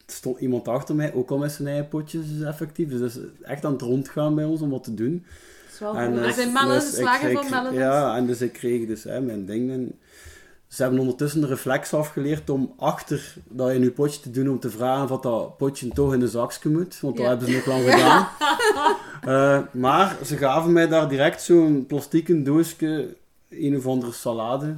[0.06, 2.88] stond iemand achter mij, ook al met zijn eigen potjes, dus effectief.
[2.88, 5.24] Dus dat is echt aan het rondgaan bij ons om wat te doen.
[5.64, 7.74] Dat is wel En, Er zijn mannen, dus kreeg- van mannen.
[7.74, 9.70] Ja, en dus ik kreeg dus hè, mijn ding.
[9.70, 9.98] En
[10.68, 14.58] ze hebben ondertussen de reflex afgeleerd om achter dat in je potje te doen om
[14.60, 17.00] te vragen of dat potje toch in de zakje moet.
[17.00, 18.28] Want dat hebben ze nog lang gedaan.
[19.24, 23.16] Eh, maar ze gaven mij daar direct zo'n plastieke doosje,
[23.50, 24.76] een of andere salade.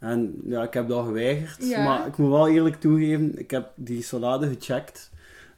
[0.00, 1.68] En ja, ik heb dat geweigerd.
[1.68, 1.84] Ja.
[1.84, 5.10] Maar ik moet wel eerlijk toegeven, ik heb die salade gecheckt.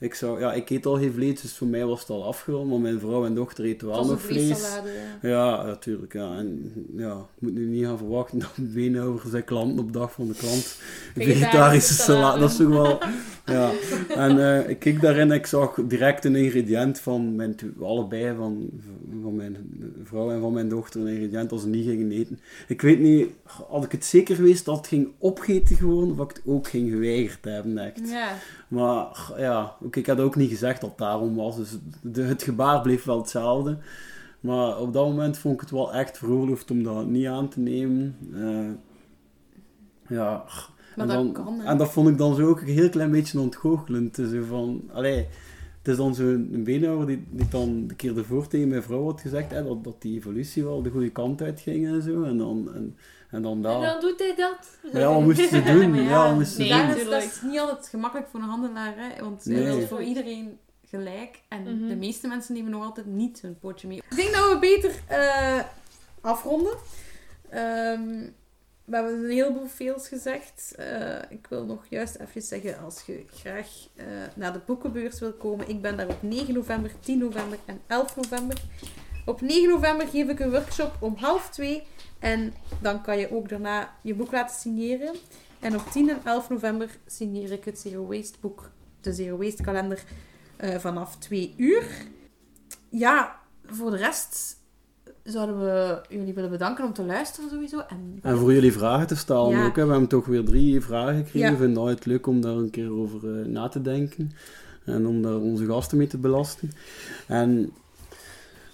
[0.03, 2.70] Ik, zou, ja, ik eet al geen vlees, dus voor mij was het al afgerond.
[2.70, 4.78] Maar mijn vrouw en dochter eten wel nog vlees.
[5.22, 5.64] ja.
[5.64, 6.12] Natuurlijk.
[6.12, 6.36] Ja.
[6.36, 10.28] En ja, ik moet nu niet gaan verwachten dat Beenhouwer zijn klanten op dag van
[10.28, 10.64] de klant
[11.14, 12.98] Vegetarische salade, dat is toch wel...
[13.46, 13.70] Ja.
[14.09, 18.70] En eh, ik keek daarin en ik zag direct een ingrediënt van mijn, allebei, van,
[19.22, 19.57] van mijn
[20.05, 22.40] vrouw en van mijn dochter, een ingrediënt dat ze niet gingen eten.
[22.68, 23.28] Ik weet niet,
[23.68, 26.90] had ik het zeker geweest dat het ging opgeten geworden, of ik het ook ging
[26.90, 28.09] geweigerd hebben, echt.
[28.09, 28.38] Ja.
[28.73, 31.57] Maar ja, ik had ook niet gezegd dat het daarom was.
[31.57, 33.79] Dus de, het gebaar bleef wel hetzelfde.
[34.41, 37.61] Maar op dat moment vond ik het wel echt veroorloofd om dat niet aan te
[37.61, 38.16] nemen.
[38.35, 38.70] Eh,
[40.16, 40.45] ja,
[40.97, 41.64] Maar en, dat dan, kan, hè.
[41.64, 44.16] en dat vond ik dan zo ook een heel klein beetje ontgoochelend.
[44.16, 45.27] Zo van, allee,
[45.79, 49.20] het is dan zo'n beenhouwer die, die dan de keer ervoor tegen mijn vrouw had
[49.20, 52.23] gezegd hè, dat, dat die evolutie wel de goede kant uit ging en zo.
[52.23, 52.97] En dan, en,
[53.33, 53.74] en dan dat.
[53.74, 54.78] En dan doet hij dat.
[54.93, 55.95] Maar ja, wat moest ze doen?
[55.95, 56.89] Ja, wat moest ze nee, doen?
[56.89, 59.22] dat, is, dat is niet altijd gemakkelijk voor een handelaar, hè?
[59.22, 59.76] want hij Nee.
[59.76, 60.59] wil voor iedereen
[60.89, 61.41] gelijk.
[61.49, 61.89] En Mhm.
[61.89, 63.97] de meeste mensen nemen nog altijd niet hun potje mee.
[64.11, 65.61] Ik denk dat we beter eh,
[66.20, 66.76] afronden.
[67.51, 68.26] Ehm,
[68.85, 70.74] we hebben een heleboel veels gezegd.
[70.76, 75.33] Eh, ik wil nog juist even zeggen, als je graag eh, naar de boekenbeurs wil
[75.33, 78.57] komen, ik ben daar op 9 november, 10 november en 11 november.
[79.25, 81.83] Op 9 november geef ik een workshop om half twee.
[82.18, 85.14] En dan kan je ook daarna je boek laten signeren.
[85.61, 88.70] En op 10 en 11 november signeer ik het Zero Waste boek,
[89.01, 90.03] de Zero Waste kalender,
[90.57, 91.85] eh, vanaf 2 uur.
[92.89, 94.57] Ja, voor de rest
[95.23, 97.79] zouden we jullie willen bedanken om te luisteren sowieso.
[97.89, 99.66] En, En voor jullie vragen te stellen Ja.
[99.66, 99.77] ook.
[99.77, 99.85] Hè.
[99.85, 101.41] We hebben toch weer drie vragen gekregen.
[101.41, 101.51] Ja.
[101.51, 104.33] Ik vind het altijd leuk om daar een keer over eh, na te denken.
[104.85, 106.73] En om daar onze gasten mee te belasten.
[107.27, 107.73] En,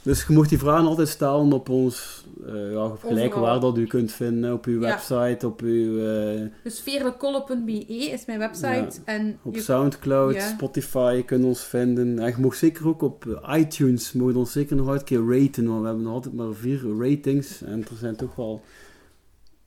[0.09, 3.41] dus je mocht die vragen altijd stellen op ons, eh ja, gelijk Overal.
[3.41, 4.53] waar dat u kunt vinden.
[4.53, 4.87] Op uw Ja.
[4.89, 5.99] website, op uw...
[6.07, 8.89] eh, Dus veerlekolle.be is mijn website.
[9.05, 10.43] En op je- Soundcloud.
[10.43, 12.19] Spotify, je kunt ons vinden.
[12.19, 15.67] En je mag zeker ook op eh, iTunes, mag ons zeker nog een keer raten,
[15.67, 17.63] want we hebben nog altijd maar vier ratings.
[17.63, 18.63] En er zijn toch wel...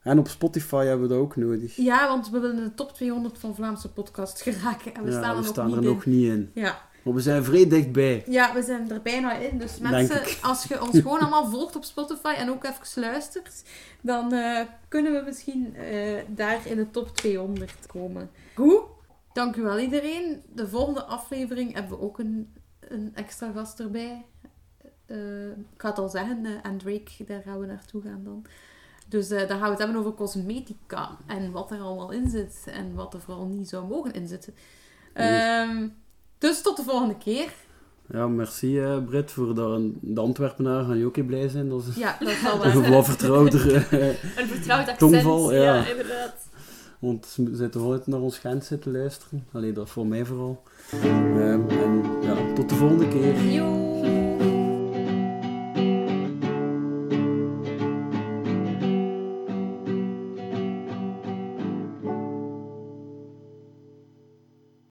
[0.02, 1.76] En op Spotify hebben we dat ook nodig.
[1.76, 4.94] ja, want we willen de top 200 van Vlaamse podcast geraken.
[4.94, 6.50] En we staan er we nog staan niet er nog niet in.
[6.54, 6.90] Ja.
[7.02, 8.22] Maar we zijn vrij dichtbij.
[8.26, 9.58] ja, we zijn er bijna in.
[9.58, 13.62] Dus mensen, als je ons gewoon allemaal volgt op Spotify en ook even luistert,
[14.00, 18.30] dan eh, kunnen we misschien eh, daar in de top 200 komen.
[18.54, 18.82] Goed,
[19.32, 20.42] dank u wel iedereen.
[20.54, 24.24] De volgende aflevering hebben we ook een, een extra gast erbij.
[25.12, 28.44] Eh, ik ga het al zeggen, eh Andrake, daar gaan we naartoe gaan dan.
[29.08, 32.64] Dus eh, daar gaan we het hebben over cosmetica en wat er allemaal in zit
[32.66, 34.54] en wat er vooral niet zou mogen inzitten.
[35.12, 35.88] Ehm,
[36.42, 37.52] dus tot de volgende keer.
[38.10, 41.68] Ja, merci eh Britt voor dat de Antwerpenaar gaan je ook heel blij zijn.
[41.68, 42.90] Dat is Ja, dat zal een wel.
[42.96, 43.74] wat vertrouwder.
[43.74, 44.98] eh, Een vertrouwd accent.
[44.98, 45.62] Tongval, ja.
[45.62, 45.86] ja.
[45.88, 46.34] inderdaad.
[46.98, 49.46] want ze zitten altijd naar ons Gent zitten luisteren.
[49.52, 50.62] Allee, dat voor mij vooral.
[51.02, 53.34] Ehm, en ja, tot de volgende keer.